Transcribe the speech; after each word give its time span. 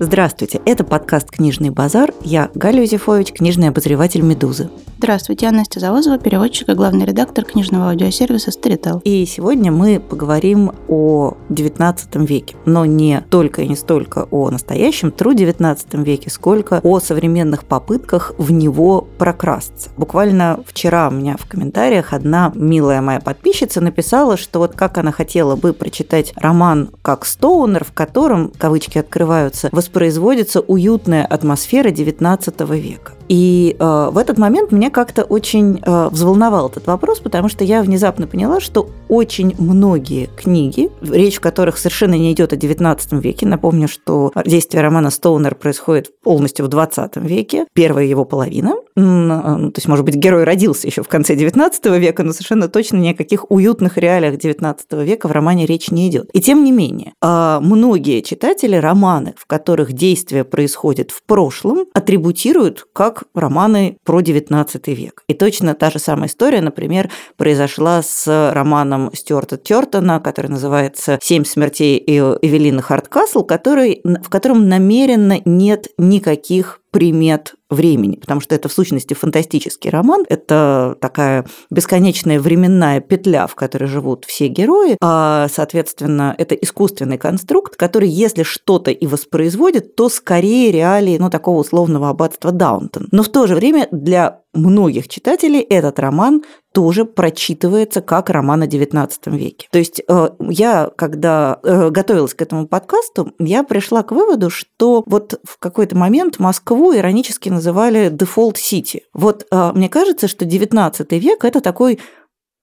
Здравствуйте, 0.00 0.60
это 0.64 0.84
подкаст 0.84 1.28
«Книжный 1.28 1.70
базар». 1.70 2.14
Я 2.22 2.52
Галя 2.54 2.82
Юзефович, 2.82 3.32
книжный 3.32 3.70
обозреватель 3.70 4.22
«Медузы». 4.22 4.70
Здравствуйте, 4.98 5.46
я 5.46 5.52
Настя 5.52 5.78
Завозова, 5.78 6.18
переводчик 6.18 6.68
и 6.68 6.74
главный 6.74 7.04
редактор 7.04 7.44
книжного 7.44 7.90
аудиосервиса 7.90 8.50
Storytel. 8.50 9.00
И 9.04 9.24
сегодня 9.26 9.70
мы 9.70 10.00
поговорим 10.00 10.72
о 10.88 11.34
XIX 11.50 12.26
веке, 12.26 12.56
но 12.64 12.84
не 12.84 13.20
только 13.30 13.62
и 13.62 13.68
не 13.68 13.76
столько 13.76 14.26
о 14.32 14.50
настоящем 14.50 15.12
тру 15.12 15.34
XIX 15.34 15.78
веке, 16.02 16.30
сколько 16.30 16.80
о 16.82 16.98
современных 16.98 17.64
попытках 17.64 18.34
в 18.38 18.50
него 18.50 19.06
прокрасться. 19.18 19.90
Буквально 19.96 20.60
вчера 20.66 21.08
у 21.08 21.12
меня 21.12 21.36
в 21.36 21.46
комментариях 21.46 22.12
одна 22.12 22.50
милая 22.56 23.00
моя 23.00 23.20
подписчица 23.20 23.80
написала, 23.80 24.36
что 24.36 24.58
вот 24.58 24.74
как 24.74 24.98
она 24.98 25.12
хотела 25.12 25.54
бы 25.54 25.74
прочитать 25.74 26.32
роман 26.34 26.90
как 27.02 27.24
Стоунер, 27.24 27.84
в 27.84 27.92
котором, 27.92 28.50
кавычки 28.58 28.98
открываются, 28.98 29.68
воспроизводится 29.88 30.60
уютная 30.60 31.24
атмосфера 31.24 31.88
XIX 31.88 32.78
века. 32.78 33.17
И 33.28 33.76
э, 33.78 34.08
в 34.10 34.16
этот 34.18 34.38
момент 34.38 34.72
меня 34.72 34.90
как-то 34.90 35.22
очень 35.22 35.80
э, 35.84 36.08
взволновал 36.10 36.68
этот 36.68 36.86
вопрос, 36.86 37.20
потому 37.20 37.48
что 37.48 37.62
я 37.62 37.82
внезапно 37.82 38.26
поняла, 38.26 38.60
что 38.60 38.88
очень 39.08 39.54
многие 39.58 40.28
книги, 40.36 40.90
речь 41.02 41.36
в 41.36 41.40
которых 41.40 41.78
совершенно 41.78 42.14
не 42.14 42.32
идет 42.32 42.52
о 42.52 42.56
XIX 42.56 42.98
веке, 43.20 43.46
напомню, 43.46 43.88
что 43.88 44.32
действие 44.46 44.82
романа 44.82 45.10
Стоунер 45.10 45.54
происходит 45.54 46.18
полностью 46.22 46.66
в 46.66 46.68
XX 46.68 47.26
веке, 47.26 47.66
первая 47.74 48.06
его 48.06 48.24
половина, 48.24 48.76
э, 48.96 49.00
то 49.00 49.72
есть, 49.76 49.88
может 49.88 50.04
быть, 50.04 50.14
герой 50.14 50.44
родился 50.44 50.86
еще 50.86 51.02
в 51.02 51.08
конце 51.08 51.34
XIX 51.34 51.98
века, 51.98 52.22
но 52.22 52.32
совершенно 52.32 52.68
точно 52.68 52.96
ни 52.96 53.08
о 53.08 53.14
каких 53.14 53.50
уютных 53.50 53.98
реалиях 53.98 54.34
XIX 54.34 55.04
века 55.04 55.28
в 55.28 55.32
романе 55.32 55.66
речь 55.66 55.90
не 55.90 56.08
идет. 56.08 56.30
И 56.32 56.40
тем 56.40 56.64
не 56.64 56.72
менее, 56.72 57.12
э, 57.20 57.58
многие 57.60 58.22
читатели 58.22 58.76
романы, 58.76 59.34
в 59.36 59.46
которых 59.46 59.92
действие 59.92 60.44
происходит 60.44 61.10
в 61.10 61.22
прошлом, 61.24 61.84
атрибутируют 61.92 62.86
как 62.92 63.17
романы 63.34 63.98
про 64.04 64.20
XIX 64.20 64.94
век. 64.94 65.22
И 65.28 65.34
точно 65.34 65.74
та 65.74 65.90
же 65.90 65.98
самая 65.98 66.28
история, 66.28 66.60
например, 66.60 67.10
произошла 67.36 68.02
с 68.02 68.52
романом 68.52 69.10
Стюарта 69.14 69.56
Тертона, 69.56 70.20
который 70.20 70.50
называется 70.50 71.18
«Семь 71.22 71.44
смертей 71.44 71.98
Эвелины 71.98 72.82
Хардкасл», 72.82 73.42
который, 73.44 74.00
в 74.04 74.28
котором 74.28 74.68
намеренно 74.68 75.40
нет 75.44 75.88
никаких 75.98 76.80
примет 76.90 77.54
времени, 77.70 78.16
потому 78.16 78.40
что 78.40 78.54
это 78.54 78.68
в 78.68 78.72
сущности 78.72 79.14
фантастический 79.14 79.90
роман, 79.90 80.24
это 80.28 80.96
такая 81.00 81.44
бесконечная 81.70 82.40
временная 82.40 83.00
петля, 83.00 83.46
в 83.46 83.54
которой 83.54 83.86
живут 83.86 84.24
все 84.24 84.48
герои, 84.48 84.96
а, 85.02 85.48
соответственно, 85.52 86.34
это 86.38 86.54
искусственный 86.54 87.18
конструкт, 87.18 87.76
который, 87.76 88.08
если 88.08 88.42
что-то 88.42 88.90
и 88.90 89.06
воспроизводит, 89.06 89.96
то 89.96 90.08
скорее 90.08 90.72
реалии, 90.72 91.18
ну, 91.18 91.28
такого 91.28 91.60
условного 91.60 92.08
аббатства 92.08 92.52
Даунтон. 92.52 93.08
Но 93.12 93.22
в 93.22 93.28
то 93.28 93.46
же 93.46 93.54
время 93.54 93.88
для 93.90 94.40
многих 94.54 95.08
читателей 95.08 95.60
этот 95.60 95.98
роман 95.98 96.42
тоже 96.72 97.04
прочитывается 97.04 98.00
как 98.02 98.30
роман 98.30 98.62
о 98.62 98.66
XIX 98.66 99.10
веке. 99.36 99.68
То 99.70 99.78
есть 99.78 100.02
э, 100.06 100.28
я, 100.48 100.90
когда 100.96 101.58
э, 101.62 101.90
готовилась 101.90 102.34
к 102.34 102.42
этому 102.42 102.66
подкасту, 102.68 103.32
я 103.38 103.62
пришла 103.62 104.02
к 104.02 104.12
выводу, 104.12 104.50
что 104.50 105.02
вот 105.06 105.40
в 105.44 105.58
какой-то 105.58 105.96
момент 105.96 106.38
Москву 106.38 106.94
иронически 106.94 107.48
называли 107.48 108.10
City. 108.56 109.00
Вот 109.12 109.46
э, 109.50 109.72
мне 109.74 109.88
кажется, 109.88 110.28
что 110.28 110.44
XIX 110.44 111.18
век– 111.18 111.44
это 111.46 111.60
такой 111.60 111.98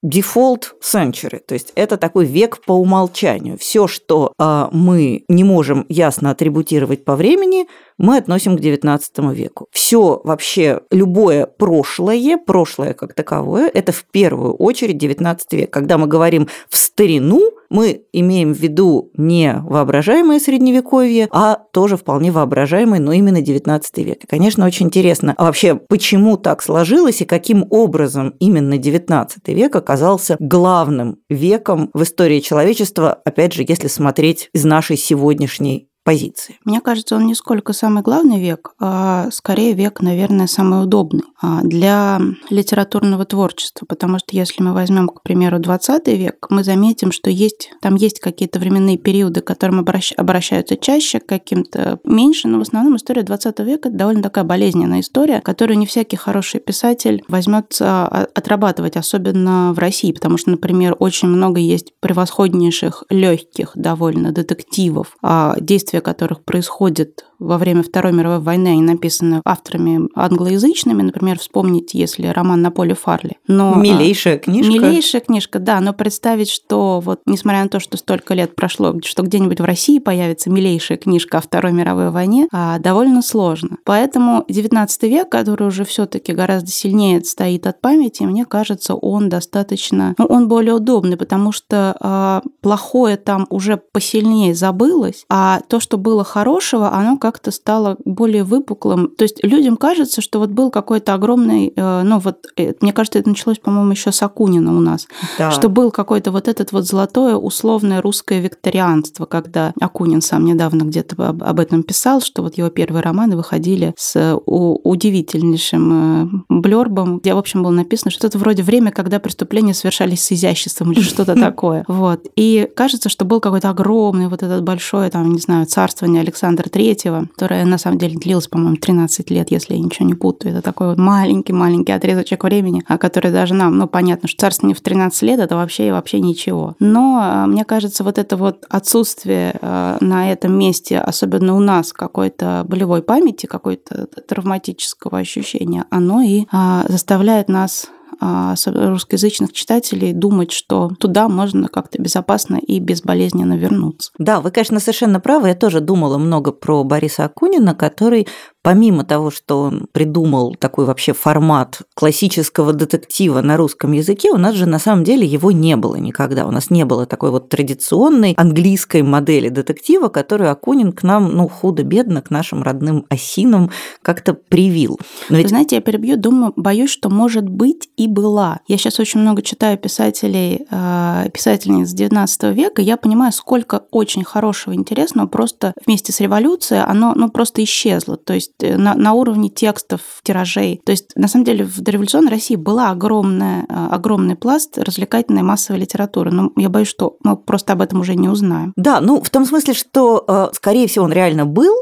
default 0.06 0.64
century, 0.82 1.40
то 1.46 1.54
есть 1.54 1.72
это 1.74 1.96
такой 1.96 2.26
век 2.26 2.60
по 2.64 2.72
умолчанию. 2.72 3.56
Все, 3.58 3.86
что 3.86 4.32
э, 4.38 4.68
мы 4.72 5.24
не 5.28 5.44
можем 5.44 5.86
ясно 5.88 6.30
атрибутировать 6.30 7.04
по 7.04 7.16
времени, 7.16 7.66
мы 7.98 8.18
относим 8.18 8.56
к 8.56 8.60
XIX 8.60 9.00
веку. 9.34 9.68
Все 9.70 10.20
вообще, 10.22 10.80
любое 10.90 11.46
прошлое, 11.46 12.36
прошлое 12.36 12.92
как 12.92 13.14
таковое, 13.14 13.70
это 13.72 13.92
в 13.92 14.04
первую 14.04 14.54
очередь 14.54 15.02
XIX 15.02 15.38
век. 15.52 15.72
Когда 15.72 15.96
мы 15.96 16.06
говорим 16.06 16.48
в 16.68 16.76
старину, 16.76 17.52
мы 17.70 18.02
имеем 18.12 18.52
в 18.52 18.58
виду 18.58 19.10
не 19.16 19.60
воображаемое 19.64 20.38
средневековье, 20.38 21.28
а 21.30 21.58
тоже 21.72 21.96
вполне 21.96 22.30
воображаемое, 22.30 23.00
но 23.00 23.12
именно 23.12 23.38
XIX 23.38 23.82
век. 23.96 24.24
И, 24.24 24.26
конечно, 24.26 24.66
очень 24.66 24.86
интересно 24.86 25.34
а 25.36 25.44
вообще, 25.44 25.74
почему 25.74 26.36
так 26.36 26.62
сложилось 26.62 27.20
и 27.20 27.24
каким 27.24 27.66
образом 27.70 28.34
именно 28.38 28.74
XIX 28.74 29.28
век 29.46 29.74
оказался 29.76 29.95
главным 30.40 31.18
веком 31.28 31.90
в 31.94 32.02
истории 32.02 32.40
человечества, 32.40 33.12
опять 33.24 33.52
же, 33.52 33.64
если 33.66 33.88
смотреть 33.88 34.50
из 34.52 34.64
нашей 34.64 34.96
сегодняшней 34.96 35.88
позиции. 36.06 36.56
Мне 36.64 36.80
кажется, 36.80 37.16
он 37.16 37.26
не 37.26 37.34
сколько 37.34 37.72
самый 37.72 38.04
главный 38.04 38.40
век, 38.40 38.74
а 38.78 39.28
скорее 39.32 39.72
век, 39.72 40.00
наверное, 40.00 40.46
самый 40.46 40.84
удобный 40.84 41.24
а, 41.42 41.62
для 41.62 42.20
литературного 42.48 43.24
творчества, 43.24 43.86
потому 43.86 44.20
что 44.20 44.28
если 44.30 44.62
мы 44.62 44.72
возьмем, 44.72 45.08
к 45.08 45.22
примеру, 45.22 45.58
20 45.58 46.06
век, 46.06 46.46
мы 46.48 46.62
заметим, 46.62 47.10
что 47.10 47.28
есть, 47.28 47.72
там 47.82 47.96
есть 47.96 48.20
какие-то 48.20 48.60
временные 48.60 48.98
периоды, 48.98 49.40
к 49.40 49.48
которым 49.48 49.80
обращ, 49.80 50.12
обращаются 50.16 50.76
чаще, 50.76 51.18
каким-то 51.18 51.98
меньше, 52.04 52.46
но 52.46 52.58
в 52.58 52.62
основном 52.62 52.94
история 52.94 53.24
20 53.24 53.58
века– 53.60 53.88
это 53.90 53.98
довольно 53.98 54.22
такая 54.22 54.44
болезненная 54.44 55.00
история, 55.00 55.40
которую 55.40 55.76
не 55.76 55.86
всякий 55.86 56.16
хороший 56.16 56.60
писатель 56.60 57.24
возьмется 57.26 58.06
отрабатывать, 58.06 58.96
особенно 58.96 59.72
в 59.72 59.80
России, 59.80 60.12
потому 60.12 60.38
что, 60.38 60.50
например, 60.50 60.94
очень 61.00 61.26
много 61.26 61.58
есть 61.58 61.94
превосходнейших, 61.98 63.02
легких 63.10 63.72
довольно 63.74 64.30
детективов, 64.30 65.16
а, 65.20 65.56
действия 65.58 65.95
действия 65.96 66.00
которых 66.00 66.44
происходит 66.44 67.24
во 67.38 67.58
время 67.58 67.82
Второй 67.82 68.12
мировой 68.12 68.40
войны, 68.40 68.68
они 68.68 68.82
написаны 68.82 69.42
авторами 69.44 70.08
англоязычными, 70.14 71.02
например, 71.02 71.38
вспомните, 71.38 71.98
если 71.98 72.28
роман 72.28 72.62
на 72.62 72.70
поле 72.70 72.94
Фарли. 72.94 73.36
Но, 73.46 73.74
а, 73.74 73.76
милейшая 73.76 74.38
книжка. 74.38 74.72
Милейшая 74.72 75.20
книжка, 75.20 75.58
да, 75.58 75.80
но 75.80 75.92
представить, 75.92 76.50
что 76.50 77.00
вот, 77.00 77.20
несмотря 77.26 77.62
на 77.62 77.68
то, 77.68 77.80
что 77.80 77.96
столько 77.96 78.34
лет 78.34 78.54
прошло, 78.56 78.94
что 79.04 79.22
где-нибудь 79.22 79.60
в 79.60 79.64
России 79.64 79.98
появится 79.98 80.50
милейшая 80.50 80.98
книжка 80.98 81.38
о 81.38 81.40
Второй 81.40 81.72
мировой 81.72 82.10
войне, 82.10 82.48
а, 82.52 82.78
довольно 82.78 83.20
сложно. 83.20 83.76
Поэтому 83.84 84.44
XIX 84.48 84.88
век, 85.02 85.28
который 85.28 85.66
уже 85.66 85.84
все 85.84 86.06
таки 86.06 86.32
гораздо 86.32 86.70
сильнее 86.70 87.22
стоит 87.24 87.66
от 87.66 87.80
памяти, 87.80 88.22
мне 88.22 88.44
кажется, 88.46 88.94
он 88.94 89.28
достаточно, 89.28 90.14
ну, 90.16 90.24
он 90.26 90.48
более 90.48 90.74
удобный, 90.74 91.16
потому 91.16 91.52
что 91.52 91.96
а, 92.00 92.42
плохое 92.62 93.16
там 93.16 93.46
уже 93.50 93.76
посильнее 93.76 94.54
забылось, 94.54 95.24
а 95.28 95.60
то, 95.68 95.80
что 95.86 95.98
было 95.98 96.24
хорошего, 96.24 96.92
оно 96.92 97.16
как-то 97.16 97.52
стало 97.52 97.96
более 98.04 98.42
выпуклым. 98.42 99.08
То 99.16 99.22
есть 99.22 99.38
людям 99.44 99.76
кажется, 99.76 100.20
что 100.20 100.40
вот 100.40 100.50
был 100.50 100.72
какой-то 100.72 101.14
огромный, 101.14 101.72
э, 101.76 102.02
ну 102.02 102.18
вот, 102.18 102.44
э, 102.56 102.74
мне 102.80 102.92
кажется, 102.92 103.20
это 103.20 103.28
началось, 103.28 103.60
по-моему, 103.60 103.92
еще 103.92 104.10
с 104.10 104.20
Акунина 104.20 104.76
у 104.76 104.80
нас, 104.80 105.06
да. 105.38 105.52
что 105.52 105.68
был 105.68 105.92
какой-то 105.92 106.32
вот 106.32 106.48
этот 106.48 106.72
вот 106.72 106.86
золотое 106.86 107.36
условное 107.36 108.02
русское 108.02 108.40
викторианство, 108.40 109.26
когда 109.26 109.72
Акунин 109.80 110.22
сам 110.22 110.44
недавно 110.44 110.82
где-то 110.82 111.28
об 111.28 111.60
этом 111.60 111.84
писал, 111.84 112.20
что 112.20 112.42
вот 112.42 112.58
его 112.58 112.68
первые 112.68 113.04
романы 113.04 113.36
выходили 113.36 113.94
с 113.96 114.36
удивительнейшим 114.44 115.92
э, 115.92 116.28
блербом, 116.48 117.20
где, 117.20 117.32
в 117.34 117.38
общем, 117.38 117.62
было 117.62 117.70
написано 117.70 118.10
что-то 118.10 118.38
вроде 118.38 118.64
«Время, 118.64 118.90
когда 118.90 119.20
преступления 119.20 119.72
совершались 119.72 120.24
с 120.24 120.32
изяществом» 120.32 120.90
или 120.90 121.00
что-то 121.00 121.34
такое. 121.40 121.84
Вот. 121.86 122.26
И 122.34 122.68
кажется, 122.74 123.08
что 123.08 123.24
был 123.24 123.38
какой-то 123.38 123.70
огромный 123.70 124.26
вот 124.26 124.42
этот 124.42 124.64
большой, 124.64 125.10
там, 125.10 125.32
не 125.32 125.38
знаю, 125.38 125.66
царствование 125.76 126.22
Александра 126.22 126.70
Третьего, 126.70 127.28
которое 127.34 127.66
на 127.66 127.76
самом 127.76 127.98
деле 127.98 128.16
длилось, 128.16 128.48
по-моему, 128.48 128.76
13 128.76 129.30
лет, 129.30 129.50
если 129.50 129.74
я 129.74 129.80
ничего 129.80 130.08
не 130.08 130.14
путаю. 130.14 130.54
Это 130.54 130.62
такой 130.62 130.88
вот 130.88 130.96
маленький-маленький 130.96 131.92
отрезочек 131.92 132.44
времени, 132.44 132.82
а 132.88 132.96
который 132.96 133.30
даже 133.30 133.52
нам, 133.52 133.76
ну, 133.76 133.86
понятно, 133.86 134.26
что 134.26 134.40
царствование 134.40 134.74
в 134.74 134.80
13 134.80 135.20
лет 135.20 135.38
это 135.38 135.54
вообще 135.54 135.88
и 135.88 135.90
вообще 135.90 136.20
ничего. 136.20 136.76
Но 136.78 137.18
а, 137.20 137.46
мне 137.46 137.66
кажется, 137.66 138.04
вот 138.04 138.16
это 138.16 138.38
вот 138.38 138.64
отсутствие 138.70 139.58
а, 139.60 139.98
на 140.00 140.32
этом 140.32 140.58
месте, 140.58 140.98
особенно 140.98 141.54
у 141.54 141.60
нас, 141.60 141.92
какой-то 141.92 142.64
болевой 142.66 143.02
памяти, 143.02 143.44
какой-то 143.44 144.06
травматического 144.26 145.18
ощущения, 145.18 145.84
оно 145.90 146.22
и 146.22 146.46
заставляет 146.88 147.48
нас 147.50 147.90
русскоязычных 148.20 149.52
читателей 149.52 150.12
думать, 150.12 150.52
что 150.52 150.90
туда 150.98 151.28
можно 151.28 151.68
как-то 151.68 152.00
безопасно 152.00 152.56
и 152.56 152.78
безболезненно 152.78 153.56
вернуться. 153.56 154.12
Да, 154.18 154.40
вы, 154.40 154.50
конечно, 154.50 154.80
совершенно 154.80 155.20
правы. 155.20 155.48
Я 155.48 155.54
тоже 155.54 155.80
думала 155.80 156.18
много 156.18 156.52
про 156.52 156.84
Бориса 156.84 157.24
Акунина, 157.24 157.74
который 157.74 158.26
помимо 158.66 159.04
того, 159.04 159.30
что 159.30 159.60
он 159.60 159.86
придумал 159.92 160.56
такой 160.56 160.86
вообще 160.86 161.12
формат 161.12 161.82
классического 161.94 162.72
детектива 162.72 163.40
на 163.40 163.56
русском 163.56 163.92
языке, 163.92 164.32
у 164.32 164.38
нас 164.38 164.56
же 164.56 164.66
на 164.66 164.80
самом 164.80 165.04
деле 165.04 165.24
его 165.24 165.52
не 165.52 165.76
было 165.76 165.94
никогда. 165.94 166.44
У 166.48 166.50
нас 166.50 166.68
не 166.68 166.84
было 166.84 167.06
такой 167.06 167.30
вот 167.30 167.48
традиционной 167.48 168.34
английской 168.36 169.02
модели 169.02 169.50
детектива, 169.50 170.08
которую 170.08 170.50
Акунин 170.50 170.90
к 170.90 171.04
нам, 171.04 171.36
ну, 171.36 171.46
худо-бедно, 171.46 172.22
к 172.22 172.30
нашим 172.30 172.64
родным 172.64 173.06
осинам 173.08 173.70
как-то 174.02 174.34
привил. 174.34 174.98
Но 175.28 175.36
ведь... 175.36 175.44
Вы 175.44 175.50
знаете, 175.50 175.76
я 175.76 175.80
перебью, 175.80 176.16
думаю, 176.16 176.52
боюсь, 176.56 176.90
что 176.90 177.08
может 177.08 177.48
быть 177.48 177.88
и 177.96 178.08
была. 178.08 178.58
Я 178.66 178.78
сейчас 178.78 178.98
очень 178.98 179.20
много 179.20 179.42
читаю 179.42 179.78
писателей, 179.78 180.66
э, 180.68 181.30
писательниц 181.32 181.90
19 181.90 182.52
века, 182.52 182.82
я 182.82 182.96
понимаю, 182.96 183.30
сколько 183.30 183.84
очень 183.92 184.24
хорошего, 184.24 184.74
интересного 184.74 185.28
просто 185.28 185.72
вместе 185.86 186.12
с 186.12 186.18
революцией, 186.18 186.82
оно 186.84 187.12
ну, 187.14 187.30
просто 187.30 187.62
исчезло. 187.62 188.16
То 188.16 188.34
есть 188.34 188.55
на, 188.62 188.94
на 188.94 189.12
уровне 189.12 189.48
текстов, 189.48 190.00
тиражей. 190.22 190.80
То 190.84 190.92
есть, 190.92 191.12
на 191.16 191.28
самом 191.28 191.44
деле, 191.44 191.64
в 191.64 191.80
дореволюционной 191.80 192.30
России 192.30 192.56
была 192.56 192.90
огромная, 192.90 193.66
э, 193.68 193.88
огромный 193.90 194.36
пласт 194.36 194.78
развлекательной 194.78 195.42
массовой 195.42 195.80
литературы. 195.80 196.30
Но 196.30 196.50
я 196.56 196.68
боюсь, 196.68 196.88
что 196.88 197.16
мы 197.22 197.36
просто 197.36 197.72
об 197.74 197.82
этом 197.82 198.00
уже 198.00 198.14
не 198.14 198.28
узнаем. 198.28 198.72
Да, 198.76 199.00
ну, 199.00 199.20
в 199.20 199.30
том 199.30 199.44
смысле, 199.44 199.74
что, 199.74 200.50
скорее 200.52 200.86
всего, 200.88 201.04
он 201.04 201.12
реально 201.12 201.46
был, 201.46 201.74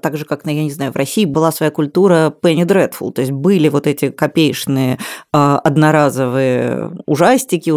так 0.00 0.16
же, 0.16 0.24
как, 0.24 0.46
я 0.46 0.62
не 0.62 0.70
знаю, 0.70 0.92
в 0.92 0.96
России 0.96 1.24
была 1.24 1.52
своя 1.52 1.70
культура 1.70 2.34
Penny 2.42 2.64
Dreadful, 2.64 3.12
то 3.12 3.20
есть 3.20 3.32
были 3.32 3.68
вот 3.68 3.86
эти 3.86 4.10
копеечные 4.10 4.98
одноразовые 5.30 6.92
ужастики, 7.06 7.70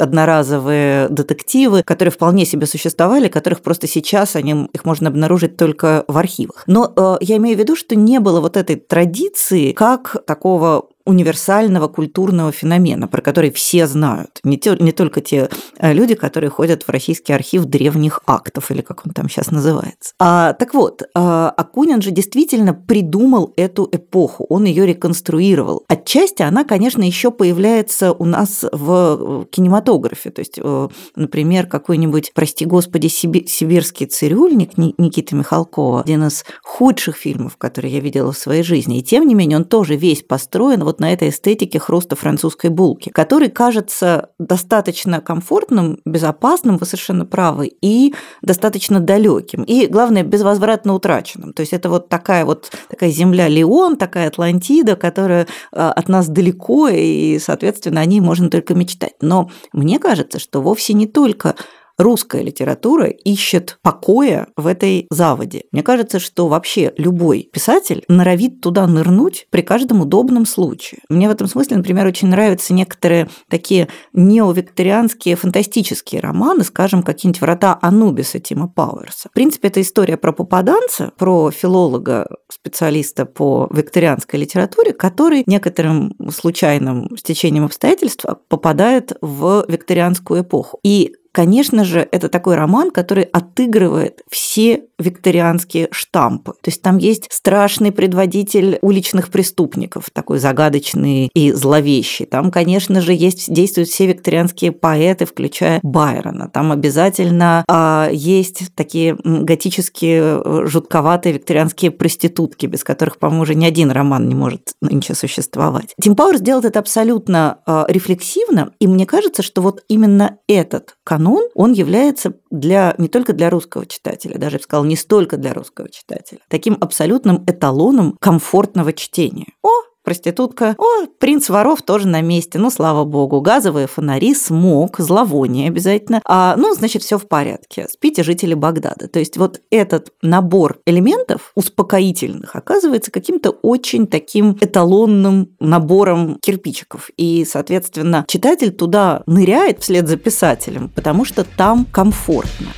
одноразовые 0.00 1.08
детективы, 1.08 1.82
которые 1.82 2.12
вполне 2.12 2.44
себе 2.44 2.66
существовали, 2.66 3.28
которых 3.28 3.62
просто 3.62 3.86
сейчас 3.86 4.36
они, 4.36 4.68
их 4.72 4.84
можно 4.84 5.08
обнаружить 5.08 5.56
только 5.56 6.04
в 6.08 6.16
архивах. 6.16 6.64
Но 6.66 6.92
э, 6.94 7.16
я 7.20 7.36
имею 7.36 7.56
в 7.56 7.60
виду, 7.60 7.76
что 7.76 7.95
не 7.96 8.20
было 8.20 8.40
вот 8.40 8.56
этой 8.56 8.76
традиции 8.76 9.72
как 9.72 10.24
такого 10.26 10.88
универсального 11.06 11.88
культурного 11.88 12.52
феномена, 12.52 13.08
про 13.08 13.22
который 13.22 13.50
все 13.50 13.86
знают. 13.86 14.40
Не, 14.44 14.58
те, 14.58 14.76
не 14.78 14.92
только 14.92 15.20
те 15.20 15.48
э, 15.78 15.92
люди, 15.92 16.14
которые 16.14 16.50
ходят 16.50 16.82
в 16.82 16.88
российский 16.90 17.32
архив 17.32 17.64
древних 17.64 18.20
актов, 18.26 18.70
или 18.70 18.82
как 18.82 19.06
он 19.06 19.12
там 19.12 19.28
сейчас 19.30 19.50
называется. 19.50 20.12
А, 20.18 20.52
так 20.52 20.74
вот, 20.74 21.02
а, 21.14 21.50
Акунин 21.50 22.02
же 22.02 22.10
действительно 22.10 22.74
придумал 22.74 23.52
эту 23.56 23.88
эпоху, 23.90 24.46
он 24.48 24.64
ее 24.64 24.86
реконструировал. 24.86 25.84
Отчасти 25.88 26.42
она, 26.42 26.64
конечно, 26.64 27.02
еще 27.02 27.30
появляется 27.30 28.12
у 28.12 28.24
нас 28.24 28.64
в 28.70 29.46
кинематографе. 29.50 30.30
То 30.30 30.40
есть, 30.40 30.58
э, 30.62 30.88
например, 31.14 31.66
какой-нибудь, 31.66 32.32
прости 32.34 32.64
господи, 32.64 33.06
сибирский 33.06 34.06
цирюльник 34.06 34.76
Никиты 34.76 35.36
Михалкова, 35.36 36.00
один 36.00 36.26
из 36.26 36.44
худших 36.62 37.16
фильмов, 37.16 37.56
которые 37.56 37.94
я 37.94 38.00
видела 38.00 38.32
в 38.32 38.38
своей 38.38 38.62
жизни. 38.62 38.98
И 38.98 39.02
тем 39.02 39.26
не 39.26 39.34
менее, 39.34 39.58
он 39.58 39.64
тоже 39.64 39.96
весь 39.96 40.22
построен 40.22 40.82
вот 40.84 40.95
вот 40.96 41.00
на 41.00 41.12
этой 41.12 41.28
эстетике 41.28 41.78
хруста 41.78 42.16
французской 42.16 42.70
булки, 42.70 43.10
который 43.10 43.48
кажется 43.48 44.30
достаточно 44.38 45.20
комфортным, 45.20 45.98
безопасным, 46.04 46.78
вы 46.78 46.86
совершенно 46.86 47.26
правы, 47.26 47.70
и 47.82 48.14
достаточно 48.42 49.00
далеким, 49.00 49.62
и, 49.62 49.86
главное, 49.86 50.22
безвозвратно 50.22 50.94
утраченным. 50.94 51.52
То 51.52 51.60
есть 51.60 51.72
это 51.72 51.90
вот 51.90 52.08
такая 52.08 52.44
вот 52.44 52.70
такая 52.88 53.10
земля 53.10 53.48
Леон, 53.48 53.96
такая 53.96 54.28
Атлантида, 54.28 54.96
которая 54.96 55.46
а, 55.72 55.92
от 55.92 56.08
нас 56.08 56.28
далеко, 56.28 56.88
и, 56.88 57.38
соответственно, 57.38 58.00
о 58.00 58.06
ней 58.06 58.20
можно 58.20 58.48
только 58.48 58.74
мечтать. 58.74 59.14
Но 59.20 59.50
мне 59.72 59.98
кажется, 59.98 60.38
что 60.38 60.62
вовсе 60.62 60.94
не 60.94 61.06
только 61.06 61.56
русская 61.98 62.42
литература 62.42 63.06
ищет 63.06 63.78
покоя 63.82 64.48
в 64.56 64.66
этой 64.66 65.06
заводе. 65.10 65.64
Мне 65.72 65.82
кажется, 65.82 66.18
что 66.18 66.48
вообще 66.48 66.92
любой 66.96 67.48
писатель 67.52 68.04
норовит 68.08 68.60
туда 68.60 68.86
нырнуть 68.86 69.46
при 69.50 69.62
каждом 69.62 70.00
удобном 70.02 70.46
случае. 70.46 71.00
Мне 71.08 71.28
в 71.28 71.32
этом 71.32 71.46
смысле, 71.46 71.78
например, 71.78 72.06
очень 72.06 72.28
нравятся 72.28 72.74
некоторые 72.74 73.28
такие 73.48 73.88
неовикторианские 74.12 75.36
фантастические 75.36 76.20
романы, 76.20 76.64
скажем, 76.64 77.02
какие-нибудь 77.02 77.40
«Врата 77.40 77.78
Анубиса» 77.80 78.40
Тима 78.40 78.68
Пауэрса. 78.68 79.28
В 79.28 79.32
принципе, 79.32 79.68
это 79.68 79.80
история 79.80 80.16
про 80.16 80.32
попаданца, 80.32 81.12
про 81.16 81.50
филолога, 81.50 82.28
специалиста 82.50 83.26
по 83.26 83.68
викторианской 83.72 84.40
литературе, 84.40 84.92
который 84.92 85.44
некоторым 85.46 86.14
случайным 86.30 87.16
стечением 87.16 87.64
обстоятельств 87.64 88.24
попадает 88.48 89.12
в 89.20 89.64
викторианскую 89.68 90.42
эпоху. 90.42 90.78
И 90.82 91.14
Конечно 91.36 91.84
же, 91.84 92.08
это 92.12 92.30
такой 92.30 92.54
роман, 92.54 92.90
который 92.90 93.24
отыгрывает 93.24 94.22
все 94.30 94.84
викторианские 94.98 95.88
штампы. 95.90 96.52
То 96.52 96.70
есть 96.70 96.80
там 96.80 96.96
есть 96.96 97.26
страшный 97.30 97.92
предводитель 97.92 98.78
уличных 98.80 99.28
преступников, 99.28 100.06
такой 100.10 100.38
загадочный 100.38 101.28
и 101.34 101.52
зловещий. 101.52 102.24
Там, 102.24 102.50
конечно 102.50 103.02
же, 103.02 103.12
есть, 103.12 103.52
действуют 103.52 103.90
все 103.90 104.06
викторианские 104.06 104.72
поэты, 104.72 105.26
включая 105.26 105.80
Байрона. 105.82 106.48
Там 106.48 106.72
обязательно 106.72 107.66
а, 107.68 108.08
есть 108.10 108.74
такие 108.74 109.18
готические, 109.22 110.40
э, 110.42 110.66
жутковатые 110.66 111.34
викторианские 111.34 111.90
проститутки, 111.90 112.64
без 112.64 112.82
которых, 112.82 113.18
по-моему, 113.18 113.42
уже 113.42 113.54
ни 113.54 113.66
один 113.66 113.90
роман 113.90 114.26
не 114.26 114.34
может 114.34 114.72
нынче 114.80 115.14
существовать. 115.14 115.94
Тим 116.00 116.16
Пауэрс 116.16 116.40
делает 116.40 116.64
это 116.64 116.78
абсолютно 116.78 117.58
а, 117.66 117.84
рефлексивно, 117.88 118.72
и 118.78 118.86
мне 118.86 119.04
кажется, 119.04 119.42
что 119.42 119.60
вот 119.60 119.82
именно 119.88 120.38
этот 120.48 120.96
канон 121.04 121.25
канон, 121.26 121.48
он 121.54 121.72
является 121.72 122.34
для, 122.50 122.94
не 122.98 123.08
только 123.08 123.32
для 123.32 123.50
русского 123.50 123.86
читателя, 123.86 124.38
даже, 124.38 124.56
я 124.56 124.58
бы 124.58 124.64
сказала, 124.64 124.84
не 124.84 124.96
столько 124.96 125.36
для 125.36 125.52
русского 125.54 125.88
читателя, 125.88 126.40
таким 126.48 126.76
абсолютным 126.80 127.44
эталоном 127.46 128.16
комфортного 128.20 128.92
чтения. 128.92 129.52
О, 129.62 129.68
Проститутка. 130.06 130.76
О, 130.78 131.06
принц 131.18 131.48
воров 131.48 131.82
тоже 131.82 132.06
на 132.06 132.20
месте. 132.20 132.60
Ну, 132.60 132.70
слава 132.70 133.04
богу. 133.04 133.40
Газовые 133.40 133.88
фонари, 133.88 134.36
смог, 134.36 135.00
зловоние 135.00 135.66
обязательно. 135.66 136.22
А, 136.24 136.54
ну, 136.56 136.72
значит, 136.74 137.02
все 137.02 137.18
в 137.18 137.26
порядке. 137.26 137.88
Спите 137.90 138.22
жители 138.22 138.54
Багдада. 138.54 139.08
То 139.08 139.18
есть 139.18 139.36
вот 139.36 139.60
этот 139.68 140.12
набор 140.22 140.78
элементов 140.86 141.50
успокоительных 141.56 142.54
оказывается 142.54 143.10
каким-то 143.10 143.50
очень 143.50 144.06
таким 144.06 144.56
эталонным 144.60 145.48
набором 145.58 146.38
кирпичиков. 146.40 147.10
И, 147.16 147.44
соответственно, 147.44 148.24
читатель 148.28 148.70
туда 148.70 149.24
ныряет 149.26 149.80
вслед 149.80 150.06
за 150.06 150.16
писателем, 150.18 150.88
потому 150.88 151.24
что 151.24 151.42
там 151.42 151.84
комфортно. 151.84 152.68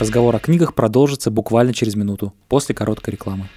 Разговор 0.00 0.34
о 0.34 0.38
книгах 0.38 0.72
продолжится 0.72 1.30
буквально 1.30 1.74
через 1.74 1.94
минуту, 1.94 2.32
после 2.48 2.74
короткой 2.74 3.12
рекламы. 3.12 3.50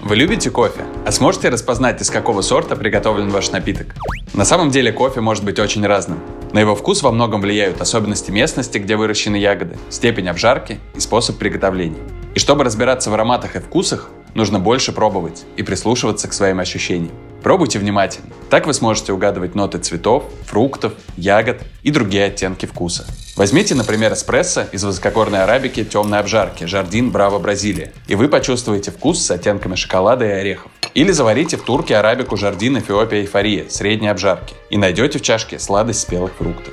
Вы 0.00 0.14
любите 0.14 0.50
кофе? 0.50 0.84
А 1.04 1.10
сможете 1.10 1.48
распознать, 1.48 2.00
из 2.00 2.10
какого 2.10 2.42
сорта 2.42 2.76
приготовлен 2.76 3.30
ваш 3.30 3.50
напиток? 3.50 3.96
На 4.34 4.44
самом 4.44 4.70
деле 4.70 4.92
кофе 4.92 5.20
может 5.20 5.42
быть 5.42 5.58
очень 5.58 5.84
разным. 5.84 6.20
На 6.52 6.60
его 6.60 6.76
вкус 6.76 7.02
во 7.02 7.10
многом 7.10 7.40
влияют 7.40 7.80
особенности 7.80 8.30
местности, 8.30 8.78
где 8.78 8.94
выращены 8.94 9.34
ягоды, 9.34 9.76
степень 9.90 10.28
обжарки 10.28 10.78
и 10.94 11.00
способ 11.00 11.38
приготовления. 11.38 12.04
И 12.36 12.38
чтобы 12.38 12.62
разбираться 12.62 13.10
в 13.10 13.14
ароматах 13.14 13.56
и 13.56 13.58
вкусах, 13.58 14.10
нужно 14.36 14.60
больше 14.60 14.92
пробовать 14.92 15.44
и 15.56 15.62
прислушиваться 15.62 16.28
к 16.28 16.32
своим 16.32 16.60
ощущениям. 16.60 17.12
Пробуйте 17.42 17.78
внимательно. 17.78 18.28
Так 18.50 18.66
вы 18.66 18.74
сможете 18.74 19.12
угадывать 19.12 19.54
ноты 19.54 19.78
цветов, 19.78 20.24
фруктов, 20.44 20.92
ягод 21.16 21.62
и 21.82 21.90
другие 21.90 22.24
оттенки 22.24 22.66
вкуса. 22.66 23.06
Возьмите, 23.36 23.74
например, 23.74 24.12
эспрессо 24.12 24.64
из 24.72 24.84
высокогорной 24.84 25.42
арабики 25.42 25.84
темной 25.84 26.18
обжарки 26.18 26.64
Jardin 26.64 27.10
Браво 27.10 27.38
Бразилия, 27.38 27.92
и 28.08 28.14
вы 28.14 28.28
почувствуете 28.28 28.90
вкус 28.90 29.22
с 29.22 29.30
оттенками 29.30 29.74
шоколада 29.74 30.26
и 30.26 30.30
орехов. 30.30 30.70
Или 30.94 31.12
заварите 31.12 31.56
в 31.56 31.62
турке 31.62 31.96
арабику 31.96 32.36
Jardin 32.36 32.78
Эфиопия 32.78 33.20
Эйфория 33.20 33.68
средней 33.68 34.08
обжарки 34.08 34.54
и 34.70 34.76
найдете 34.76 35.18
в 35.18 35.22
чашке 35.22 35.58
сладость 35.58 36.00
спелых 36.00 36.32
фруктов. 36.34 36.72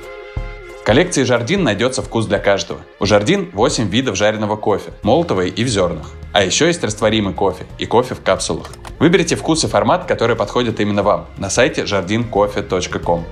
Коллекции 0.84 1.22
Jardin 1.22 1.64
найдется 1.64 2.02
вкус 2.02 2.26
для 2.26 2.38
каждого. 2.38 2.78
У 3.00 3.06
Jardin 3.06 3.48
8 3.54 3.88
видов 3.88 4.16
жареного 4.16 4.56
кофе, 4.56 4.90
молотого 5.02 5.40
и 5.46 5.64
в 5.64 5.66
зернах. 5.66 6.10
А 6.34 6.44
еще 6.44 6.66
есть 6.66 6.84
растворимый 6.84 7.32
кофе 7.32 7.64
и 7.78 7.86
кофе 7.86 8.14
в 8.14 8.20
капсулах. 8.20 8.66
Выберите 8.98 9.34
вкус 9.34 9.64
и 9.64 9.66
формат, 9.66 10.04
который 10.04 10.36
подходит 10.36 10.80
именно 10.80 11.02
вам 11.02 11.26
на 11.38 11.48
сайте 11.48 11.84
jardincoffee.com. 11.84 13.24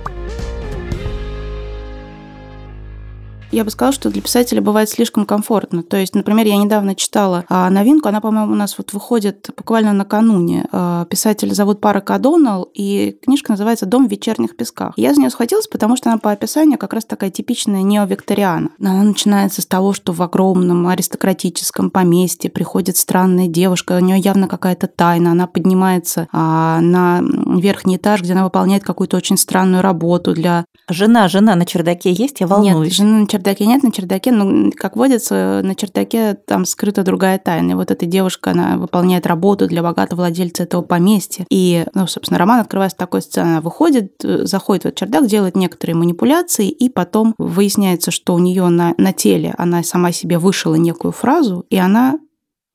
я 3.53 3.63
бы 3.63 3.69
сказала, 3.69 3.93
что 3.93 4.09
для 4.09 4.21
писателя 4.21 4.61
бывает 4.61 4.89
слишком 4.89 5.25
комфортно. 5.25 5.83
То 5.83 5.97
есть, 5.97 6.15
например, 6.15 6.47
я 6.47 6.57
недавно 6.57 6.95
читала 6.95 7.45
а, 7.49 7.69
новинку, 7.69 8.09
она, 8.09 8.19
по-моему, 8.19 8.53
у 8.53 8.55
нас 8.55 8.77
вот 8.77 8.93
выходит 8.93 9.49
буквально 9.55 9.93
накануне. 9.93 10.65
А, 10.71 11.05
писатель 11.05 11.53
зовут 11.53 11.79
Пара 11.79 12.01
Кадонал, 12.01 12.69
и 12.73 13.17
книжка 13.23 13.51
называется 13.51 13.85
«Дом 13.85 14.07
в 14.07 14.11
вечерних 14.11 14.57
песках». 14.57 14.93
Я 14.97 15.13
за 15.13 15.19
нее 15.19 15.29
схватилась, 15.29 15.67
потому 15.67 15.95
что 15.95 16.09
она 16.09 16.17
по 16.17 16.31
описанию 16.31 16.79
как 16.79 16.93
раз 16.93 17.05
такая 17.05 17.29
типичная 17.29 17.83
неовикториана. 17.83 18.69
Она 18.79 19.03
начинается 19.03 19.61
с 19.61 19.65
того, 19.65 19.93
что 19.93 20.13
в 20.13 20.21
огромном 20.21 20.87
аристократическом 20.87 21.91
поместье 21.91 22.49
приходит 22.49 22.97
странная 22.97 23.47
девушка, 23.47 23.97
у 23.97 23.99
нее 23.99 24.17
явно 24.17 24.47
какая-то 24.47 24.87
тайна, 24.87 25.31
она 25.31 25.45
поднимается 25.45 26.27
а, 26.31 26.81
на 26.81 27.21
верхний 27.21 27.97
этаж, 27.97 28.21
где 28.21 28.33
она 28.33 28.43
выполняет 28.43 28.83
какую-то 28.83 29.17
очень 29.17 29.37
странную 29.37 29.83
работу 29.83 30.33
для... 30.33 30.65
Жена, 30.89 31.27
жена 31.27 31.55
на 31.55 31.65
чердаке 31.65 32.11
есть? 32.11 32.39
Я 32.39 32.47
волнуюсь. 32.47 32.87
Нет, 32.87 32.93
жена 32.93 33.19
на 33.19 33.27
чердаке 33.27 33.42
чердаке 33.43 33.65
нет, 33.65 33.83
на 33.83 33.91
чердаке, 33.91 34.31
ну, 34.31 34.71
как 34.75 34.95
водится, 34.95 35.61
на 35.63 35.75
чердаке 35.75 36.35
там 36.35 36.65
скрыта 36.65 37.03
другая 37.03 37.37
тайна. 37.37 37.71
И 37.71 37.75
вот 37.75 37.91
эта 37.91 38.05
девушка, 38.05 38.51
она 38.51 38.77
выполняет 38.77 39.27
работу 39.27 39.67
для 39.67 39.83
богатого 39.83 40.21
владельца 40.21 40.63
этого 40.63 40.81
поместья. 40.81 41.45
И, 41.49 41.85
ну, 41.93 42.07
собственно, 42.07 42.39
роман 42.39 42.61
открывается 42.61 42.97
такой 42.97 43.21
сценой. 43.21 43.53
Она 43.53 43.61
выходит, 43.61 44.13
заходит 44.21 44.83
в 44.83 44.87
этот 44.87 44.99
чердак, 44.99 45.27
делает 45.27 45.55
некоторые 45.55 45.95
манипуляции, 45.95 46.69
и 46.69 46.89
потом 46.89 47.35
выясняется, 47.37 48.11
что 48.11 48.33
у 48.33 48.39
нее 48.39 48.67
на, 48.69 48.93
на 48.97 49.11
теле 49.11 49.53
она 49.57 49.83
сама 49.83 50.11
себе 50.11 50.37
вышила 50.37 50.75
некую 50.75 51.11
фразу, 51.11 51.65
и 51.69 51.77
она 51.77 52.19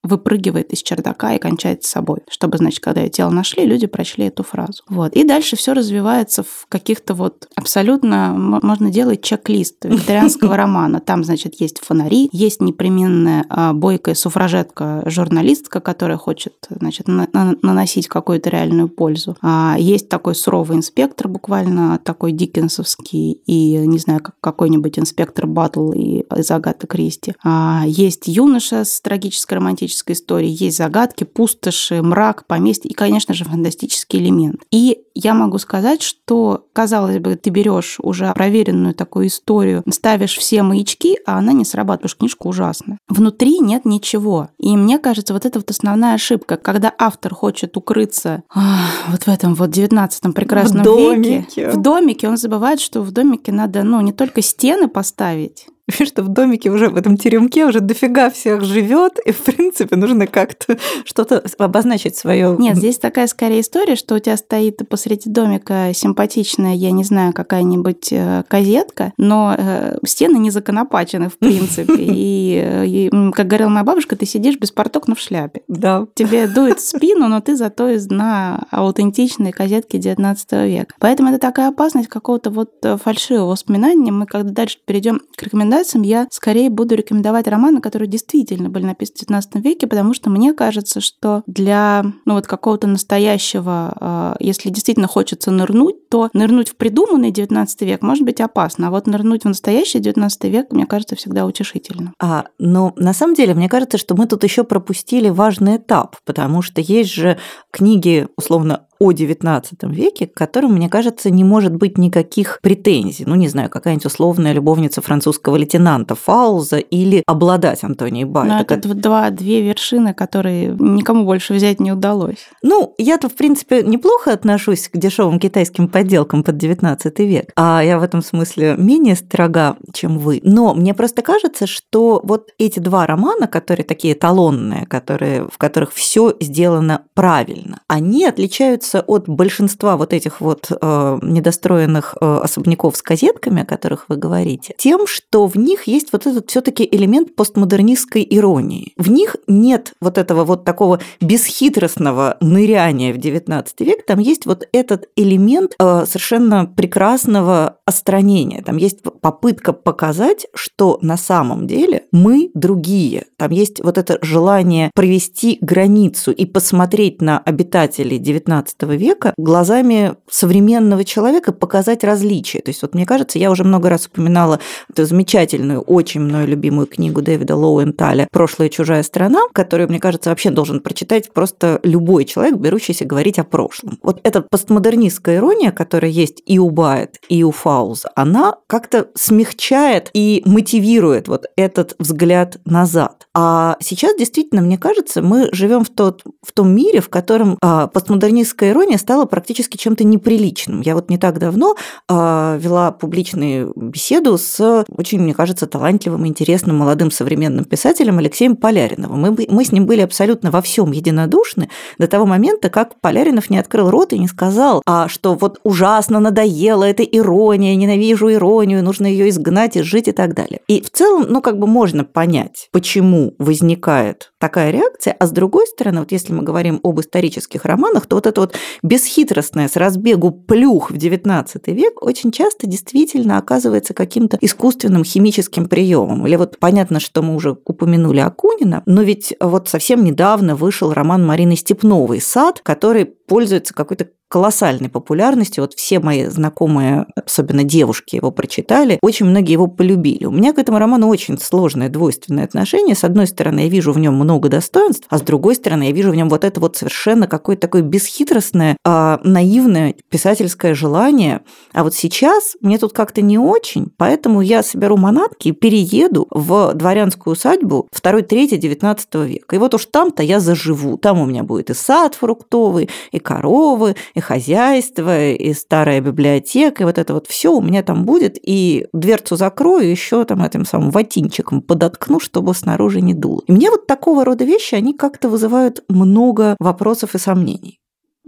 выпрыгивает 0.03 0.73
из 0.73 0.83
чердака 0.83 1.35
и 1.35 1.39
кончает 1.39 1.85
с 1.85 1.89
собой. 1.89 2.21
Чтобы, 2.31 2.59
значит, 2.59 2.81
когда 2.81 3.01
ее 3.01 3.11
тело 3.11 3.31
нашли, 3.31 3.67
люди 3.67 3.87
прочли 3.87 4.27
эту 4.27 4.43
фразу. 4.43 4.83
Вот. 4.89 5.13
И 5.15 5.25
дальше 5.25 5.57
все 5.57 5.73
развивается 5.73 6.43
в 6.43 6.67
каких-то 6.69 7.15
вот 7.15 7.49
абсолютно... 7.57 8.35
Можно 8.63 8.91
делать 8.91 9.23
чек-лист 9.23 9.77
викторианского 9.85 10.57
романа. 10.57 11.01
Там, 11.01 11.25
значит, 11.25 11.61
есть 11.61 11.79
фонари, 11.79 12.29
есть 12.33 12.61
непременная 12.61 13.45
а, 13.49 13.73
бойкая 13.73 14.15
суфражетка-журналистка, 14.15 15.81
которая 15.81 16.17
хочет, 16.17 16.55
значит, 16.71 17.07
наносить 17.09 18.09
какую-то 18.09 18.51
реальную 18.51 18.89
пользу. 18.89 19.37
А 19.43 19.77
есть 19.79 20.09
такой 20.09 20.35
суровый 20.35 20.77
инспектор, 20.77 21.29
буквально 21.29 21.99
такой 21.99 22.33
диккенсовский, 22.33 23.33
и, 23.33 23.77
не 23.87 23.99
знаю, 23.99 24.21
как 24.21 24.37
какой-нибудь 24.41 24.99
инспектор 24.99 25.47
Батл 25.47 25.93
из 25.93 26.51
Агаты 26.51 26.87
Кристи. 26.87 27.35
А 27.45 27.83
есть 27.87 28.27
юноша 28.27 28.85
с 28.85 29.01
трагической 29.01 29.57
романтической 29.57 29.88
фантастической 29.89 30.15
истории. 30.15 30.49
Есть 30.49 30.77
загадки, 30.77 31.25
пустоши, 31.25 32.03
мрак, 32.03 32.47
поместье 32.47 32.91
и, 32.91 32.95
конечно 32.95 33.35
же, 33.35 33.45
фантастический 33.45 34.19
элемент. 34.19 34.63
И 34.71 35.01
я 35.15 35.35
могу 35.35 35.59
сказать, 35.59 36.03
что, 36.03 36.67
казалось 36.73 37.19
бы, 37.19 37.37
ты 37.37 37.51
берешь 37.51 37.99
уже 38.03 38.33
проверенную 38.35 38.95
такую 38.95 39.29
историю, 39.29 39.83
ставишь 39.91 40.37
все 40.37 40.63
маячки, 40.63 41.19
а 41.27 41.39
она 41.39 41.53
не 41.53 41.65
срабатывает, 41.65 42.01
потому 42.01 42.09
что 42.09 42.19
книжка 42.19 42.47
ужасная. 42.47 42.99
Внутри 43.09 43.59
нет 43.59 43.85
ничего. 43.85 44.49
И 44.59 44.77
мне 44.77 44.99
кажется, 44.99 45.33
вот 45.33 45.45
это 45.47 45.59
вот 45.59 45.71
основная 45.71 46.15
ошибка, 46.15 46.57
когда 46.57 46.93
автор 46.99 47.35
хочет 47.35 47.77
укрыться 47.77 48.43
ах, 48.55 48.91
вот 49.09 49.23
в 49.25 49.29
этом 49.29 49.55
вот 49.55 49.71
19 49.71 50.35
прекрасном 50.35 50.83
в 50.83 50.85
домике. 50.85 51.39
веке. 51.39 51.71
В 51.71 51.83
домике 51.83 52.29
он 52.29 52.37
забывает, 52.37 52.81
что 52.81 53.03
в 53.03 53.11
домике 53.11 53.53
надо, 53.53 53.83
ну, 53.83 54.01
не 54.01 54.13
только 54.13 54.43
стены 54.43 54.89
поставить, 54.89 55.67
что 56.05 56.23
в 56.23 56.29
домике 56.29 56.71
уже 56.71 56.89
в 56.89 56.97
этом 56.97 57.17
теремке 57.17 57.65
уже 57.65 57.81
дофига 57.81 58.31
всех 58.31 58.63
живет, 58.63 59.19
и 59.25 59.33
в 59.33 59.39
принципе 59.39 59.97
нужно 59.97 60.27
как-то 60.27 60.79
что-то 61.05 61.43
обозначить 61.59 62.17
свое. 62.17 62.57
Нет, 62.59 62.77
здесь 62.77 62.99
такая 62.99 63.27
скорее 63.27 63.61
история, 63.61 63.97
что 63.97 64.15
у 64.15 64.19
тебя 64.19 64.37
стоит 64.37 64.87
посреди 64.89 65.31
домика 65.31 65.91
симпатичная, 65.95 66.75
я 66.75 66.91
не 66.91 67.05
знаю, 67.05 67.33
какая-нибудь 67.33 68.09
э, 68.13 68.43
козетка, 68.49 69.13
но 69.17 69.55
э, 69.57 69.99
стены 70.05 70.37
не 70.37 70.51
законопачены 70.51 71.29
в 71.31 71.39
принципе. 71.39 71.95
И, 71.97 72.63
э, 72.63 72.87
и, 72.87 73.11
как 73.33 73.47
говорила 73.47 73.69
моя 73.69 73.85
бабушка, 73.85 74.17
ты 74.17 74.27
сидишь 74.27 74.59
без 74.59 74.71
порток, 74.71 75.09
но 75.09 75.15
в 75.15 75.21
шляпе. 75.21 75.63
Да. 75.69 76.07
Тебе 76.15 76.47
дует 76.55 76.81
в 76.81 76.87
спину, 76.87 77.29
но 77.29 77.41
ты 77.41 77.57
зато 77.57 77.89
из 77.89 78.07
дна 78.07 78.67
аутентичной 78.71 79.53
козетки 79.53 79.97
19 79.97 80.53
века. 80.53 80.95
Поэтому 80.99 81.31
это 81.31 81.39
такая 81.39 81.69
опасность 81.69 82.09
какого-то 82.09 82.51
вот 82.51 82.73
фальшивого 83.03 83.51
воспоминания. 83.51 84.13
Мы 84.13 84.27
когда 84.27 84.51
дальше 84.51 84.79
перейдем 84.85 85.21
к 85.35 85.43
рекомендациям, 85.43 85.78
рекомендациям 85.79 86.03
я 86.03 86.27
скорее 86.31 86.71
буду 86.71 86.95
рекомендовать 86.95 87.47
романы, 87.49 87.81
которые 87.81 88.09
действительно 88.09 88.69
были 88.69 88.85
написаны 88.85 89.17
в 89.17 89.21
19 89.21 89.55
веке, 89.65 89.87
потому 89.87 90.15
что 90.15 90.31
мне 90.31 90.53
кажется, 90.53 91.01
что 91.01 91.43
для 91.47 92.05
ну, 92.25 92.35
вот 92.35 92.47
какого-то 92.47 92.87
настоящего, 92.87 93.93
а, 94.01 94.37
если 94.41 94.71
действительно 94.71 95.07
хочется 95.07 95.51
нырнуть, 95.51 96.08
то 96.09 96.31
нырнуть 96.33 96.71
в 96.71 96.77
придуманный 96.77 97.31
19 97.31 97.83
век 97.83 98.03
может 98.03 98.25
быть 98.25 98.41
опасно, 98.41 98.89
а 98.89 98.91
вот 98.91 99.07
нырнуть 99.07 99.45
в 99.45 99.49
настоящий 99.49 99.99
19 99.99 100.45
век, 100.45 100.73
мне 100.73 100.87
кажется, 100.87 101.17
всегда 101.17 101.47
утешительно. 101.47 102.13
А, 102.21 102.47
но 102.59 102.93
на 102.97 103.13
самом 103.13 103.35
деле, 103.35 103.55
мне 103.55 103.69
кажется, 103.69 103.99
что 103.99 104.15
мы 104.15 104.27
тут 104.27 104.45
еще 104.45 104.65
пропустили 104.65 105.29
важный 105.29 105.77
этап, 105.77 106.17
потому 106.25 106.63
что 106.63 106.81
есть 106.81 107.13
же 107.13 107.39
книги, 107.71 108.29
условно, 108.37 108.85
о 108.99 109.13
XIX 109.13 109.63
веке, 109.93 110.27
к 110.27 110.35
которым, 110.35 110.75
мне 110.75 110.89
кажется, 110.89 111.31
не 111.31 111.45
может 111.45 111.75
быть 111.75 111.99
никаких 111.99 112.59
претензий. 112.63 113.25
Ну, 113.27 113.37
не 113.37 113.49
знаю, 113.49 113.71
какая-нибудь 113.71 114.07
условная 114.07 114.53
любовница 114.53 115.01
французского 115.01 115.57
лейтенанта 115.57 116.15
Фауза 116.15 116.79
или 116.79 117.23
обладать 117.27 117.85
Антонией 117.85 118.25
Бай. 118.25 118.49
Но 118.49 118.61
это 118.61 118.95
два, 118.95 119.31
две 119.31 119.63
вершины, 119.63 120.15
которые 120.15 120.77
никому 120.79 121.25
больше 121.25 121.55
взять 121.55 121.81
не 121.81 121.93
удалось. 121.93 122.49
Ну, 122.63 122.95
я-то, 122.99 123.29
в 123.29 123.37
принципе, 123.37 123.83
неплохо 123.83 124.33
отношусь 124.33 124.89
к 124.89 124.97
дешевым 124.97 125.39
китайским 125.39 125.89
подделкам 125.99 126.45
под 126.45 126.55
XIX 126.55 127.27
век, 127.27 127.51
а 127.57 127.83
я 127.83 127.99
в 127.99 128.05
этом 128.05 128.23
смысле 128.23 128.77
менее 128.79 129.17
строга, 129.17 129.77
чем 129.93 130.19
вы. 130.19 130.41
Но 130.45 130.73
мне 130.73 130.95
просто 130.95 131.23
кажется, 131.23 131.67
что 131.67 132.21
вот 132.23 132.51
эти 132.57 132.79
два 132.79 133.05
романа, 133.05 133.49
которые 133.49 133.85
такие 133.85 134.15
талонные, 134.15 134.87
которые, 134.87 135.49
в 135.53 135.59
которых 135.59 135.93
все 135.93 136.37
сделано 136.41 137.03
правильно, 137.15 137.81
они 137.89 138.25
отличаются 138.27 139.01
от 139.01 139.29
большинства 139.29 139.97
вот 139.97 140.13
этих 140.13 140.41
вот 140.41 140.71
э, 140.71 141.19
недостроенных 141.21 142.17
э, 142.21 142.41
особняков 142.45 142.97
с 142.97 143.03
козетками, 143.03 143.63
о 143.63 143.67
которых 143.67 144.05
вы 144.09 144.17
говорите, 144.17 144.77
тем, 144.79 145.09
что 145.09 145.49
в 145.49 145.57
них 145.57 145.89
есть 145.89 146.13
вот 146.13 146.29
этот 146.29 146.49
все-таки 146.49 146.89
элемент 146.89 147.35
постмодернистской 147.35 148.25
иронии. 148.31 148.93
В 148.97 149.11
них 149.11 149.35
нет 149.49 149.95
вот 150.01 150.17
этого 150.17 150.45
вот 150.45 150.65
такого 150.65 151.01
бесхитростного 151.21 152.37
ныряния 152.41 153.13
в 153.13 153.17
XIX 153.17 153.67
век, 153.81 154.07
там 154.07 154.21
есть 154.21 154.47
вот 154.47 154.65
этот 154.73 155.09
элемент 155.17 155.73
э, 155.81 155.88
совершенно 156.07 156.67
прекрасного 156.67 157.79
остранения. 157.85 158.63
Там 158.63 158.77
есть 158.77 159.03
попытка 159.03 159.73
показать, 159.73 160.47
что 160.55 160.99
на 161.03 161.17
самом 161.17 161.67
деле 161.67 162.05
мы 162.13 162.51
другие. 162.55 163.27
Там 163.37 163.51
есть 163.51 163.83
вот 163.83 163.99
это 163.99 164.19
желание 164.23 164.91
провести 164.95 165.59
границу 165.61 166.33
и 166.33 166.45
посмотреть 166.45 167.23
на 167.23 167.39
обитателей 167.39 168.19
XIX 168.19 168.97
века 168.97 169.35
глазами 169.37 170.15
современного 170.31 171.05
человека 171.05 171.53
показать 171.53 172.05
различия. 172.05 172.61
То 172.61 172.71
есть 172.71 172.83
вот 172.83 172.95
мне 172.95 173.07
кажется, 173.07 173.39
я 173.39 173.51
уже 173.51 173.65
много 173.65 173.89
раз 173.89 174.07
упоминала 174.07 174.61
эту 174.91 175.05
замечательную, 175.05 175.81
очень 175.81 176.21
мною 176.21 176.47
любимую 176.47 176.87
книгу 176.87 177.23
Дэвида 177.23 177.57
Лоуэнталя 177.57 178.29
«Прошлая 178.31 178.69
чужая 178.69 179.03
страна», 179.03 179.41
которую, 179.53 179.89
мне 179.89 180.01
кажется, 180.01 180.31
вообще 180.31 180.51
должен 180.51 180.81
прочитать 180.81 181.33
просто 181.33 181.81
любой 181.83 182.25
человек, 182.25 182.57
берущийся 182.57 183.05
говорить 183.05 183.39
о 183.39 183.45
прошлом. 183.45 183.99
Вот 184.03 184.21
эта 184.23 184.43
постмодернистская 184.43 185.37
ирония, 185.37 185.71
которая 185.79 186.11
есть 186.11 186.43
и 186.45 186.59
у 186.59 186.71
Байет, 186.71 187.21
и 187.29 187.45
у 187.45 187.53
Фауза, 187.53 188.11
она 188.17 188.57
как-то 188.67 189.07
смягчает 189.15 190.11
и 190.13 190.43
мотивирует 190.45 191.29
вот 191.29 191.47
этот 191.55 191.95
взгляд 192.01 192.59
назад. 192.65 193.29
А 193.33 193.77
сейчас 193.79 194.17
действительно, 194.19 194.61
мне 194.61 194.77
кажется, 194.77 195.23
мы 195.23 195.49
живем 195.53 195.85
в, 195.85 195.91
тот, 195.91 196.25
в 196.45 196.51
том 196.51 196.75
мире, 196.75 197.01
в 197.01 197.09
котором 197.09 197.57
а, 197.63 197.87
постмодернистская 197.87 198.73
ирония 198.73 198.99
стала 198.99 199.27
практически 199.27 199.77
чем-то 199.77 200.03
неприличным. 200.03 200.81
Я 200.81 200.97
вот 200.97 201.11
не 201.11 201.17
так 201.17 201.39
давно 201.39 201.77
а, 202.09 202.57
вела 202.59 202.91
публичную 202.91 203.73
беседу 203.77 204.37
с 204.37 204.85
очень, 204.89 205.21
мне 205.21 205.33
кажется, 205.33 205.69
талантливым, 205.69 206.27
интересным, 206.27 206.79
молодым 206.79 207.13
современным 207.13 207.65
писателем 207.65 208.19
Алексеем 208.19 208.57
Поляриновым. 208.57 209.21
Мы, 209.21 209.47
мы 209.49 209.65
с 209.65 209.71
ним 209.71 209.87
были 209.87 210.01
абсолютно 210.01 210.51
во 210.51 210.61
всем 210.61 210.91
единодушны 210.91 211.71
до 211.99 212.09
того 212.09 212.27
момента, 212.27 212.69
как 212.69 213.01
Поляринов 213.01 213.49
не 213.49 213.59
открыл 213.59 213.91
рот 213.91 214.13
и 214.13 214.19
не 214.19 214.27
сказал, 214.27 214.83
а, 214.85 215.07
что 215.07 215.37
вот 215.37 215.61
ужасно 215.69 216.19
надоело 216.19 216.83
эта 216.83 217.03
ирония, 217.03 217.77
ненавижу 217.77 218.33
иронию, 218.33 218.83
нужно 218.83 219.07
ее 219.07 219.29
изгнать, 219.29 219.77
изжить 219.77 220.09
и 220.09 220.13
так 220.13 220.33
далее. 220.35 220.61
И 220.67 220.81
в 220.81 220.91
целом, 220.91 221.27
ну, 221.29 221.43
как 221.43 221.59
бы 221.59 221.67
можно 221.67 222.05
понять, 222.05 222.71
почему 222.73 223.35
возникает 223.39 224.33
такая 224.39 224.71
реакция, 224.71 225.13
а 225.13 225.27
с 225.27 225.31
другой 225.31 225.67
стороны, 225.67 226.01
вот 226.01 226.11
если 226.11 226.33
мы 226.33 226.43
говорим 226.43 226.81
об 226.83 227.01
исторических 227.01 227.67
романах, 227.67 228.07
то 228.07 228.17
вот 228.17 228.27
это 228.27 228.41
вот 228.41 228.55
бесхитростное 228.83 229.69
с 229.69 229.77
разбегу 229.77 230.31
плюх 230.31 230.91
в 230.91 230.95
XIX 230.95 231.45
век 231.67 232.03
очень 232.03 232.33
часто 232.33 232.67
действительно 232.67 233.37
оказывается 233.37 233.93
каким-то 233.93 234.39
искусственным 234.41 235.05
химическим 235.05 235.69
приемом. 235.69 236.27
Или 236.27 236.37
вот 236.37 236.59
понятно, 236.59 236.99
что 236.99 237.21
мы 237.21 237.35
уже 237.35 237.59
упомянули 237.67 238.21
Акунина, 238.21 238.83
но 238.87 239.03
ведь 239.03 239.35
вот 239.39 239.69
совсем 239.69 240.03
недавно 240.03 240.57
вышел 240.57 240.95
роман 240.95 241.27
Марины 241.27 241.57
Степновой 241.57 242.23
«Сад», 242.23 242.63
который 242.63 243.05
пользуется 243.05 243.75
какой-то 243.75 244.09
колоссальной 244.29 244.89
популярностью. 244.89 245.65
Вот 245.65 245.75
все 245.75 246.01
мои 246.01 246.27
знакомые, 246.27 247.07
особенно 247.15 247.65
девушки, 247.65 248.17
его 248.17 248.31
прочитали. 248.31 248.99
Очень 249.03 249.27
многие 249.27 249.53
его 249.53 249.67
полюбили. 249.67 250.27
У 250.27 250.31
меня 250.31 250.53
к 250.53 250.59
этому 250.59 250.79
роману 250.79 251.09
очень 251.09 251.39
сложное 251.39 251.89
двойственное 251.89 252.45
отношение. 252.45 252.95
С 252.95 253.05
одной 253.05 253.27
стороны, 253.27 253.61
я 253.61 253.69
вижу 253.69 253.93
в 253.93 253.99
нем 253.99 254.15
много 254.15 254.49
достоинств, 254.49 255.07
а 255.09 255.19
с 255.19 255.23
другой 255.23 255.55
стороны, 255.55 255.85
я 255.85 255.93
вижу 255.93 256.11
в 256.11 256.15
нем 256.15 256.29
вот 256.29 256.45
это 256.45 256.61
вот 256.61 256.77
совершенно 256.77 257.27
какое-то 257.27 257.63
такое 257.63 257.83
бесхитростное, 257.83 258.77
а, 258.85 259.21
наивное 259.25 259.95
писательское 260.11 260.75
желание. 260.75 261.41
А 261.73 261.83
вот 261.83 261.95
сейчас 261.95 262.57
мне 262.61 262.79
тут 262.79 262.93
как-то 262.93 263.23
не 263.23 263.39
очень, 263.39 263.89
поэтому 263.97 264.41
я 264.41 264.63
соберу 264.63 264.97
манатки 264.97 265.49
и 265.49 265.53
перееду 265.53 266.27
в 266.31 266.75
дворянскую 266.75 267.33
усадьбу 267.33 267.89
2-3 267.93 268.57
19 268.57 269.15
века. 269.27 269.57
И 269.57 269.59
вот 269.59 269.75
уж 269.75 269.87
там-то 269.87 270.23
я 270.23 270.41
заживу. 270.41 270.99
Там 270.99 271.21
у 271.21 271.27
меня 271.27 271.43
будет 271.43 271.71
и 271.71 271.75
сад 271.75 272.15
фруктовый, 272.15 272.91
и 273.13 273.19
коровы, 273.19 273.97
и 274.19 274.21
хозяйство, 274.21 275.31
и 275.31 275.53
старая 275.55 276.01
библиотека, 276.01 276.83
и 276.83 276.87
вот 276.87 276.99
это 276.99 277.15
вот 277.15 277.27
все 277.27 277.53
у 277.53 277.63
меня 277.63 277.83
там 277.83 278.05
будет, 278.05 278.39
и 278.43 278.87
дверцу 278.93 279.37
закрою, 279.37 279.91
еще 279.91 280.25
там 280.25 280.43
этим 280.43 280.65
самым 280.65 280.91
ватинчиком 280.91 281.63
подоткну, 281.63 282.21
чтобы 282.21 282.55
снаружи 282.55 283.01
не 283.01 283.15
дуло. 283.15 283.43
И 283.47 283.53
мне 283.53 283.71
вот 283.71 283.87
такого 283.87 284.25
рода 284.25 284.45
вещи, 284.45 284.75
они 284.75 284.95
как-то 284.95 285.29
вызывают 285.29 285.83
много 285.89 286.57
вопросов 286.59 287.15
и 287.15 287.19
сомнений. 287.19 287.79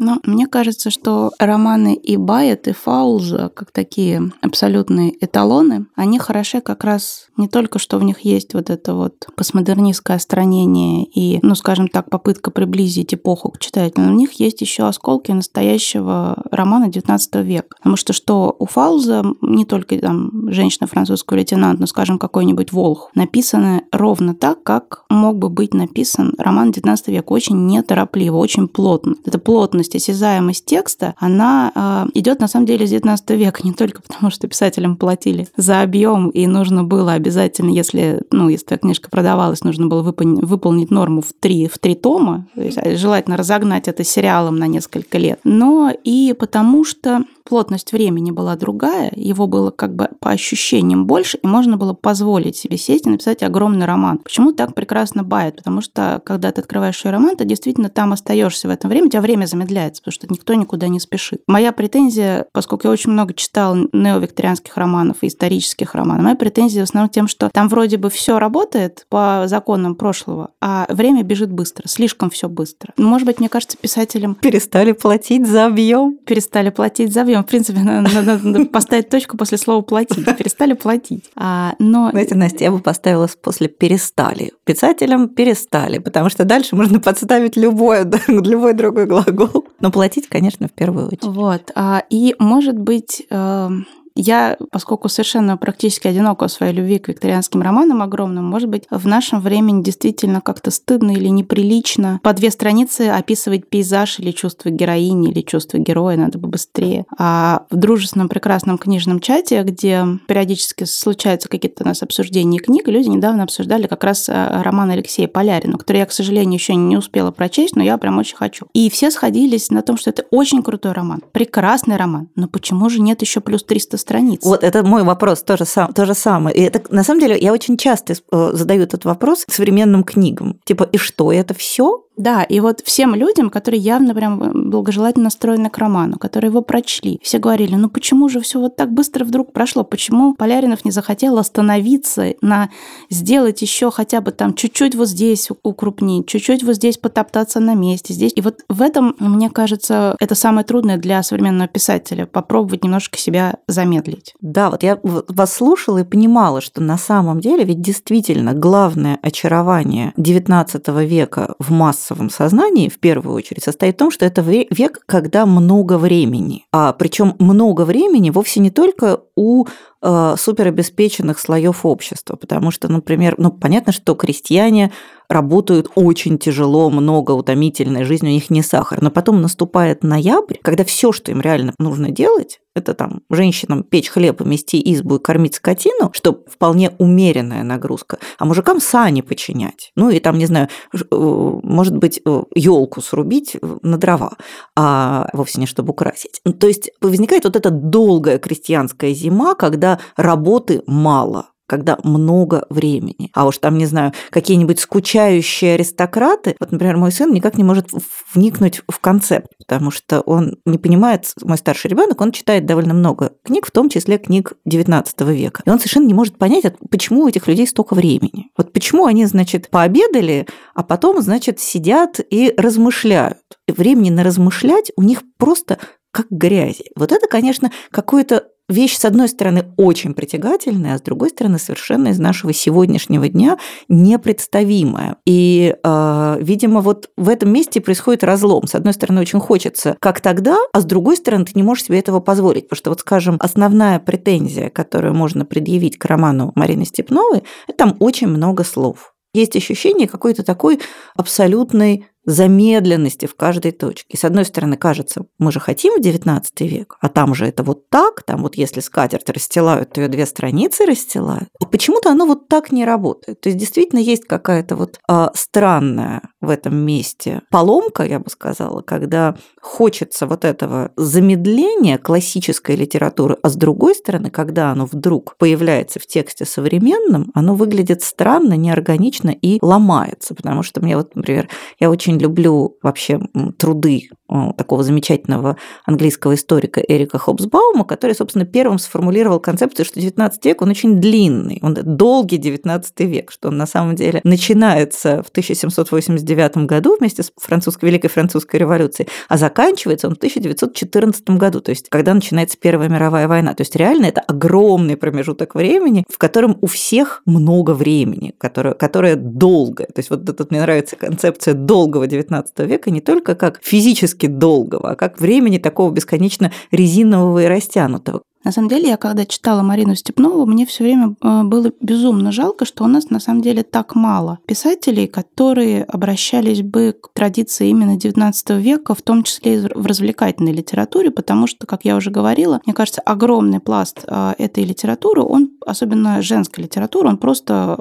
Но 0.01 0.19
мне 0.25 0.47
кажется, 0.47 0.91
что 0.91 1.31
романы 1.39 1.95
и 1.95 2.17
Байет, 2.17 2.67
и 2.69 2.73
Фаулза, 2.73 3.51
как 3.55 3.71
такие 3.71 4.33
абсолютные 4.41 5.15
эталоны, 5.25 5.87
они 5.95 6.19
хороши 6.19 6.63
как 6.63 6.85
раз 6.85 7.29
не 7.37 7.49
только, 7.49 7.79
что 7.79 7.99
в 7.99 8.03
них 8.03 8.21
есть 8.21 8.55
вот 8.55 8.71
это 8.71 8.95
вот 8.95 9.29
постмодернистское 9.37 10.17
остранение 10.17 11.05
и, 11.05 11.39
ну, 11.43 11.55
скажем 11.55 11.89
так, 11.89 12.09
попытка 12.09 12.51
приблизить 12.51 13.15
эпоху 13.15 13.51
к 13.51 13.59
читателю, 13.59 14.07
но 14.07 14.13
в 14.13 14.17
них 14.17 14.33
есть 14.35 14.63
еще 14.63 14.85
осколки 14.85 15.33
настоящего 15.33 16.43
романа 16.51 16.89
XIX 16.89 17.43
века. 17.43 17.77
Потому 17.77 17.97
что 17.97 18.15
что 18.15 18.57
у 18.59 18.65
Фаулза 18.65 19.23
не 19.43 19.67
только 19.67 19.99
там 19.99 20.51
женщина 20.51 20.87
французского 20.87 21.37
лейтенанта, 21.37 21.83
но, 21.83 21.87
скажем, 21.87 22.19
какой-нибудь 22.19 22.73
Волх, 22.73 23.11
написаны 23.15 23.83
ровно 23.93 24.35
так, 24.35 24.63
как 24.63 25.05
мог 25.11 25.37
бы 25.37 25.51
быть 25.51 25.75
написан 25.75 26.35
роман 26.39 26.71
XIX 26.71 26.97
века, 27.09 27.33
очень 27.33 27.67
неторопливо, 27.67 28.37
очень 28.37 28.67
плотно. 28.67 29.17
Это 29.27 29.39
плотность 29.39 29.90
осязаемость, 29.95 30.21
осязаемость 30.31 30.65
текста, 30.67 31.15
она 31.19 31.73
э, 31.75 32.19
идет 32.19 32.41
на 32.41 32.49
самом 32.49 32.67
деле 32.67 32.87
с 32.87 32.91
19 32.91 33.31
века, 33.31 33.61
не 33.65 33.73
только 33.73 34.03
потому, 34.03 34.31
что 34.31 34.49
писателям 34.49 34.97
платили 34.97 35.49
за 35.57 35.83
объем, 35.83 36.31
и 36.31 36.47
нужно 36.47 36.85
было 36.85 37.13
обязательно, 37.13 37.71
если, 37.71 38.23
ну, 38.31 38.49
если 38.49 38.67
твоя 38.67 38.79
книжка 38.79 39.11
продавалась, 39.11 39.65
нужно 39.65 39.87
было 39.87 40.03
выполнить, 40.03 40.45
выполнить 40.45 40.91
норму 40.91 41.21
в 41.23 41.33
три, 41.39 41.69
в 41.69 41.79
три 41.79 41.95
тома, 41.95 42.47
есть, 42.55 42.79
желательно 42.99 43.37
разогнать 43.37 43.89
это 43.89 44.05
сериалом 44.05 44.57
на 44.57 44.67
несколько 44.67 45.19
лет, 45.19 45.41
но 45.45 45.93
и 46.05 46.35
потому 46.39 46.85
что 46.85 47.25
плотность 47.51 47.91
времени 47.91 48.31
была 48.31 48.55
другая, 48.55 49.13
его 49.17 49.49
было 49.49 49.73
как 49.73 49.97
бы 49.97 50.09
по 50.21 50.31
ощущениям 50.31 51.05
больше, 51.07 51.37
и 51.39 51.47
можно 51.49 51.77
было 51.77 51.95
позволить 51.95 52.57
себе 52.57 52.79
сесть 52.79 53.07
и 53.07 53.11
написать 53.11 53.43
огромный 53.43 53.87
роман. 53.87 54.19
Почему 54.19 54.53
так 54.53 54.73
прекрасно 54.73 55.25
бает? 55.25 55.57
Потому 55.57 55.81
что, 55.81 56.23
когда 56.25 56.53
ты 56.53 56.61
открываешь 56.61 57.05
ее 57.05 57.11
роман, 57.11 57.35
ты 57.35 57.45
действительно 57.45 57.89
там 57.89 58.13
остаешься 58.13 58.69
в 58.69 58.71
этом 58.71 58.89
время, 58.89 59.09
у 59.09 59.11
тебя 59.11 59.21
время 59.21 59.47
замедляется, 59.47 60.01
потому 60.01 60.13
что 60.13 60.29
никто 60.31 60.55
никуда 60.55 60.87
не 60.87 61.01
спешит. 61.01 61.43
Моя 61.49 61.73
претензия, 61.73 62.47
поскольку 62.53 62.87
я 62.87 62.93
очень 62.93 63.11
много 63.11 63.35
читал 63.35 63.75
неовикторианских 63.93 64.77
романов 64.77 65.17
и 65.23 65.27
исторических 65.27 65.97
романов, 65.97 66.23
моя 66.23 66.37
претензия 66.37 66.83
в 66.83 66.89
основном 66.89 67.11
тем, 67.11 67.27
что 67.27 67.51
там 67.53 67.69
вроде 67.69 67.97
бы 67.97 68.11
все 68.11 68.39
работает 68.39 69.07
по 69.09 69.43
законам 69.47 69.97
прошлого, 69.97 70.51
а 70.61 70.87
время 70.89 71.25
бежит 71.25 71.51
быстро, 71.51 71.89
слишком 71.89 72.31
все 72.31 72.49
быстро. 72.49 72.95
Может 72.97 73.27
быть, 73.27 73.41
мне 73.41 73.49
кажется, 73.49 73.77
писателям... 73.77 74.37
Перестали 74.37 74.93
платить 74.93 75.49
за 75.49 75.67
объем. 75.67 76.17
Перестали 76.25 76.71
платить 76.71 77.13
за 77.13 77.23
объем 77.23 77.40
в 77.43 77.47
принципе, 77.47 77.81
надо, 77.81 78.41
надо 78.43 78.65
поставить 78.67 79.09
точку 79.09 79.37
после 79.37 79.59
слова 79.59 79.83
«платить». 79.83 80.25
Перестали 80.37 80.75
платить. 80.75 81.31
А, 81.37 81.75
но... 81.79 82.11
Знаете, 82.11 82.35
Настя, 82.35 82.65
я 82.65 82.71
бы 82.71 82.81
поставила 82.81 83.29
после 83.43 83.69
«перестали». 83.69 84.53
Писателям 84.65 85.29
перестали, 85.29 85.99
потому 85.99 86.31
что 86.31 86.45
дальше 86.45 86.77
можно 86.77 87.01
подставить 87.01 87.57
любой, 87.57 88.05
любой 88.29 88.75
другой 88.75 89.07
глагол. 89.07 89.67
Но 89.81 89.91
платить, 89.91 90.29
конечно, 90.29 90.69
в 90.69 90.73
первую 90.73 91.07
очередь. 91.07 91.25
Вот. 91.25 91.71
А, 91.75 92.03
и, 92.11 92.35
может 92.39 92.79
быть, 92.79 93.27
эм, 93.31 93.87
я, 94.15 94.57
поскольку 94.71 95.09
совершенно 95.09 95.57
практически 95.57 96.09
одинока 96.09 96.47
в 96.47 96.53
своей 96.53 96.73
любви 96.73 96.99
к 96.99 97.09
викторианским 97.09 97.63
романам 97.63 98.03
огромным, 98.03 98.45
может 98.45 98.69
быть, 98.69 98.85
в 98.91 99.07
нашем 99.07 99.41
времени 99.41 99.83
действительно 99.83 100.41
как-то 100.41 100.71
стыдно 100.71 101.13
или 101.13 101.29
неприлично 101.29 102.21
по 102.23 102.33
две 102.33 102.51
страницы 102.51 103.09
описывать 103.09 103.69
пейзаж 103.69 104.19
или 104.19 104.31
чувство 104.31 104.71
героини, 104.71 105.31
или 105.31 105.43
чувство 105.43 105.79
героя, 105.79 106.17
надо 106.17 106.39
бы 106.39 106.49
быстрее. 106.49 107.07
А 107.19 107.65
в 107.71 107.77
дружественном 107.77 108.29
прекрасном 108.29 108.79
книжном 108.79 109.21
чате, 109.21 109.63
где 109.63 110.05
периодически 110.27 110.85
случаются 110.85 111.49
какие-то 111.49 111.85
у 111.85 111.87
нас 111.87 112.03
обсуждения 112.03 112.59
книг, 112.59 112.89
люди 112.89 113.09
недавно 113.09 113.45
обсуждали 113.45 113.87
как 113.87 114.05
раз 114.05 114.29
э, 114.29 114.63
роман 114.63 114.91
Алексея 114.91 115.29
Полярина, 115.29 115.79
который 115.79 115.99
я, 115.99 116.07
к 116.07 116.13
сожалению, 116.13 116.55
еще 116.55 116.75
не 116.75 116.97
успела 116.97 117.31
прочесть, 117.31 117.77
но 117.77 117.83
я 117.83 117.97
прям 117.99 118.19
очень 118.19 118.37
хочу. 118.37 118.67
И 118.73 118.91
все 118.91 119.11
сходились 119.11 119.71
на 119.71 119.83
том, 119.83 119.97
что 119.97 120.11
это 120.11 120.25
очень 120.31 120.63
крутой 120.63 120.93
роман, 120.93 121.23
прекрасный 121.33 121.97
роман, 121.97 122.29
но 122.35 122.49
почему 122.49 122.89
же 122.89 123.01
нет 123.01 123.21
еще 123.23 123.41
плюс 123.41 123.63
300 123.63 124.00
страниц. 124.01 124.45
Вот 124.45 124.65
это 124.65 124.83
мой 124.83 125.05
вопрос 125.05 125.43
тоже, 125.43 125.65
сам, 125.65 125.93
то 125.93 126.05
же 126.07 126.15
самое. 126.15 126.57
И 126.57 126.63
это, 126.63 126.83
на 126.91 127.05
самом 127.05 127.21
деле, 127.21 127.39
я 127.39 127.53
очень 127.53 127.77
часто 127.77 128.15
э, 128.15 128.51
задаю 128.53 128.83
этот 128.83 129.05
вопрос 129.05 129.45
современным 129.49 130.03
книгам. 130.03 130.59
Типа, 130.65 130.85
и 130.85 130.97
что, 130.99 131.33
это 131.33 131.55
все? 131.55 132.05
Да, 132.21 132.43
и 132.43 132.61
вот 132.61 132.83
всем 132.85 133.15
людям, 133.15 133.49
которые 133.49 133.81
явно 133.81 134.15
прям 134.15 134.69
благожелательно 134.71 135.25
настроены 135.25 135.71
к 135.71 135.79
роману, 135.79 136.19
которые 136.19 136.51
его 136.51 136.61
прочли, 136.61 137.19
все 137.23 137.39
говорили, 137.39 137.77
ну 137.77 137.89
почему 137.89 138.29
же 138.29 138.41
все 138.41 138.61
вот 138.61 138.77
так 138.77 138.93
быстро 138.93 139.25
вдруг 139.25 139.55
прошло? 139.55 139.85
Почему 139.85 140.35
Поляринов 140.35 140.85
не 140.85 140.91
захотел 140.91 141.39
остановиться 141.39 142.35
на 142.43 142.69
сделать 143.09 143.63
еще 143.63 143.91
хотя 143.91 144.21
бы 144.21 144.33
там 144.33 144.53
чуть-чуть 144.53 144.97
вот 144.97 145.09
здесь 145.09 145.49
укрупнить, 145.63 146.27
чуть-чуть 146.27 146.63
вот 146.63 146.75
здесь 146.75 146.99
потоптаться 146.99 147.59
на 147.59 147.73
месте, 147.73 148.13
здесь. 148.13 148.33
И 148.37 148.43
вот 148.43 148.61
в 148.69 148.83
этом, 148.83 149.17
мне 149.19 149.49
кажется, 149.49 150.15
это 150.21 150.35
самое 150.35 150.67
трудное 150.67 150.99
для 150.99 151.23
современного 151.23 151.69
писателя, 151.69 152.27
попробовать 152.27 152.85
немножко 152.85 153.17
себя 153.17 153.55
замедлить. 153.91 154.35
Да, 154.41 154.71
вот 154.71 154.83
я 154.83 154.99
вас 155.03 155.53
слушала 155.53 155.99
и 155.99 156.05
понимала, 156.05 156.61
что 156.61 156.81
на 156.81 156.99
самом 156.99 157.41
деле 157.41 157.65
ведь 157.65 157.81
действительно 157.81 158.55
главное 158.55 159.19
очарование 159.23 160.13
XIX 160.17 161.05
века 161.05 161.55
в 161.59 161.71
массовом 161.71 162.31
сознании, 162.31 162.89
в 162.89 162.99
первую 162.99 163.35
очередь, 163.35 163.65
состоит 163.65 163.97
в 163.97 163.99
том, 163.99 164.11
что 164.11 164.25
это 164.25 164.43
век, 164.43 165.01
когда 165.07 165.47
много 165.47 165.99
времени. 165.99 166.65
А 166.73 166.93
причем 166.93 167.35
много 167.39 167.83
времени 167.83 168.31
вовсе 168.31 168.61
не 168.61 168.71
только 168.71 169.21
у 169.37 169.67
э, 170.03 170.35
суперобеспеченных 170.39 171.39
слоев 171.39 171.85
общества, 171.85 172.37
потому 172.37 172.71
что, 172.71 172.89
например, 172.89 173.35
ну 173.39 173.51
понятно, 173.51 173.93
что 173.93 174.15
крестьяне 174.15 174.93
работают 175.31 175.89
очень 175.95 176.39
тяжело, 176.39 176.91
много 176.91 177.33
утомительной 177.33 178.05
жизни, 178.05 178.29
у 178.29 178.33
них 178.33 178.51
не 178.51 178.63
сахар. 178.63 179.01
Но 179.01 179.11
потом 179.11 179.41
наступает 179.41 180.03
ноябрь, 180.03 180.57
когда 180.61 180.85
все, 180.85 181.13
что 181.13 181.31
им 181.31 181.41
реально 181.41 181.73
нужно 181.79 182.11
делать, 182.11 182.61
это 182.75 182.95
там 182.95 183.23
женщинам 183.31 183.83
печь 183.83 184.09
хлеб, 184.09 184.41
мести 184.41 184.81
избу 184.93 185.17
и 185.17 185.19
кормить 185.19 185.55
скотину, 185.57 186.11
что 186.13 186.45
вполне 186.47 186.93
умеренная 186.99 187.63
нагрузка, 187.63 188.19
а 188.39 188.45
мужикам 188.45 188.81
сани 188.81 189.23
починять. 189.23 189.93
Ну 189.97 190.11
и 190.11 190.21
там, 190.21 190.39
не 190.39 190.47
знаю, 190.47 190.69
э, 190.93 190.99
может 191.11 191.97
быть, 191.97 192.23
елку 192.55 193.01
срубить 193.01 193.57
на 193.83 193.99
дрова, 193.99 194.37
а 194.77 195.29
вовсе 195.33 195.61
не 195.61 195.67
чтобы 195.67 195.91
украсить. 195.91 196.41
То 196.59 196.67
есть 196.67 196.91
возникает 197.01 197.45
вот 197.45 197.57
эта 197.57 197.71
долгая 197.71 198.39
крестьянская 198.39 199.15
зима, 199.15 199.55
когда 199.55 199.99
работы 200.17 200.83
мало 200.87 201.51
когда 201.71 201.99
много 202.03 202.67
времени. 202.69 203.31
А 203.33 203.47
уж 203.47 203.59
там, 203.59 203.79
не 203.79 203.87
знаю, 203.87 204.13
какие-нибудь 204.31 204.81
скучающие 204.81 205.75
аристократы. 205.75 206.57
Вот, 206.59 206.73
например, 206.73 206.97
мой 206.97 207.13
сын 207.13 207.33
никак 207.33 207.57
не 207.57 207.63
может 207.63 207.87
вникнуть 208.35 208.83
в 208.89 208.99
концепт, 208.99 209.47
потому 209.57 209.93
что 209.93 210.21
он 210.23 210.57
не 210.67 210.79
понимает, 210.79 211.33
мой 211.45 211.57
старший 211.57 211.89
ребенок, 211.89 212.21
он 212.21 212.33
читает 212.33 212.67
довольно 212.67 212.93
много 212.93 213.35
книг, 213.45 213.67
в 213.67 213.71
том 213.71 213.89
числе 213.89 214.19
книг 214.19 214.55
XIX 214.69 215.33
века. 215.33 215.63
И 215.65 215.71
он 215.71 215.79
совершенно 215.79 216.07
не 216.07 216.15
может 216.15 216.39
понять, 216.39 216.65
почему 216.91 217.23
у 217.23 217.29
этих 217.29 217.47
людей 217.47 217.69
столько 217.69 217.95
времени. 217.95 218.51
Вот 218.59 218.73
почему 218.73 219.07
они, 219.07 219.25
значит, 219.27 219.71
пообедали, 219.71 220.49
а 220.75 220.83
потом, 220.83 221.23
значит, 221.23 221.61
сидят 221.61 222.19
и 222.31 222.53
размышляют. 222.57 223.39
Времени 223.69 224.11
на 224.11 224.25
размышлять 224.25 224.91
у 224.97 225.03
них 225.03 225.23
просто 225.39 225.79
как 226.11 226.27
грязи. 226.31 226.91
Вот 226.97 227.13
это, 227.13 227.29
конечно, 227.29 227.71
какое-то 227.91 228.49
вещь, 228.71 228.97
с 228.97 229.05
одной 229.05 229.29
стороны, 229.29 229.73
очень 229.77 230.15
притягательная, 230.15 230.95
а 230.95 230.99
с 230.99 231.03
другой 231.03 231.31
стороны, 231.31 231.59
совершенно 231.59 232.09
из 232.09 232.19
нашего 232.19 232.53
сегодняшнего 232.53 233.29
дня 233.29 233.59
непредставимая. 233.89 235.17
И, 235.27 235.75
э, 235.83 236.37
видимо, 236.41 236.81
вот 236.81 237.11
в 237.17 237.29
этом 237.29 237.53
месте 237.53 237.81
происходит 237.81 238.25
разлом. 238.25 238.67
С 238.67 238.75
одной 238.75 238.95
стороны, 238.95 239.21
очень 239.21 239.41
хочется, 239.41 239.97
как 240.01 240.21
тогда, 240.21 240.57
а 240.73 240.81
с 240.81 240.85
другой 240.85 241.17
стороны, 241.17 241.45
ты 241.45 241.53
не 241.55 241.63
можешь 241.63 241.85
себе 241.85 241.99
этого 241.99 242.21
позволить. 242.21 242.69
Потому 242.69 242.79
что, 242.79 242.91
вот, 242.91 243.01
скажем, 243.01 243.37
основная 243.41 243.99
претензия, 243.99 244.71
которую 244.71 245.15
можно 245.15 245.45
предъявить 245.45 245.99
к 245.99 246.05
роману 246.05 246.53
Марины 246.55 246.85
Степновой, 246.85 247.43
это 247.67 247.77
там 247.77 247.97
очень 247.99 248.29
много 248.29 248.65
слов. 248.65 249.15
Есть 249.33 249.55
ощущение 249.55 250.09
какой-то 250.09 250.43
такой 250.43 250.81
абсолютной 251.15 252.07
замедленности 252.25 253.27
в 253.27 253.35
каждой 253.35 253.73
точке. 253.73 254.17
С 254.17 254.25
одной 254.25 254.45
стороны, 254.45 254.77
кажется, 254.77 255.27
мы 255.39 255.53
же 255.53 255.61
хотим 255.61 255.95
в 255.95 256.05
XIX 256.05 256.43
век, 256.61 256.97
а 257.01 257.09
там 257.09 257.35
же 257.35 257.47
это 257.47 257.63
вот 257.63 257.89
так, 257.89 258.23
там 258.23 258.43
вот 258.43 258.57
если 258.57 258.81
скатерть 258.81 259.29
расстилают, 259.29 259.93
то 259.93 260.01
ее 260.01 260.09
две 260.09 260.27
страницы 260.27 260.85
расстилают. 260.85 261.49
И 261.61 261.67
почему-то 261.67 262.11
оно 262.11 262.27
вот 262.27 262.49
так 262.49 262.73
не 262.73 262.85
работает. 262.85 263.41
То 263.41 263.49
есть 263.49 263.59
действительно 263.59 264.01
есть 264.01 264.27
какая-то 264.27 264.77
вот 264.77 264.99
а, 265.09 265.33
странная 265.35 266.23
в 266.41 266.49
этом 266.49 266.77
месте 266.77 267.43
поломка, 267.51 268.05
я 268.05 268.19
бы 268.19 268.31
сказала, 268.31 268.83
когда 268.83 269.37
хочется 269.61 270.27
вот 270.27 270.45
этого 270.45 270.93
замедления 270.97 271.99
классической 271.99 272.77
литературы, 272.77 273.37
а 273.43 273.49
с 273.49 273.57
другой 273.57 273.95
стороны, 273.95 274.31
когда 274.31 274.71
оно 274.71 274.87
вдруг 274.87 275.37
появляется 275.39 275.99
в 275.99 276.07
тексте 276.07 276.45
современном, 276.45 277.31
оно 277.35 277.55
выглядит 277.55 278.03
странно, 278.03 278.55
неорганично 278.55 279.31
и 279.31 279.59
ломается. 279.63 280.35
Потому 280.35 280.63
что 280.63 280.81
мне 280.81 280.97
вот, 280.97 281.15
например, 281.15 281.49
я 281.79 281.91
очень 281.91 282.19
люблю 282.21 282.77
вообще 282.83 283.21
труды 283.59 284.11
такого 284.57 284.85
замечательного 284.85 285.57
английского 285.85 286.35
историка 286.35 286.81
Эрика 286.81 287.19
Хобсбаума, 287.19 287.85
который, 287.85 288.15
собственно, 288.15 288.45
первым 288.45 288.79
сформулировал 288.79 289.41
концепцию, 289.41 289.85
что 289.87 290.01
19 290.01 290.45
век, 290.45 290.63
он 290.63 290.71
очень 290.71 291.01
длинный, 291.01 291.59
он 291.63 291.75
долгий 291.75 292.37
19 292.37 293.01
век, 293.01 293.33
что 293.33 293.49
он 293.49 293.57
на 293.57 293.67
самом 293.67 293.97
деле 293.97 294.21
начинается 294.23 295.23
в 295.25 295.31
1789 295.31 296.59
году 296.59 296.97
вместе 296.99 297.25
с 297.25 297.33
французской, 297.37 297.87
Великой 297.87 298.09
Французской 298.09 298.57
революцией, 298.57 299.09
а 299.29 299.37
заканчивается 299.37 300.07
он 300.07 300.15
в 300.15 300.19
1914 300.19 301.31
году, 301.31 301.61
то 301.61 301.71
есть 301.71 301.89
когда 301.89 302.15
начинается 302.15 302.57
Первая 302.61 302.89
мировая 302.89 303.27
война. 303.27 303.55
То 303.55 303.63
есть 303.63 303.75
реально 303.75 304.07
это 304.07 304.21
огромный 304.21 304.97
промежуток 304.97 305.55
времени, 305.55 306.05
в 306.09 306.19
котором 306.19 306.59
у 306.61 306.67
всех 306.67 307.23
много 307.27 307.73
времени, 307.73 308.35
которое, 308.39 308.75
которое 308.75 309.17
долгое. 309.17 309.87
То 309.87 309.99
есть 309.99 310.11
вот 310.11 310.25
тут 310.25 310.51
мне 310.51 310.61
нравится 310.61 310.97
концепция 310.97 311.55
долгого 311.55 312.00
19 312.07 312.59
века 312.61 312.91
не 312.91 313.01
только 313.01 313.35
как 313.35 313.61
физически 313.63 314.27
долгого, 314.27 314.91
а 314.91 314.97
как 314.97 315.21
времени 315.21 315.59
такого 315.59 315.91
бесконечно 315.93 316.53
резинового 316.71 317.45
и 317.45 317.47
растянутого. 317.47 318.23
На 318.43 318.53
самом 318.53 318.69
деле, 318.69 318.89
я 318.89 318.97
когда 318.97 319.27
читала 319.27 319.63
Марину 319.63 319.95
Степнову, 319.95 320.47
мне 320.47 320.65
все 320.65 320.85
время 320.85 321.15
э, 321.23 321.43
было 321.43 321.73
безумно 321.81 322.33
жалко, 322.33 322.65
что 322.65 322.85
у 322.85 322.87
нас 322.87 323.11
на 323.11 323.21
самом 323.21 323.43
деле 323.43 323.63
так 323.63 323.95
мало 323.95 324.39
писателей, 324.47 325.07
которые 325.07 325.85
обращались 325.85 326.63
бы 326.63 326.97
к 326.99 327.13
традиции 327.13 327.69
именно 327.69 327.99
XIX 327.99 328.33
века, 328.59 328.95
в 328.95 329.03
том 329.03 329.25
числе 329.25 329.57
и 329.57 329.59
в 329.59 329.85
развлекательной 329.85 330.53
литературе, 330.53 331.11
потому 331.11 331.47
что, 331.47 331.67
как 331.67 331.85
я 331.85 331.97
уже 331.97 332.11
говорила, 332.11 332.63
мне 332.65 332.75
кажется, 332.75 333.03
огромный 333.03 333.61
пласт 333.61 334.05
э, 334.07 334.35
этой 334.39 334.65
литературы, 334.65 335.23
он, 335.23 335.51
особенно 335.67 336.23
женской 336.23 336.65
литературы, 336.65 337.09
он 337.09 337.19
просто 337.19 337.79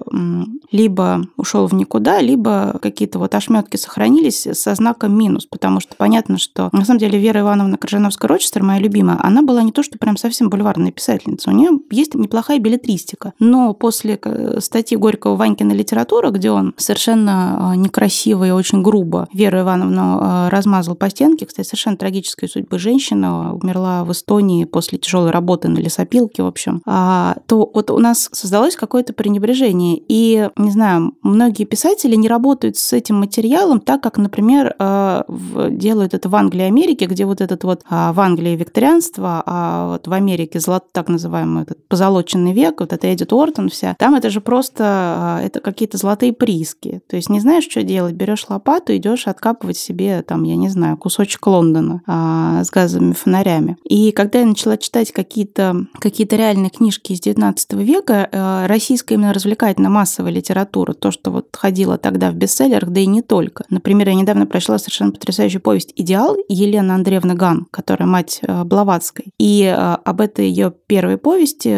либо 0.72 1.24
ушел 1.38 1.68
в 1.68 1.74
никуда, 1.74 2.22
либо 2.22 2.78
какие-то 2.82 3.20
вот 3.20 3.34
ошметки 3.36 3.78
сохранились 3.78 4.48
со 4.54 4.76
знаком 4.76 5.18
минус, 5.18 5.46
потому 5.46 5.80
что 5.80 5.96
понятно, 5.96 6.38
что 6.38 6.70
на 6.72 6.86
самом 6.86 7.00
деле 7.00 7.20
Вера 7.20 7.42
Ивановна 7.42 7.76
Крыжановская-Рочестер, 7.76 8.64
моя 8.64 8.80
любимая, 8.80 9.18
она 9.22 9.42
была 9.42 9.64
не 9.64 9.72
то, 9.72 9.84
что 9.84 9.98
прям 9.98 10.18
совсем 10.18 10.50
бульварная 10.50 10.92
писательница. 10.92 11.50
У 11.50 11.54
нее 11.54 11.72
есть 11.92 12.14
неплохая 12.16 12.60
билетристика. 12.60 13.34
Но 13.40 13.74
после 13.74 14.20
э, 14.22 14.60
статьи 14.60 14.98
Горького 14.98 15.36
«Ванькина 15.36 15.74
литература», 15.74 16.30
где 16.32 16.52
он 16.52 16.74
совершенно 16.78 17.72
а, 17.72 17.76
некрасиво 17.76 18.46
и 18.46 18.52
очень 18.52 18.82
грубо 18.82 19.28
Веру 19.34 19.60
Ивановну 19.60 20.20
а, 20.22 20.50
размазал 20.50 20.96
по 20.96 21.10
стенке, 21.10 21.46
кстати, 21.46 21.68
совершенно 21.68 21.98
трагической 21.98 22.50
судьбы 22.50 22.80
женщина, 22.80 23.54
умерла 23.54 24.04
в 24.04 24.12
Эстонии 24.12 24.66
после 24.66 24.98
тяжелой 24.98 25.32
работы 25.32 25.68
на 25.68 25.78
лесопилке, 25.78 26.44
в 26.44 26.48
общем, 26.48 26.82
а, 26.86 27.38
то 27.74 27.90
вот 27.90 28.00
у 28.00 28.02
нас 28.02 28.30
создалось 28.32 28.76
какое-то 28.76 29.14
пренебрежение. 29.14 30.02
И, 30.08 30.50
не 30.58 30.72
знаю, 30.72 31.14
многие 31.22 31.66
писатели 31.66 32.16
не 32.16 32.28
работают 32.28 32.78
с 32.78 32.94
этим 32.94 33.18
материалом 33.18 33.80
так, 33.80 34.02
как, 34.02 34.18
например, 34.18 34.76
делают 34.78 36.14
это 36.14 36.30
в 36.30 36.36
Англии 36.36 36.64
и 36.64 36.68
Америке, 36.68 37.06
где 37.06 37.26
вот 37.26 37.42
этот 37.42 37.64
вот 37.64 37.82
в 37.90 38.20
Англии 38.20 38.56
викторианство, 38.56 39.44
а 39.46 39.94
вот 39.94 40.08
в 40.08 40.14
Америке 40.14 40.60
золот, 40.60 40.92
так 40.92 41.08
называемый 41.08 41.64
этот 41.64 41.88
позолоченный 41.88 42.54
век, 42.54 42.80
вот 42.80 42.94
это 42.94 43.14
Эдит 43.14 43.34
Уортон 43.34 43.70
вся, 43.70 43.96
там 43.98 44.16
это 44.16 44.30
же 44.30 44.42
просто 44.42 44.84
а, 44.86 45.42
это 45.42 45.60
какие-то 45.60 45.98
золотые 45.98 46.34
прииски. 46.34 47.02
То 47.08 47.16
есть 47.16 47.30
не 47.30 47.40
знаешь, 47.40 47.68
что 47.70 47.84
делать, 47.84 48.16
берешь 48.16 48.46
лопату, 48.50 48.96
идешь 48.96 49.28
откапывать 49.28 49.78
себе 49.78 50.22
там, 50.22 50.44
я 50.44 50.56
не 50.56 50.70
знаю, 50.70 50.98
кусочек 50.98 51.46
Лондона 51.48 52.02
а, 52.08 52.64
с 52.64 52.70
газовыми 52.70 53.14
фонарями. 53.14 53.78
И 53.84 54.12
когда 54.12 54.40
я 54.40 54.46
начала 54.46 54.78
читать 54.78 55.12
какие-то 55.12 55.86
какие 56.00 56.28
реальные 56.30 56.70
книжки 56.70 57.14
из 57.14 57.20
19 57.22 57.59
века, 57.84 58.30
а, 58.32 58.68
российская 58.68 59.16
именно 59.16 59.34
развлекательно-массовая 59.34 60.32
литература, 60.32 60.94
то, 60.94 61.12
что 61.12 61.32
вот 61.32 61.48
ходила 61.54 61.98
тогда 61.98 62.32
в 62.32 62.36
бестселлерах, 62.36 62.90
да 62.90 63.02
и 63.02 63.06
не 63.06 63.22
только. 63.22 63.66
Например, 63.70 64.10
я 64.10 64.16
недавно 64.16 64.46
прочла 64.46 64.78
совершенно 64.78 65.12
потрясающую 65.12 65.62
повесть 65.62 65.94
«Идеал» 65.96 66.38
Елены 66.48 66.94
Андреевны 66.94 67.34
Ган, 67.34 67.68
которая 67.72 68.08
мать 68.08 68.40
а, 68.48 68.64
Блаватской. 68.64 69.34
И 69.38 69.66
об 69.68 70.22
этом 70.22 70.30
этой 70.30 70.48
ее 70.48 70.74
первой 70.88 71.18
повести 71.18 71.70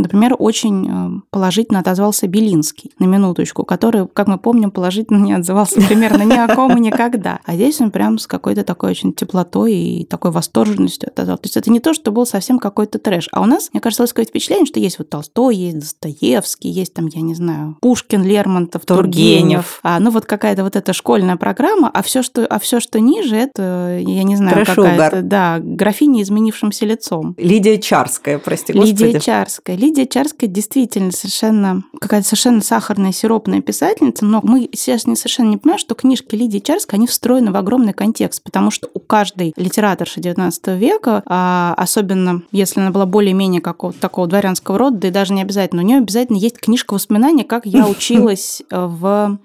Например, 0.00 0.34
очень 0.38 0.88
э, 0.88 1.20
положительно 1.30 1.80
отозвался 1.80 2.26
Белинский, 2.26 2.92
на 2.98 3.04
минуточку, 3.04 3.64
который, 3.64 4.06
как 4.06 4.26
мы 4.28 4.38
помним, 4.38 4.70
положительно 4.70 5.18
не 5.18 5.32
отзывался 5.32 5.80
примерно 5.80 6.22
ни 6.22 6.36
о 6.36 6.54
ком 6.54 6.76
и 6.76 6.80
никогда. 6.80 7.40
А 7.44 7.54
здесь 7.54 7.80
он 7.80 7.90
прям 7.90 8.18
с 8.18 8.26
какой-то 8.26 8.64
такой 8.64 8.90
очень 8.90 9.12
теплотой 9.12 9.74
и 9.74 10.04
такой 10.04 10.30
восторженностью 10.30 11.08
отозвал. 11.08 11.38
То 11.38 11.46
есть 11.46 11.56
это 11.56 11.70
не 11.70 11.80
то, 11.80 11.94
что 11.94 12.12
был 12.12 12.26
совсем 12.26 12.58
какой-то 12.58 12.98
трэш. 12.98 13.28
А 13.32 13.40
у 13.40 13.44
нас, 13.44 13.70
мне 13.72 13.80
кажется, 13.80 14.06
какое-то 14.06 14.30
впечатление, 14.30 14.66
что 14.66 14.80
есть 14.80 14.98
вот 14.98 15.10
Толстой, 15.10 15.56
есть 15.56 15.78
Достоевский, 15.78 16.68
есть 16.68 16.94
там, 16.94 17.06
я 17.06 17.20
не 17.20 17.34
знаю, 17.34 17.76
Пушкин, 17.80 18.24
Лермонтов, 18.24 18.84
Тургенев. 18.84 19.10
Тургенев. 19.10 19.80
А, 19.82 20.00
ну 20.00 20.10
вот 20.10 20.26
какая-то 20.26 20.64
вот 20.64 20.76
эта 20.76 20.92
школьная 20.92 21.36
программа, 21.36 21.90
а 21.92 22.02
все, 22.02 22.22
что, 22.22 22.46
а 22.46 22.58
все, 22.58 22.80
что 22.80 23.00
ниже, 23.00 23.36
это, 23.36 23.98
я 24.00 24.22
не 24.22 24.36
знаю, 24.36 24.64
какая-то, 24.64 25.22
да, 25.22 25.58
графиня 25.60 26.22
изменившимся 26.22 26.86
лицом. 26.86 27.34
Лидия 27.38 27.78
Чарская, 27.78 28.38
прости 28.38 28.72
господи. 28.72 29.04
Лидия 29.04 29.20
Чарская. 29.20 29.76
Лидия 29.90 30.06
Чарская 30.06 30.48
действительно 30.48 31.10
совершенно 31.10 31.82
какая-то 32.00 32.24
совершенно 32.24 32.60
сахарная, 32.60 33.10
сиропная 33.10 33.60
писательница, 33.60 34.24
но 34.24 34.40
мы 34.40 34.68
сейчас 34.72 35.04
не 35.08 35.16
совершенно 35.16 35.48
не 35.48 35.56
понимаем, 35.56 35.80
что 35.80 35.96
книжки 35.96 36.36
Лидии 36.36 36.60
Чарской, 36.60 36.96
они 36.96 37.08
встроены 37.08 37.50
в 37.50 37.56
огромный 37.56 37.92
контекст, 37.92 38.44
потому 38.44 38.70
что 38.70 38.88
у 38.94 39.00
каждой 39.00 39.52
литераторши 39.56 40.20
XIX 40.20 40.78
века, 40.78 41.24
а 41.26 41.74
особенно 41.76 42.42
если 42.52 42.78
она 42.78 42.92
была 42.92 43.04
более-менее 43.04 43.60
какого-то 43.60 43.98
такого 43.98 44.28
дворянского 44.28 44.78
рода, 44.78 44.98
да 44.98 45.08
и 45.08 45.10
даже 45.10 45.34
не 45.34 45.42
обязательно, 45.42 45.82
у 45.82 45.84
нее 45.84 45.98
обязательно 45.98 46.36
есть 46.36 46.60
книжка 46.60 46.94
воспоминаний, 46.94 47.42
как 47.42 47.66
я 47.66 47.84
училась 47.88 48.62
в 48.70 49.38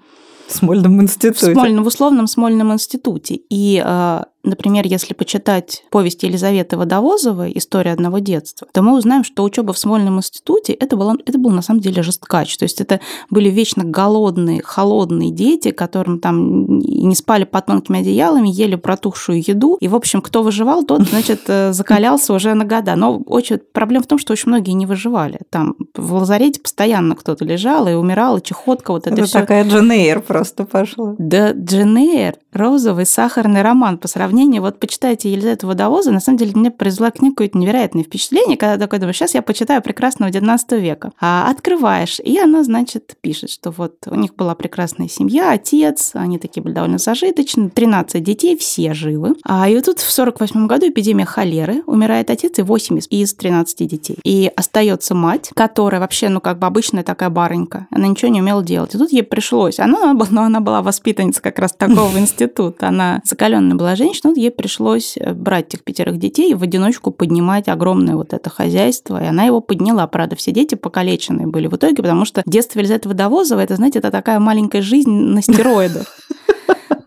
Смольном 0.48 1.02
институте. 1.02 1.50
В, 1.50 1.54
Смольном, 1.54 1.82
в 1.82 1.88
условном 1.88 2.28
Смольном 2.28 2.72
институте. 2.72 3.40
И 3.50 3.82
а, 3.84 4.26
Например, 4.46 4.86
если 4.86 5.12
почитать 5.12 5.82
повесть 5.90 6.22
Елизаветы 6.22 6.76
Водовозовой 6.76 7.52
«История 7.56 7.92
одного 7.92 8.20
детства», 8.20 8.68
то 8.72 8.80
мы 8.80 8.96
узнаем, 8.96 9.24
что 9.24 9.42
учеба 9.42 9.72
в 9.72 9.78
Смольном 9.78 10.18
институте 10.18 10.72
это, 10.72 10.96
было, 10.96 11.16
это 11.26 11.36
был 11.36 11.50
на 11.50 11.62
самом 11.62 11.80
деле 11.80 12.02
жесткач. 12.02 12.56
То 12.56 12.62
есть 12.62 12.80
это 12.80 13.00
были 13.28 13.50
вечно 13.50 13.82
голодные, 13.84 14.62
холодные 14.62 15.32
дети, 15.32 15.72
которым 15.72 16.20
там 16.20 16.78
не 16.78 17.14
спали 17.16 17.42
под 17.42 17.66
тонкими 17.66 18.00
одеялами, 18.00 18.48
ели 18.48 18.76
протухшую 18.76 19.42
еду. 19.46 19.76
И, 19.80 19.88
в 19.88 19.96
общем, 19.96 20.22
кто 20.22 20.44
выживал, 20.44 20.84
тот, 20.84 21.02
значит, 21.02 21.42
э, 21.48 21.72
закалялся 21.72 22.32
уже 22.32 22.54
на 22.54 22.64
года. 22.64 22.94
Но 22.94 23.18
очень 23.26 23.58
проблема 23.58 24.04
в 24.04 24.06
том, 24.06 24.18
что 24.18 24.32
очень 24.32 24.50
многие 24.50 24.72
не 24.72 24.86
выживали. 24.86 25.40
Там 25.50 25.74
в 25.94 26.14
лазарете 26.14 26.60
постоянно 26.60 27.16
кто-то 27.16 27.44
лежал 27.44 27.88
и 27.88 27.94
умирал, 27.94 28.38
и 28.38 28.42
чехотка, 28.42 28.92
вот 28.92 29.08
это, 29.08 29.16
это 29.16 29.24
все. 29.24 29.40
такая 29.40 29.64
Дженейр 29.64 30.20
просто 30.20 30.64
пошла. 30.64 31.16
Да, 31.18 31.50
Дженейр, 31.50 32.36
розовый 32.52 33.06
сахарный 33.06 33.62
роман 33.62 33.98
по 33.98 34.06
сравнению 34.06 34.35
сравнение, 34.36 34.60
вот 34.60 34.78
почитайте 34.78 35.32
Елизавету 35.32 35.66
Водовоза, 35.66 36.12
на 36.12 36.20
самом 36.20 36.36
деле 36.36 36.52
мне 36.54 36.70
произвела 36.70 37.10
книга 37.10 37.36
какое-то 37.36 37.56
невероятное 37.56 38.04
впечатление, 38.04 38.58
когда 38.58 38.76
такой 38.76 38.98
думаешь, 38.98 39.16
сейчас 39.16 39.32
я 39.32 39.40
почитаю 39.40 39.80
прекрасного 39.80 40.30
19 40.30 40.72
века. 40.72 41.12
А 41.18 41.50
открываешь, 41.50 42.20
и 42.20 42.38
она, 42.38 42.62
значит, 42.62 43.14
пишет, 43.22 43.48
что 43.48 43.70
вот 43.70 43.94
у 44.06 44.14
них 44.14 44.34
была 44.34 44.54
прекрасная 44.54 45.08
семья, 45.08 45.52
отец, 45.52 46.10
они 46.12 46.38
такие 46.38 46.62
были 46.62 46.74
довольно 46.74 46.98
зажиточны, 46.98 47.70
13 47.70 48.22
детей, 48.22 48.58
все 48.58 48.92
живы. 48.92 49.36
А 49.42 49.70
и 49.70 49.80
тут 49.80 50.00
в 50.00 50.10
48 50.10 50.66
году 50.66 50.86
эпидемия 50.88 51.24
холеры, 51.24 51.82
умирает 51.86 52.28
отец 52.28 52.58
и 52.58 52.62
8 52.62 52.98
из, 52.98 53.06
из 53.08 53.32
13 53.34 53.88
детей. 53.88 54.18
И 54.22 54.52
остается 54.54 55.14
мать, 55.14 55.50
которая 55.54 55.98
вообще, 55.98 56.28
ну, 56.28 56.42
как 56.42 56.58
бы 56.58 56.66
обычная 56.66 57.04
такая 57.04 57.30
барынька, 57.30 57.86
она 57.90 58.06
ничего 58.06 58.30
не 58.30 58.42
умела 58.42 58.62
делать. 58.62 58.94
И 58.94 58.98
тут 58.98 59.12
ей 59.12 59.22
пришлось, 59.22 59.78
она, 59.78 60.12
ну, 60.12 60.42
она 60.42 60.60
была 60.60 60.82
воспитанница 60.82 61.40
как 61.40 61.58
раз 61.58 61.72
такого 61.72 62.18
института, 62.18 62.88
она 62.88 63.22
закаленная 63.24 63.76
была 63.76 63.96
женщина, 63.96 64.25
ну, 64.26 64.34
ей 64.34 64.50
пришлось 64.50 65.16
э, 65.16 65.32
брать 65.34 65.68
этих 65.68 65.84
пятерых 65.84 66.18
детей 66.18 66.50
и 66.50 66.54
в 66.54 66.62
одиночку 66.64 67.12
поднимать 67.12 67.68
огромное 67.68 68.16
вот 68.16 68.32
это 68.32 68.50
хозяйство. 68.50 69.22
И 69.22 69.26
она 69.26 69.44
его 69.44 69.60
подняла. 69.60 70.04
Правда, 70.08 70.34
все 70.34 70.50
дети 70.50 70.74
покалеченные 70.74 71.46
были 71.46 71.68
в 71.68 71.76
итоге, 71.76 72.02
потому 72.02 72.24
что 72.24 72.42
детство 72.44 72.80
Елизаветы 72.80 73.08
Водовозовой, 73.08 73.62
это, 73.62 73.76
знаете, 73.76 74.00
это 74.00 74.10
такая 74.10 74.40
маленькая 74.40 74.82
жизнь 74.82 75.10
на 75.10 75.42
стероидах. 75.42 76.18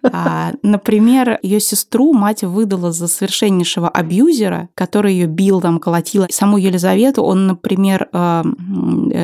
А, 0.04 0.54
например, 0.64 1.40
ее 1.42 1.60
сестру 1.60 2.14
мать 2.14 2.44
выдала 2.44 2.92
за 2.92 3.08
совершеннейшего 3.08 3.90
абьюзера, 3.90 4.70
который 4.76 5.14
ее 5.14 5.28
бил, 5.28 5.62
там, 5.62 5.80
колотил. 5.80 6.26
Саму 6.30 6.58
Елизавету 6.58 7.24
он, 7.24 7.48
например, 7.48 8.10
а, 8.12 8.44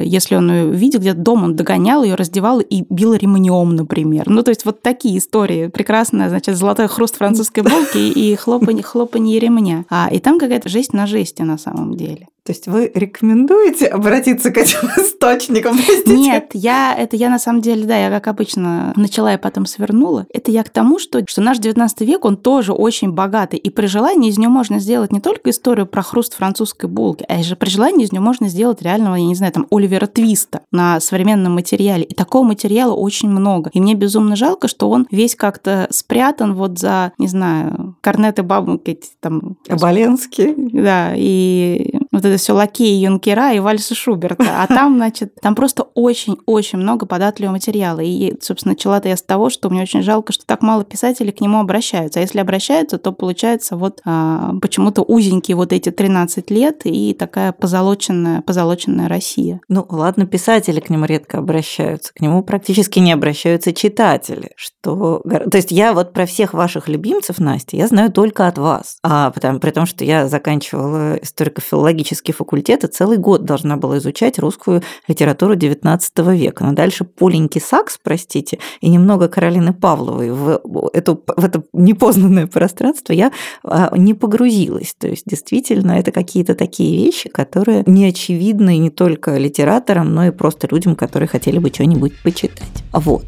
если 0.04 0.36
он 0.36 0.52
ее 0.52 0.72
видел 0.72 1.00
где-то 1.00 1.20
дома, 1.20 1.46
он 1.46 1.56
догонял 1.56 2.04
ее, 2.04 2.16
раздевал 2.16 2.60
и 2.60 2.84
бил 2.90 3.14
ремнем, 3.14 3.76
например. 3.76 4.30
Ну, 4.30 4.44
то 4.44 4.50
есть 4.50 4.66
вот 4.66 4.82
такие 4.82 5.18
истории. 5.18 5.68
Прекрасная, 5.68 6.30
значит, 6.30 6.56
золотой 6.56 6.88
хруст 6.88 7.18
французской 7.18 7.62
булки 7.62 7.98
и 7.98 8.36
хлопанье, 8.36 8.84
хлопанье 8.84 9.40
ремня. 9.40 9.86
А, 9.90 10.10
и 10.12 10.20
там 10.20 10.40
какая-то 10.40 10.70
жесть 10.70 10.94
на 10.94 11.08
жести 11.08 11.42
на 11.42 11.58
самом 11.58 11.96
деле. 11.96 12.28
То 12.46 12.52
есть 12.52 12.68
вы 12.68 12.92
рекомендуете 12.94 13.88
обратиться 13.88 14.52
к 14.52 14.58
этим 14.58 14.88
источникам? 14.98 15.78
Простите? 15.78 16.16
Нет, 16.16 16.52
я, 16.54 16.94
это 16.96 17.16
я 17.16 17.32
на 17.32 17.40
самом 17.40 17.62
деле, 17.62 17.86
да, 17.88 17.98
я 17.98 18.12
как 18.12 18.28
обычно 18.28 18.94
начала 18.96 19.34
и 19.34 19.38
потом 19.38 19.66
свернула. 19.66 20.28
Это 20.32 20.52
я 20.52 20.64
к 20.64 20.70
тому, 20.70 21.00
что, 21.00 21.24
что 21.28 21.42
наш 21.42 21.58
19 21.58 22.02
век, 22.02 22.24
он 22.24 22.38
тоже 22.38 22.72
очень 22.72 23.12
богатый. 23.12 23.58
И 23.58 23.72
при 23.72 23.88
желании 23.88 24.30
из 24.30 24.38
него 24.38 24.52
можно 24.52 24.78
сделать 24.78 25.12
не 25.12 25.22
только 25.22 25.50
историю 25.50 25.88
про 25.88 26.04
хруст 26.04 26.36
французской 26.36 26.88
булки, 26.88 27.26
а 27.28 27.42
же 27.42 27.56
при 27.56 27.70
желании 27.70 28.06
из 28.06 28.12
него 28.12 28.24
можно 28.24 28.48
сделать 28.48 28.80
реального, 28.84 29.16
я 29.16 29.26
не 29.26 29.34
знаю, 29.34 29.52
там, 29.52 29.66
Оливера 29.72 30.06
Твиста 30.06 30.62
на 30.72 31.00
современном 31.00 31.54
материале. 31.56 32.04
И 32.04 32.14
такого 32.14 32.44
материала 32.44 32.94
очень 32.94 33.30
много. 33.30 33.72
И 33.74 33.82
мне 33.82 33.96
безумно 33.96 34.36
жалко, 34.36 34.68
что 34.68 34.92
он 34.92 35.08
весь 35.10 35.36
как-то 35.36 35.88
спрятан 35.90 36.54
вот 36.54 36.78
за, 36.78 37.12
не 37.18 37.28
знаю, 37.28 37.96
корнеты 38.02 38.44
бабушки, 38.44 39.00
там... 39.20 39.58
Оболенский. 39.68 40.54
Да, 40.56 41.14
и 41.16 41.95
вот 42.15 42.23
это 42.23 42.38
все 42.38 42.54
лакеи, 42.54 43.04
юнкера 43.04 43.51
и 43.54 43.60
вальсы 43.60 43.93
Шуберта. 43.93 44.62
А 44.62 44.67
там, 44.67 44.95
значит, 44.95 45.36
там 45.41 45.54
просто 45.54 45.84
очень-очень 45.93 46.80
много 46.80 47.06
податливого 47.06 47.56
материала. 47.56 47.99
И, 47.99 48.34
собственно, 48.41 48.73
начала-то 48.73 49.10
я 49.10 49.17
с 49.17 49.21
того, 49.21 49.49
что 49.49 49.69
мне 49.69 49.82
очень 49.82 50.01
жалко, 50.01 50.32
что 50.32 50.45
так 50.45 50.62
мало 50.62 50.86
писателей 50.86 51.34
к 51.34 51.41
нему 51.41 51.60
обращаются. 51.60 52.19
А 52.19 52.21
если 52.21 52.39
обращаются, 52.39 52.97
то 52.97 53.12
получается 53.12 53.75
вот 53.75 53.99
а, 54.06 54.54
почему-то 54.62 55.01
узенькие 55.01 55.58
вот 55.58 55.73
эти 55.73 55.91
13 55.91 56.49
лет 56.51 56.82
и 56.86 57.13
такая 57.13 57.51
позолоченная, 57.51 58.41
позолоченная 58.41 59.10
Россия. 59.10 59.60
Ну, 59.67 59.86
ладно, 59.89 60.25
писатели 60.25 60.80
к 60.80 60.89
нему 60.89 61.06
редко 61.06 61.39
обращаются. 61.39 62.13
К 62.13 62.21
нему 62.21 62.43
практически 62.43 62.99
не 62.99 63.12
обращаются 63.12 63.73
читатели. 63.73 64.51
Что... 64.56 65.21
То 65.51 65.58
есть 65.58 65.71
я 65.71 65.93
вот 65.93 66.13
про 66.13 66.25
всех 66.25 66.54
ваших 66.54 66.88
любимцев, 66.88 67.39
Настя, 67.39 67.75
я 67.75 67.88
знаю 67.88 68.10
только 68.10 68.47
от 68.47 68.58
вас. 68.58 68.99
А, 69.04 69.32
потому, 69.32 69.60
при 69.60 69.71
том, 69.71 69.86
что 69.86 70.06
я 70.06 70.30
заканчивала 70.30 71.15
историко-филологический 71.21 72.05
филологический 72.06 72.34
факультет 72.34 72.84
и 72.84 72.88
целый 72.88 73.18
год 73.18 73.44
должна 73.44 73.78
была 73.78 73.98
изучать 73.98 74.39
русскую 74.39 74.82
литературу 75.08 75.56
XIX 75.56 76.36
века. 76.36 76.63
Но 76.63 76.74
дальше 76.74 77.04
Поленьки 77.04 77.60
Сакс, 77.60 78.00
простите, 78.02 78.60
и 78.82 78.89
немного 78.89 79.28
Каролины 79.28 79.74
Павловой 79.74 80.32
в, 80.32 80.62
эту, 80.94 81.24
в 81.36 81.44
это 81.44 81.63
непознанное 81.74 82.48
пространство 82.48 83.13
я 83.13 83.32
а, 83.63 83.91
не 83.98 84.13
погрузилась. 84.13 84.96
То 84.98 85.08
есть 85.08 85.24
действительно 85.26 85.94
это 85.94 86.12
какие-то 86.12 86.56
такие 86.56 87.06
вещи, 87.06 87.30
которые 87.30 87.84
не 87.86 88.06
очевидны 88.06 88.78
не 88.78 88.89
только 88.89 89.38
литераторам, 89.38 90.13
но 90.13 90.28
и 90.28 90.32
просто 90.32 90.68
людям, 90.72 90.96
которые 90.96 91.28
хотели 91.28 91.58
бы 91.60 91.70
что-нибудь 91.70 92.13
почитать. 92.24 92.84
Вот. 92.94 93.26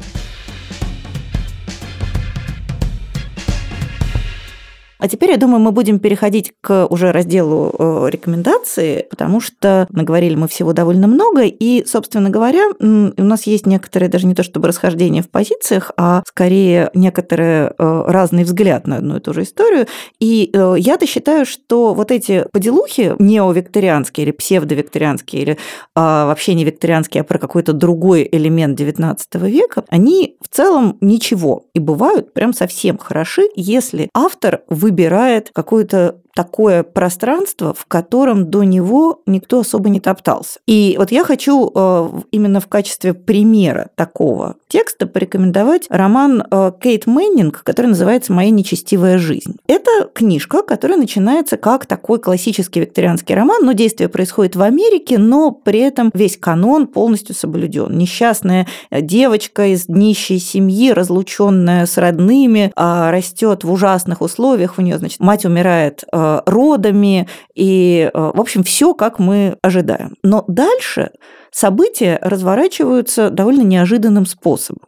А 4.98 5.08
теперь, 5.08 5.30
я 5.30 5.36
думаю, 5.36 5.60
мы 5.60 5.72
будем 5.72 5.98
переходить 5.98 6.52
к 6.60 6.86
уже 6.86 7.12
разделу 7.12 7.74
э, 7.78 8.08
рекомендаций, 8.10 9.06
потому 9.08 9.40
что 9.40 9.86
наговорили 9.90 10.34
мы 10.34 10.48
всего 10.48 10.72
довольно 10.72 11.06
много, 11.06 11.42
и, 11.42 11.84
собственно 11.86 12.30
говоря, 12.30 12.64
у 12.80 13.22
нас 13.22 13.46
есть 13.46 13.66
некоторые, 13.66 14.08
даже 14.08 14.26
не 14.26 14.34
то 14.34 14.42
чтобы 14.42 14.68
расхождения 14.68 15.22
в 15.22 15.30
позициях, 15.30 15.92
а 15.96 16.22
скорее 16.26 16.90
некоторые 16.94 17.72
э, 17.78 18.04
разный 18.06 18.44
взгляд 18.44 18.86
на 18.86 18.96
одну 18.96 19.16
и 19.18 19.20
ту 19.20 19.32
же 19.32 19.42
историю. 19.42 19.86
И 20.18 20.50
э, 20.52 20.74
я-то 20.78 21.06
считаю, 21.06 21.46
что 21.46 21.94
вот 21.94 22.10
эти 22.10 22.46
поделухи 22.52 23.14
неовикторианские 23.18 24.26
или 24.26 24.32
псевдовикторианские, 24.32 25.42
или 25.42 25.58
а, 25.94 26.26
вообще 26.26 26.54
не 26.54 26.64
викторианские, 26.64 27.20
а 27.20 27.24
про 27.24 27.38
какой-то 27.38 27.72
другой 27.72 28.28
элемент 28.30 28.78
XIX 28.78 29.16
века, 29.48 29.84
они 29.88 30.36
в 30.40 30.54
целом 30.54 30.96
ничего 31.00 31.64
и 31.74 31.78
бывают 31.78 32.32
прям 32.32 32.52
совсем 32.52 32.98
хороши, 32.98 33.48
если 33.54 34.08
автор 34.14 34.62
вы 34.68 34.87
выбирает 34.88 35.50
какую-то 35.52 36.22
такое 36.38 36.84
пространство, 36.84 37.74
в 37.74 37.86
котором 37.86 38.48
до 38.48 38.62
него 38.62 39.22
никто 39.26 39.58
особо 39.58 39.88
не 39.88 39.98
топтался. 39.98 40.60
И 40.68 40.94
вот 40.96 41.10
я 41.10 41.24
хочу 41.24 41.68
э, 41.74 42.10
именно 42.30 42.60
в 42.60 42.68
качестве 42.68 43.12
примера 43.12 43.88
такого 43.96 44.54
текста 44.68 45.08
порекомендовать 45.08 45.86
роман 45.90 46.44
э, 46.48 46.72
Кейт 46.80 47.08
Мэннинг, 47.08 47.64
который 47.64 47.88
называется 47.88 48.32
«Моя 48.32 48.50
нечестивая 48.50 49.18
жизнь». 49.18 49.56
Это 49.66 50.08
книжка, 50.14 50.62
которая 50.62 50.96
начинается 50.96 51.56
как 51.56 51.86
такой 51.86 52.20
классический 52.20 52.78
викторианский 52.82 53.34
роман, 53.34 53.64
но 53.64 53.72
действие 53.72 54.08
происходит 54.08 54.54
в 54.54 54.62
Америке, 54.62 55.18
но 55.18 55.50
при 55.50 55.80
этом 55.80 56.12
весь 56.14 56.36
канон 56.36 56.86
полностью 56.86 57.34
соблюден. 57.34 57.98
Несчастная 57.98 58.68
девочка 58.92 59.66
из 59.66 59.88
нищей 59.88 60.38
семьи, 60.38 60.92
разлученная 60.92 61.84
с 61.86 61.98
родными, 61.98 62.70
а, 62.76 63.10
растет 63.10 63.64
в 63.64 63.72
ужасных 63.72 64.20
условиях. 64.20 64.78
У 64.78 64.82
нее, 64.82 64.98
значит, 64.98 65.18
мать 65.18 65.44
умирает 65.44 66.04
э, 66.12 66.27
Э, 66.27 66.27
родами 66.46 67.28
и, 67.54 68.10
э, 68.12 68.30
в 68.34 68.40
общем, 68.40 68.62
все, 68.62 68.94
как 68.94 69.18
мы 69.18 69.56
ожидаем. 69.62 70.16
Но 70.22 70.44
дальше 70.48 71.10
события 71.50 72.18
разворачиваются 72.22 73.30
довольно 73.30 73.62
неожиданным 73.62 74.26
способом. 74.26 74.86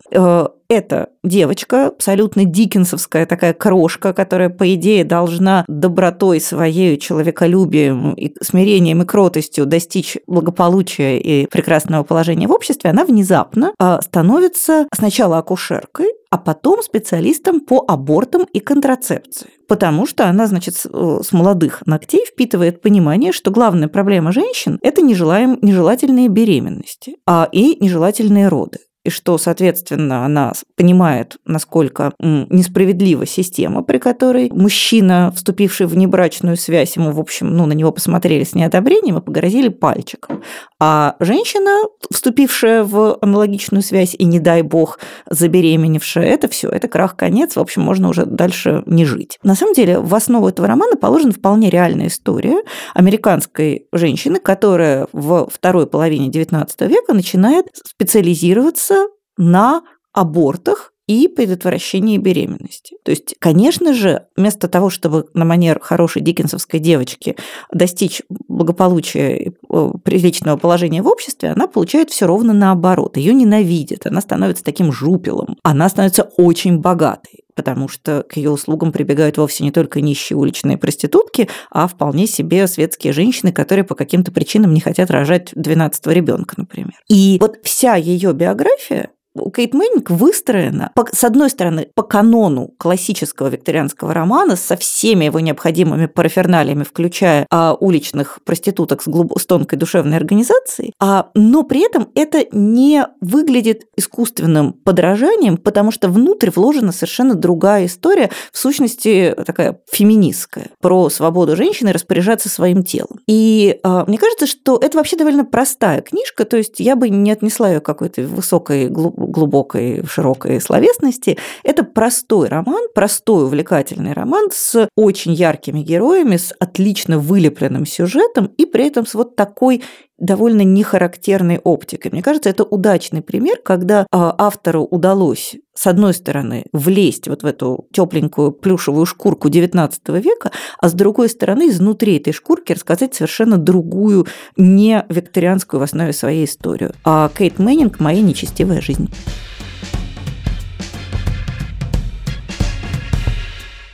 Эта 0.71 1.09
девочка, 1.25 1.89
абсолютно 1.89 2.45
дикенсовская 2.45 3.27
такая 3.27 3.55
крошка, 3.55 4.13
которая, 4.13 4.51
по 4.51 4.73
идее, 4.73 5.05
должна 5.05 5.65
добротой 5.67 6.41
своей, 6.41 6.97
человеколюбием, 6.97 8.13
и 8.15 8.33
смирением 8.41 9.03
и 9.03 9.05
кротостью 9.05 9.67
достичь 9.67 10.17
благополучия 10.29 11.19
и 11.19 11.49
прекрасного 11.49 12.05
положения 12.05 12.47
в 12.47 12.53
обществе, 12.53 12.91
она 12.91 13.05
внезапно 13.05 13.75
становится 14.01 14.87
сначала 14.95 15.39
акушеркой, 15.39 16.07
а 16.31 16.39
потом 16.39 16.83
специалистом 16.85 17.59
по 17.59 17.85
абортам 17.89 18.47
и 18.53 18.61
контрацепции. 18.61 19.49
Потому 19.67 20.07
что 20.07 20.29
она, 20.29 20.47
значит, 20.47 20.77
с 20.77 20.87
э, 20.87 21.37
молодых 21.37 21.85
ногтей 21.87 22.25
впитывает 22.25 22.81
понимание, 22.81 23.33
что 23.33 23.51
главная 23.51 23.89
проблема 23.89 24.31
женщин– 24.31 24.79
это 24.83 25.03
нежелаем, 25.03 25.59
нежелательные 25.63 26.29
беременности 26.29 27.17
а 27.27 27.49
и 27.51 27.83
нежелательные 27.83 28.47
роды 28.47 28.79
и 29.05 29.11
что, 29.11 29.39
соответственно, 29.39 30.25
она 30.25 30.53
понимает, 30.77 31.39
насколько 31.47 32.13
несправедлива 32.19 33.25
система, 33.25 33.83
при 33.83 33.99
которой 33.99 34.51
мужчина, 34.53 35.33
вступивший 35.35 35.87
в 35.87 35.97
небрачную 35.97 36.57
связь, 36.57 36.97
ему, 36.97 37.11
в 37.11 37.21
общем, 37.21 37.57
ну, 37.57 37.65
на 37.67 37.73
него 37.73 37.93
посмотрели 37.93 38.45
с 38.45 38.55
неодобрением 38.55 39.19
и 39.19 39.23
погрозили 39.23 39.69
пальчиком. 39.69 40.43
А 40.79 41.17
женщина, 41.19 41.83
вступившая 42.11 42.85
в 42.85 43.17
аналогичную 43.21 43.83
связь 43.83 44.15
и, 44.19 44.25
не 44.25 44.39
дай 44.39 44.63
бог, 44.63 44.99
забеременевшая, 45.31 46.27
это 46.27 46.49
все, 46.49 46.69
это 46.69 46.89
крах, 46.89 47.17
конец, 47.17 47.57
в 47.57 47.61
общем, 47.61 47.83
можно 47.83 48.09
уже 48.09 48.27
дальше 48.27 48.83
не 48.87 49.07
жить. 49.07 49.39
На 49.43 49.55
самом 49.55 49.75
деле, 49.75 49.99
в 49.99 50.15
основу 50.15 50.49
этого 50.49 50.69
романа 50.69 50.97
положена 50.97 51.33
вполне 51.33 51.71
реальная 51.71 52.09
история 52.09 52.63
американской 52.95 53.87
женщины, 53.93 54.41
которая 54.41 55.07
в 55.13 55.49
второй 55.51 55.87
половине 55.87 56.29
XIX 56.29 56.67
века 56.87 57.15
начинает 57.15 57.67
специализироваться 57.75 59.00
на 59.41 59.83
абортах 60.13 60.93
и 61.11 61.27
предотвращении 61.27 62.19
беременности. 62.19 62.97
То 63.03 63.11
есть, 63.11 63.35
конечно 63.41 63.95
же, 63.95 64.27
вместо 64.37 64.69
того, 64.69 64.91
чтобы 64.91 65.27
на 65.35 65.45
манер 65.45 65.81
хорошей 65.81 66.23
диккенсовской 66.23 66.79
девочки 66.79 67.35
достичь 67.73 68.23
благополучия 68.47 69.37
и 69.37 69.49
э, 69.49 69.91
приличного 70.05 70.57
положения 70.57 71.03
в 71.03 71.09
обществе, 71.09 71.51
она 71.51 71.67
получает 71.67 72.11
все 72.11 72.27
ровно 72.27 72.53
наоборот. 72.53 73.17
Ее 73.17 73.35
ненавидят, 73.35 74.07
она 74.07 74.21
становится 74.21 74.63
таким 74.63 74.93
жупелом, 74.93 75.57
она 75.65 75.89
становится 75.89 76.31
очень 76.37 76.79
богатой 76.79 77.41
потому 77.57 77.89
что 77.89 78.25
к 78.27 78.39
ее 78.39 78.49
услугам 78.51 78.91
прибегают 78.91 79.37
вовсе 79.37 79.65
не 79.65 79.71
только 79.71 80.01
нищие 80.01 80.35
уличные 80.39 80.79
проститутки, 80.79 81.47
а 81.71 81.89
вполне 81.89 82.27
себе 82.27 82.67
светские 82.67 83.13
женщины, 83.13 83.53
которые 83.53 83.85
по 83.85 83.95
каким-то 83.95 84.33
причинам 84.33 84.73
не 84.73 84.81
хотят 84.81 85.11
рожать 85.11 85.51
12 85.55 86.07
ребенка, 86.07 86.55
например. 86.57 86.95
И 87.11 87.37
вот 87.39 87.59
вся 87.63 87.97
ее 87.97 88.33
биография 88.33 89.11
Кейт 89.55 89.75
Мэннинг 89.75 90.11
выстроена, 90.11 90.93
с 91.13 91.25
одной 91.25 91.51
стороны, 91.51 91.89
по 91.95 92.03
канону 92.03 92.75
классического 92.79 93.49
викторианского 93.49 94.13
романа 94.13 94.57
со 94.57 94.77
всеми 94.77 95.27
его 95.27 95.39
необходимыми 95.39 96.07
параферналиями, 96.07 96.83
включая 96.83 97.47
а, 97.51 97.77
уличных 97.79 98.41
проституток 98.45 99.03
с, 99.03 99.07
глуб... 99.07 99.39
с 99.39 99.47
тонкой 99.47 99.77
душевной 99.77 100.17
организацией, 100.17 100.93
а, 100.99 101.31
но 101.35 101.63
при 101.63 101.87
этом 101.87 102.09
это 102.15 102.45
не 102.51 103.07
выглядит 103.21 103.85
искусственным 103.97 104.73
подражанием, 104.73 105.57
потому 105.59 105.93
что 105.93 106.09
внутрь 106.09 106.51
вложена 106.51 106.91
совершенно 106.91 107.35
другая 107.35 107.87
история, 107.87 108.31
в 108.53 108.59
сущности 108.59 109.35
такая 109.47 109.81
феминистская, 109.91 110.71
про 110.81 111.09
свободу 111.09 111.55
женщины 111.55 111.93
распоряжаться 111.93 112.49
своим 112.49 112.83
телом. 112.83 113.21
И 113.29 113.79
а, 113.85 114.05
мне 114.07 114.19
кажется, 114.19 114.47
что 114.47 114.77
это 114.77 114.99
вообще 114.99 115.17
довольно 115.17 115.45
простая 115.45 116.01
книжка, 116.01 116.45
то 116.45 116.57
есть 116.57 116.81
я 116.81 116.97
бы 116.97 117.09
не 117.09 117.31
отнесла 117.31 117.69
ее 117.69 117.81
какой-то 117.81 118.23
высокой 118.23 118.89
глубокой 118.89 119.20
глубокой, 119.27 120.05
широкой 120.07 120.61
словесности. 120.61 121.39
Это 121.63 121.85
простой 121.85 122.49
роман, 122.49 122.89
простой, 122.95 123.45
увлекательный 123.45 124.13
роман 124.13 124.49
с 124.53 124.89
очень 124.97 125.33
яркими 125.33 125.81
героями, 125.81 126.37
с 126.37 126.55
отлично 126.59 127.19
вылепленным 127.19 127.87
сюжетом 127.87 128.47
и 128.57 128.65
при 128.65 128.87
этом 128.87 129.07
с 129.07 129.15
вот 129.15 129.37
такой 129.37 129.83
довольно 130.21 130.63
нехарактерной 130.63 131.59
оптикой. 131.59 132.11
Мне 132.13 132.23
кажется, 132.23 132.51
это 132.51 132.65
удачный 132.65 133.23
пример, 133.23 133.59
когда 133.63 134.07
а, 134.13 134.35
автору 134.39 134.85
удалось 134.85 135.57
с 135.81 135.87
одной 135.87 136.13
стороны, 136.13 136.67
влезть 136.75 137.27
вот 137.27 137.43
в 137.43 137.47
эту 137.47 137.87
тепленькую 137.91 138.53
плюшевую 138.53 139.07
шкурку 139.07 139.49
XIX 139.49 139.91
века, 140.21 140.51
а 140.79 140.89
с 140.91 140.93
другой 140.93 141.31
стороны, 141.31 141.71
изнутри 141.71 142.19
этой 142.19 142.35
шкурки 142.35 142.73
рассказать 142.75 143.15
совершенно 143.15 143.57
другую, 143.57 144.27
не 144.59 145.07
викторианскую 145.09 145.81
в 145.81 145.83
основе 145.83 146.13
своей 146.13 146.45
историю. 146.45 146.93
А 147.03 147.31
Кейт 147.35 147.59
Мэннинг 147.59 147.99
«Моя 147.99 148.21
нечестивая 148.21 148.83
жизнь». 148.83 149.09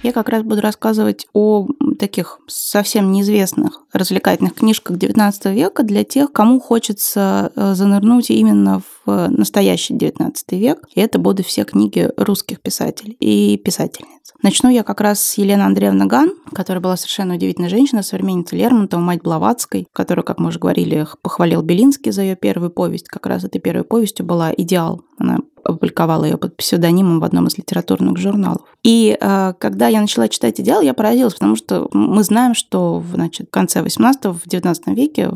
Я 0.07 0.13
как 0.13 0.29
раз 0.29 0.45
буду 0.45 0.61
рассказывать 0.61 1.27
о 1.33 1.67
таких 1.99 2.39
совсем 2.47 3.11
неизвестных 3.11 3.83
развлекательных 3.93 4.55
книжках 4.55 4.99
XIX 4.99 5.53
века 5.53 5.83
для 5.83 6.05
тех, 6.05 6.33
кому 6.33 6.61
хочется 6.61 7.51
э, 7.57 7.75
занырнуть 7.75 8.31
именно 8.31 8.83
в 9.05 9.27
настоящий 9.29 9.95
XIX 9.95 10.33
век. 10.53 10.87
И 10.95 11.01
это 11.01 11.19
будут 11.19 11.45
все 11.45 11.65
книги 11.65 12.09
русских 12.17 12.61
писателей 12.61 13.17
и 13.19 13.57
писательниц. 13.57 14.33
Начну 14.45 14.71
я 14.71 14.85
как 14.85 15.01
раз 15.01 15.21
с 15.21 15.39
Елены 15.39 15.63
Андреевны 15.63 16.07
Ган, 16.07 16.31
которая 16.53 16.81
была 16.81 16.97
совершенно 16.97 17.35
удивительная 17.35 17.69
женщина, 17.69 18.05
современница 18.05 18.55
Лермонтова, 18.55 19.01
мать 19.01 19.23
Блаватской, 19.23 19.89
которую, 19.93 20.25
как 20.25 20.39
мы 20.39 20.51
уже 20.51 20.61
говорили, 20.61 21.05
похвалил 21.21 21.63
Белинский 21.63 22.13
за 22.13 22.23
ее 22.23 22.37
первую 22.37 22.71
повесть. 22.71 23.09
Как 23.09 23.27
раз 23.27 23.43
этой 23.43 23.61
первой 23.61 23.83
повестью 23.83 24.25
была 24.25 24.53
«Идеал». 24.57 25.03
Она 25.19 25.39
опубликовала 25.67 26.25
ее 26.25 26.37
под 26.37 26.57
псевдонимом 26.57 27.21
в 27.21 27.25
одном 27.25 27.47
из 27.47 27.59
литературных 27.59 28.19
журналов. 28.19 28.63
И 28.83 29.17
э, 29.21 29.55
когда 29.59 29.89
я 29.89 30.01
начала 30.01 30.29
читать 30.29 30.61
«Идеал», 30.61 30.81
я 30.81 30.95
поразилась, 30.95 31.35
потому 31.35 31.57
что 31.57 31.89
мы 31.93 32.23
знаем, 32.23 32.55
что 32.55 33.03
значит, 33.13 33.49
в 33.49 33.51
конце 33.51 33.83
18 33.83 34.27
в 34.27 34.49
19 34.49 34.87
веке 34.89 35.31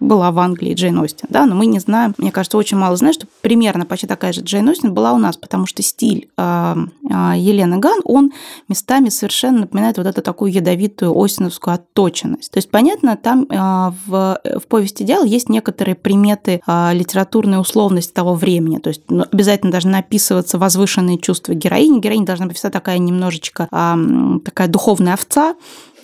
была 0.00 0.30
в 0.30 0.38
Англии 0.38 0.74
Джейн 0.74 0.98
Остин, 0.98 1.28
да, 1.30 1.46
но 1.46 1.54
мы 1.54 1.66
не 1.66 1.78
знаем, 1.78 2.14
мне 2.18 2.32
кажется, 2.32 2.58
очень 2.58 2.76
мало 2.76 2.96
знают, 2.96 3.16
что 3.16 3.26
примерно 3.40 3.86
почти 3.86 4.06
такая 4.06 4.32
же 4.32 4.40
Джейн 4.40 4.68
Остин 4.68 4.92
была 4.92 5.12
у 5.12 5.18
нас, 5.18 5.36
потому 5.36 5.66
что 5.66 5.82
стиль 5.82 6.28
э, 6.36 6.74
э, 7.08 7.32
Елены 7.36 7.78
Ган, 7.78 8.00
он 8.04 8.32
местами 8.68 9.08
совершенно 9.08 9.60
напоминает 9.60 9.98
вот 9.98 10.06
эту 10.06 10.22
такую 10.22 10.52
ядовитую 10.52 11.16
остиновскую 11.16 11.74
отточенность. 11.74 12.50
То 12.50 12.58
есть, 12.58 12.70
понятно, 12.70 13.16
там 13.16 13.44
э, 13.44 13.92
в, 14.06 14.40
в 14.60 14.66
повести 14.68 15.02
«Идеал» 15.02 15.24
есть 15.24 15.48
некоторые 15.48 15.94
приметы 15.94 16.60
э, 16.66 16.94
литературной 16.94 17.60
условности 17.60 18.12
того 18.12 18.34
времени, 18.34 18.78
то 18.78 18.88
есть 18.88 19.02
ну, 19.08 19.24
обязательно 19.30 19.72
должны 19.76 19.96
описываться 19.96 20.58
возвышенные 20.58 21.18
чувства 21.18 21.52
героини, 21.52 22.00
героиня 22.00 22.24
должна 22.24 22.46
быть 22.46 22.56
вся 22.56 22.70
такая 22.70 22.98
немножечко 22.98 23.68
э, 23.70 24.38
такая 24.44 24.68
духовная 24.68 25.14
овца, 25.14 25.54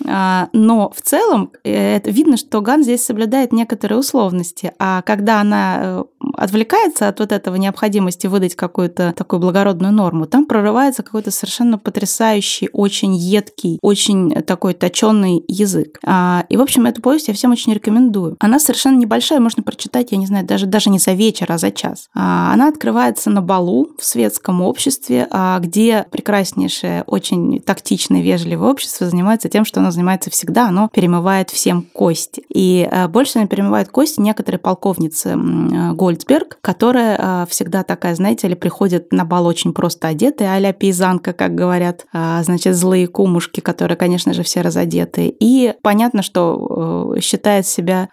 а, 0.05 0.49
но 0.53 0.91
в 0.95 1.01
целом 1.01 1.51
э, 1.63 1.95
это 1.97 2.11
видно, 2.11 2.37
что 2.37 2.61
Ган 2.61 2.83
здесь 2.83 3.05
соблюдает 3.05 3.51
некоторые 3.51 3.99
условности. 3.99 4.73
А 4.79 5.01
когда 5.03 5.39
она 5.39 5.79
э, 5.81 6.03
отвлекается 6.35 7.07
от 7.07 7.19
вот 7.19 7.31
этого 7.31 7.55
необходимости 7.55 8.27
выдать 8.27 8.55
какую-то 8.55 9.13
такую 9.15 9.39
благородную 9.39 9.93
норму, 9.93 10.25
там 10.25 10.45
прорывается 10.45 11.03
какой-то 11.03 11.31
совершенно 11.31 11.77
потрясающий, 11.77 12.69
очень 12.73 13.15
едкий, 13.15 13.79
очень 13.81 14.31
такой 14.43 14.73
точенный 14.73 15.43
язык. 15.47 15.99
А, 16.05 16.45
и, 16.49 16.57
в 16.57 16.61
общем, 16.61 16.85
эту 16.85 17.01
повесть 17.01 17.27
я 17.27 17.33
всем 17.33 17.51
очень 17.51 17.73
рекомендую. 17.73 18.35
Она 18.39 18.59
совершенно 18.59 18.97
небольшая, 18.97 19.39
можно 19.39 19.63
прочитать, 19.63 20.11
я 20.11 20.17
не 20.17 20.25
знаю, 20.25 20.45
даже, 20.45 20.65
даже 20.65 20.89
не 20.89 20.99
за 20.99 21.13
вечер, 21.13 21.51
а 21.51 21.57
за 21.57 21.71
час. 21.71 22.09
А, 22.13 22.53
она 22.53 22.67
открывается 22.67 23.29
на 23.29 23.41
балу 23.41 23.62
в 23.97 24.03
светском 24.03 24.61
обществе, 24.61 25.27
где 25.59 26.05
прекраснейшее, 26.11 27.03
очень 27.07 27.61
тактичное, 27.61 28.21
вежливое 28.21 28.71
общество 28.71 29.07
занимается 29.07 29.49
тем, 29.49 29.65
что 29.65 29.79
оно 29.79 29.91
занимается 29.91 30.29
всегда, 30.29 30.67
оно 30.67 30.89
перемывает 30.91 31.49
всем 31.49 31.83
кости. 31.93 32.43
И 32.49 32.87
э, 32.89 33.07
больше 33.07 33.39
она 33.39 33.47
перемывает 33.47 33.89
кости 33.89 34.19
некоторые 34.19 34.59
полковницы 34.59 35.29
э, 35.29 35.93
Гольдсберг, 35.93 36.57
которая 36.61 37.17
э, 37.17 37.45
всегда 37.49 37.83
такая, 37.83 38.15
знаете 38.15 38.47
ли, 38.47 38.55
приходит 38.55 39.11
на 39.11 39.25
бал 39.25 39.45
очень 39.45 39.73
просто 39.73 40.07
одетая, 40.07 40.55
а-ля 40.55 40.73
пейзанка, 40.73 41.33
как 41.33 41.55
говорят, 41.55 42.05
значит, 42.11 42.75
злые 42.75 43.07
кумушки, 43.07 43.59
которые, 43.59 43.97
конечно 43.97 44.33
же, 44.33 44.43
все 44.43 44.61
разодеты. 44.61 45.33
И 45.39 45.73
понятно, 45.81 46.21
что 46.21 47.15
считает 47.21 47.67
себя 47.67 48.09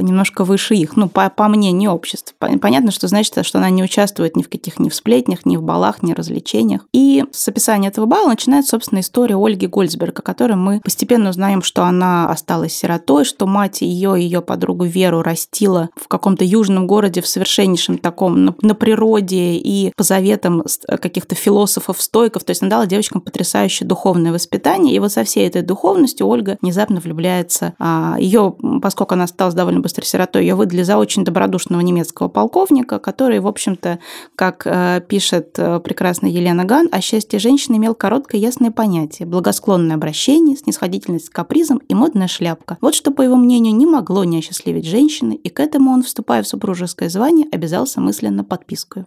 немножко 0.00 0.44
выше 0.44 0.74
их, 0.74 0.96
ну, 0.96 1.08
по, 1.08 1.30
по 1.30 1.48
мнению 1.48 1.92
общества. 1.92 2.34
Понятно, 2.60 2.90
что 2.90 3.08
значит, 3.08 3.44
что 3.44 3.58
она 3.58 3.70
не 3.70 3.82
участвует 3.82 4.36
ни 4.36 4.42
в 4.42 4.48
каких 4.48 4.78
ни 4.78 4.88
в 4.92 4.96
сплетнях, 4.96 5.44
ни 5.44 5.56
в 5.56 5.62
балах, 5.62 6.02
ни 6.02 6.12
в 6.12 6.16
развлечениях. 6.16 6.86
И 6.92 7.24
с 7.32 7.48
описания 7.48 7.88
этого 7.88 8.06
бала 8.06 8.28
начинается, 8.28 8.70
собственно, 8.70 9.00
история 9.00 9.36
Ольги 9.36 9.66
Гольцберг, 9.66 10.20
о 10.20 10.22
которой 10.22 10.54
мы 10.54 10.80
постепенно 10.80 11.30
узнаем, 11.30 11.62
что 11.62 11.84
она 11.84 12.28
осталась 12.28 12.72
сиротой, 12.72 13.24
что 13.24 13.46
мать 13.46 13.82
ее 13.82 14.20
и 14.20 14.24
ее 14.24 14.40
подругу 14.40 14.84
Веру 14.84 15.22
растила 15.22 15.90
в 15.96 16.08
каком-то 16.08 16.44
южном 16.44 16.86
городе 16.86 17.20
в 17.20 17.26
совершеннейшем 17.26 17.98
таком 17.98 18.44
на, 18.44 18.54
на 18.62 18.74
природе 18.74 19.54
и 19.54 19.92
по 19.96 20.02
заветам 20.02 20.64
каких-то 20.86 21.34
философов-стойков. 21.34 22.44
То 22.44 22.50
есть 22.50 22.62
она 22.62 22.70
дала 22.70 22.86
девочкам 22.86 23.20
потрясающее 23.20 23.86
духовное 23.86 24.32
воспитание. 24.32 24.94
И 24.94 24.98
вот 24.98 25.12
со 25.12 25.24
всей 25.24 25.46
этой 25.46 25.62
духовностью 25.62 26.26
Ольга 26.26 26.58
внезапно 26.62 27.00
влюбляется. 27.00 27.74
А, 27.78 28.16
ее, 28.18 28.54
поскольку 28.80 29.14
она 29.14 29.24
осталась 29.24 29.54
довольно 29.54 29.80
быстро 29.80 30.04
сиротой, 30.04 30.42
ее 30.42 30.54
выдали 30.54 30.82
за 30.82 30.98
очень 30.98 31.24
добродушного 31.24 31.80
немецкого 31.80 32.28
полковника, 32.28 32.98
который, 32.98 33.40
в 33.40 33.46
общем-то, 33.46 33.98
как 34.36 34.66
э, 34.66 34.70
пишет 35.08 35.58
э, 35.58 35.80
прекрасная 35.80 36.30
Елена 36.30 36.64
Ган, 36.64 36.88
о 36.90 37.00
счастье 37.00 37.38
женщины 37.38 37.76
имел 37.76 37.94
короткое 37.94 38.40
ясное 38.40 38.70
понятие, 38.70 39.26
благосклонное 39.26 39.96
обращение, 39.96 40.56
снисходительное 40.56 41.12
чувствительность 41.12 41.30
к 41.30 41.34
капризам 41.34 41.78
и 41.88 41.94
модная 41.94 42.28
шляпка. 42.28 42.78
Вот 42.80 42.94
что, 42.94 43.10
по 43.10 43.22
его 43.22 43.36
мнению, 43.36 43.74
не 43.74 43.86
могло 43.86 44.24
не 44.24 44.38
осчастливить 44.38 44.86
женщины, 44.86 45.34
и 45.34 45.48
к 45.48 45.60
этому 45.60 45.90
он, 45.92 46.02
вступая 46.02 46.42
в 46.42 46.48
супружеское 46.48 47.08
звание, 47.08 47.46
обязался 47.52 48.00
мысленно 48.00 48.44
подпиской. 48.44 49.06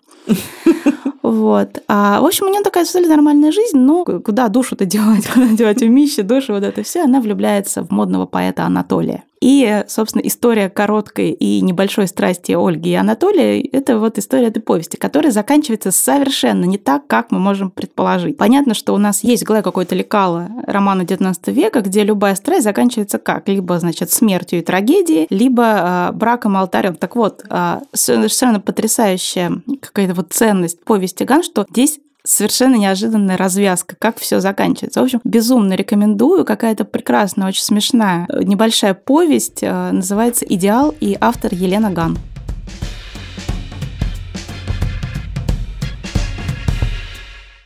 Вот. 1.25 1.81
А, 1.87 2.21
в 2.21 2.25
общем, 2.25 2.45
у 2.45 2.49
нее 2.49 2.61
такая 2.61 2.83
абсолютно 2.83 3.15
нормальная 3.15 3.51
жизнь, 3.51 3.77
но 3.77 4.05
куда 4.05 4.47
душу-то 4.47 4.85
девать, 4.85 5.25
куда 5.27 5.47
девать 5.47 5.81
умище, 5.81 6.21
душу, 6.21 6.53
вот 6.53 6.63
это 6.63 6.83
все, 6.83 7.03
она 7.03 7.19
влюбляется 7.19 7.83
в 7.83 7.89
модного 7.89 8.27
поэта 8.27 8.63
Анатолия. 8.63 9.23
И, 9.45 9.83
собственно, 9.87 10.23
история 10.23 10.69
короткой 10.69 11.29
и 11.29 11.61
небольшой 11.61 12.07
страсти 12.07 12.53
Ольги 12.53 12.89
и 12.89 12.95
Анатолия– 12.95 13.61
это 13.71 13.99
вот 13.99 14.17
история 14.17 14.47
этой 14.47 14.59
повести, 14.59 14.95
которая 14.97 15.31
заканчивается 15.31 15.91
совершенно 15.91 16.65
не 16.65 16.79
так, 16.79 17.05
как 17.05 17.29
мы 17.29 17.37
можем 17.37 17.69
предположить. 17.69 18.37
Понятно, 18.37 18.73
что 18.73 18.95
у 18.95 18.97
нас 18.97 19.23
есть 19.23 19.43
в 19.43 19.45
голове 19.45 19.61
какое-то 19.61 19.93
лекало 19.93 20.49
романа 20.65 21.03
XIX 21.03 21.35
века, 21.51 21.81
где 21.81 22.03
любая 22.03 22.33
страсть 22.33 22.63
заканчивается 22.63 23.19
как? 23.19 23.47
Либо, 23.47 23.77
значит, 23.77 24.11
смертью 24.11 24.59
и 24.59 24.63
трагедией, 24.63 25.27
либо 25.29 26.09
э, 26.09 26.11
браком 26.13 26.57
алтарем. 26.57 26.95
Так 26.95 27.15
вот, 27.15 27.43
э, 27.47 27.81
совершенно 27.93 28.59
потрясающая 28.59 29.61
какая-то 29.79 30.15
вот 30.15 30.33
ценность 30.33 30.83
повести 30.83 31.14
Ган, 31.23 31.43
что 31.43 31.65
здесь 31.69 31.99
совершенно 32.25 32.75
неожиданная 32.75 33.37
развязка, 33.37 33.95
как 33.97 34.17
все 34.17 34.39
заканчивается. 34.39 34.99
В 34.99 35.03
общем, 35.03 35.21
безумно 35.23 35.73
рекомендую. 35.73 36.43
Какая-то 36.43 36.83
прекрасная, 36.83 37.47
очень 37.47 37.63
смешная 37.63 38.27
небольшая 38.43 38.93
повесть. 38.93 39.59
Э, 39.61 39.91
называется 39.91 40.45
«Идеал» 40.45 40.93
и 40.99 41.17
автор 41.19 41.53
Елена 41.53 41.91
Ган. 41.91 42.17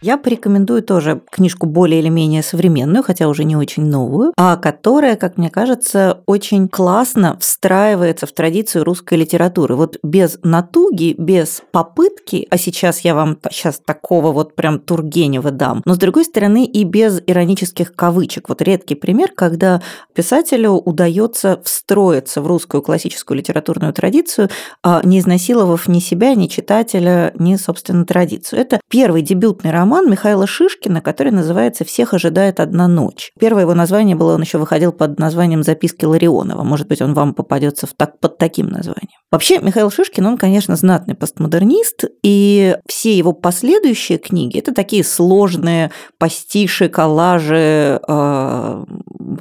Я 0.01 0.17
порекомендую 0.17 0.81
тоже 0.81 1.21
книжку 1.29 1.65
более 1.65 1.99
или 1.99 2.07
менее 2.07 2.41
современную, 2.41 3.03
хотя 3.03 3.27
уже 3.27 3.43
не 3.43 3.57
очень 3.57 3.85
новую, 3.85 4.31
а 4.37 4.55
которая, 4.55 5.17
как 5.17 5.37
мне 5.37 5.49
кажется, 5.49 6.23
очень 6.25 6.69
классно 6.69 7.37
встраивается 7.39 8.25
в 8.25 8.31
традицию 8.31 8.85
русской 8.85 9.15
литературы. 9.15 9.75
Вот 9.75 9.97
без 10.01 10.39
натуги, 10.41 11.15
без 11.17 11.61
попытки, 11.71 12.47
а 12.49 12.57
сейчас 12.57 13.01
я 13.01 13.13
вам 13.13 13.37
сейчас 13.51 13.81
такого 13.85 14.31
вот 14.31 14.55
прям 14.55 14.79
Тургенева 14.79 15.51
дам, 15.51 15.81
но 15.83 15.95
с 15.95 15.97
другой 15.97 16.23
стороны 16.23 16.63
и 16.63 16.85
без 16.85 17.21
иронических 17.27 17.93
кавычек. 17.93 18.47
Вот 18.47 18.61
редкий 18.61 18.95
пример, 18.95 19.33
когда 19.35 19.81
писателю 20.13 20.71
удается 20.71 21.59
встроиться 21.65 22.41
в 22.41 22.47
русскую 22.47 22.81
классическую 22.81 23.37
литературную 23.37 23.91
традицию, 23.91 24.49
а 24.81 25.01
не 25.03 25.19
изнасиловав 25.19 25.89
ни 25.89 25.99
себя, 25.99 26.35
ни 26.35 26.47
читателя, 26.47 27.33
ни, 27.37 27.57
собственно, 27.57 28.05
традицию. 28.05 28.61
Это 28.61 28.79
первый 28.87 29.23
дебютный 29.23 29.71
роман 29.71 29.88
роман 29.89 30.07
Михаила 30.07 30.45
Шишкина, 30.45 31.01
который 31.01 31.31
называется 31.31 31.83
«Всех 31.83 32.13
ожидает 32.13 32.59
одна 32.59 32.87
ночь». 32.87 33.31
Первое 33.39 33.63
его 33.63 33.73
название 33.73 34.15
было, 34.15 34.35
он 34.35 34.41
еще 34.41 34.59
выходил 34.59 34.91
под 34.91 35.17
названием 35.17 35.63
«Записки 35.63 36.05
Ларионова». 36.05 36.61
Может 36.61 36.87
быть, 36.87 37.01
он 37.01 37.15
вам 37.15 37.33
попадется 37.33 37.87
в 37.87 37.93
так, 37.95 38.19
под 38.19 38.37
таким 38.37 38.67
названием. 38.67 39.17
Вообще, 39.31 39.57
Михаил 39.57 39.89
Шишкин, 39.89 40.23
он, 40.27 40.37
конечно, 40.37 40.75
знатный 40.75 41.15
постмодернист, 41.15 42.03
и 42.21 42.77
все 42.87 43.17
его 43.17 43.33
последующие 43.33 44.19
книги– 44.19 44.59
это 44.59 44.75
такие 44.75 45.03
сложные 45.03 45.89
пастиши, 46.19 46.87
коллажи, 46.87 47.99
э, 48.07 48.83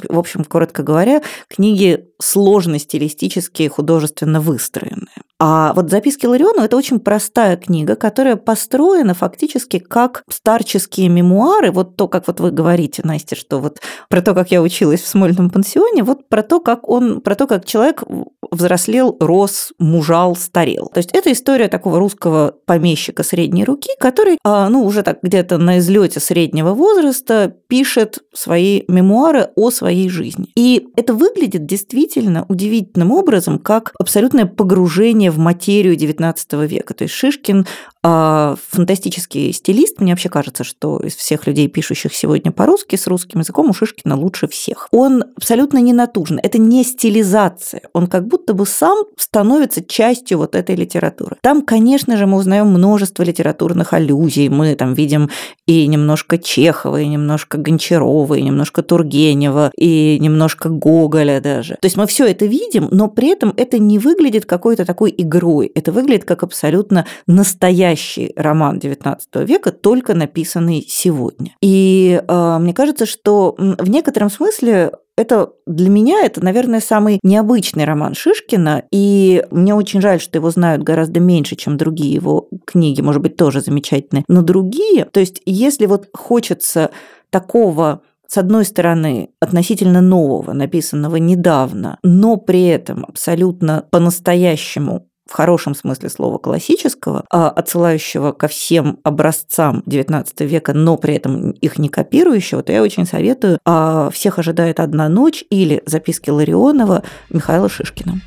в 0.08 0.18
общем, 0.18 0.44
коротко 0.44 0.82
говоря, 0.82 1.20
книги 1.48 2.06
сложно 2.22 2.78
стилистически 2.78 3.64
и 3.64 3.68
художественно 3.68 4.40
выстроенные. 4.40 5.17
А 5.40 5.72
вот 5.74 5.88
«Записки 5.90 6.26
Ларионова»– 6.26 6.64
это 6.64 6.76
очень 6.76 6.98
простая 6.98 7.56
книга, 7.56 7.94
которая 7.94 8.34
построена 8.34 9.14
фактически 9.14 9.78
как 9.78 10.24
старческие 10.28 11.08
мемуары, 11.08 11.70
вот 11.70 11.96
то, 11.96 12.08
как 12.08 12.26
вот 12.26 12.40
вы 12.40 12.50
говорите, 12.50 13.02
Настя, 13.04 13.36
что 13.36 13.60
вот 13.60 13.78
про 14.08 14.20
то, 14.20 14.34
как 14.34 14.50
я 14.50 14.60
училась 14.60 15.00
в 15.00 15.06
Смольном 15.06 15.50
пансионе, 15.50 16.02
вот 16.02 16.28
про 16.28 16.42
то, 16.42 16.60
как 16.60 16.88
он, 16.88 17.20
про 17.20 17.36
то, 17.36 17.46
как 17.46 17.66
человек 17.66 18.02
взрослел, 18.50 19.16
рос, 19.20 19.72
мужал, 19.78 20.34
старел. 20.34 20.90
То 20.92 20.98
есть 20.98 21.10
это 21.12 21.30
история 21.30 21.68
такого 21.68 21.98
русского 21.98 22.54
помещика 22.66 23.22
средней 23.22 23.64
руки, 23.64 23.90
который, 24.00 24.38
а, 24.42 24.68
ну, 24.68 24.84
уже 24.84 25.02
так 25.02 25.18
где-то 25.22 25.58
на 25.58 25.78
излете 25.78 26.18
среднего 26.18 26.74
возраста 26.74 27.54
пишет 27.68 28.20
свои 28.34 28.82
мемуары 28.88 29.50
о 29.54 29.70
своей 29.70 30.08
жизни. 30.08 30.48
И 30.56 30.88
это 30.96 31.14
выглядит 31.14 31.66
действительно 31.66 32.44
удивительным 32.48 33.12
образом, 33.12 33.58
как 33.58 33.92
абсолютное 33.98 34.46
погружение 34.46 35.27
в 35.30 35.38
материю 35.38 35.96
XIX 35.96 36.66
века. 36.66 36.94
То 36.94 37.04
есть 37.04 37.14
Шишкин 37.14 37.66
а, 38.10 38.54
фантастический 38.70 39.52
стилист. 39.52 40.00
Мне 40.00 40.12
вообще 40.12 40.28
кажется, 40.28 40.62
что 40.62 40.98
из 40.98 41.16
всех 41.16 41.46
людей, 41.46 41.66
пишущих 41.68 42.14
сегодня 42.14 42.52
по-русски, 42.52 42.94
с 42.94 43.06
русским 43.08 43.40
языком 43.40 43.70
у 43.70 43.74
Шишкина 43.74 44.16
лучше 44.16 44.46
всех. 44.46 44.88
Он 44.92 45.24
абсолютно 45.36 45.78
не 45.78 45.92
натужен. 45.92 46.38
Это 46.42 46.58
не 46.58 46.84
стилизация. 46.84 47.82
Он 47.92 48.06
как 48.06 48.26
будто 48.28 48.54
бы 48.54 48.66
сам 48.66 49.04
становится 49.16 49.84
частью 49.84 50.38
вот 50.38 50.54
этой 50.54 50.76
литературы. 50.76 51.36
Там, 51.42 51.62
конечно 51.62 52.16
же, 52.16 52.26
мы 52.26 52.38
узнаем 52.38 52.68
множество 52.68 53.24
литературных 53.24 53.92
аллюзий. 53.92 54.48
Мы 54.48 54.76
там 54.76 54.94
видим 54.94 55.28
и 55.66 55.86
немножко 55.86 56.38
Чехова, 56.38 57.00
и 57.00 57.08
немножко 57.08 57.58
Гончарова, 57.58 58.34
и 58.34 58.42
немножко 58.42 58.82
Тургенева, 58.82 59.72
и 59.76 60.18
немножко 60.20 60.68
Гоголя 60.68 61.40
даже. 61.40 61.74
То 61.74 61.86
есть 61.86 61.96
мы 61.96 62.06
все 62.06 62.26
это 62.26 62.46
видим, 62.46 62.88
но 62.92 63.08
при 63.08 63.28
этом 63.28 63.52
это 63.56 63.78
не 63.78 63.98
выглядит 63.98 64.46
какой-то 64.46 64.84
такой 64.84 65.12
игрой. 65.18 65.70
Это 65.74 65.92
выглядит 65.92 66.24
как 66.24 66.42
абсолютно 66.42 67.04
настоящий 67.26 68.32
роман 68.36 68.78
XIX 68.78 69.18
века, 69.44 69.72
только 69.72 70.14
написанный 70.14 70.84
сегодня. 70.88 71.52
И 71.60 72.22
э, 72.26 72.58
мне 72.58 72.72
кажется, 72.72 73.04
что 73.04 73.54
в 73.58 73.90
некотором 73.90 74.30
смысле 74.30 74.92
это 75.18 75.50
для 75.66 75.90
меня 75.90 76.24
это, 76.24 76.42
наверное, 76.42 76.80
самый 76.80 77.18
необычный 77.24 77.84
роман 77.84 78.14
Шишкина, 78.14 78.84
и 78.92 79.44
мне 79.50 79.74
очень 79.74 80.00
жаль, 80.00 80.20
что 80.20 80.38
его 80.38 80.50
знают 80.50 80.84
гораздо 80.84 81.18
меньше, 81.18 81.56
чем 81.56 81.76
другие 81.76 82.14
его 82.14 82.48
книги, 82.64 83.00
может 83.00 83.20
быть, 83.20 83.36
тоже 83.36 83.60
замечательные, 83.60 84.24
но 84.28 84.42
другие, 84.42 85.06
то 85.06 85.18
есть 85.18 85.42
если 85.44 85.86
вот 85.86 86.08
хочется 86.14 86.92
такого 87.30 88.02
с 88.30 88.36
одной 88.36 88.66
стороны, 88.66 89.30
относительно 89.40 90.02
нового, 90.02 90.52
написанного 90.52 91.16
недавно, 91.16 91.98
но 92.02 92.36
при 92.36 92.66
этом 92.66 93.06
абсолютно 93.08 93.86
по-настоящему 93.90 95.07
в 95.28 95.32
хорошем 95.32 95.74
смысле 95.74 96.08
слова 96.08 96.38
классического, 96.38 97.24
а 97.30 97.50
отсылающего 97.50 98.32
ко 98.32 98.48
всем 98.48 98.98
образцам 99.04 99.82
XIX 99.86 100.26
века, 100.46 100.72
но 100.72 100.96
при 100.96 101.14
этом 101.14 101.50
их 101.50 101.78
не 101.78 101.88
копирующего, 101.88 102.62
то 102.62 102.72
я 102.72 102.82
очень 102.82 103.06
советую 103.06 103.58
а 103.64 104.08
«Всех 104.10 104.38
ожидает 104.38 104.80
одна 104.80 105.08
ночь» 105.08 105.44
или 105.50 105.82
«Записки 105.86 106.30
Ларионова» 106.30 107.02
Михаила 107.28 107.68
Шишкина. 107.68 108.20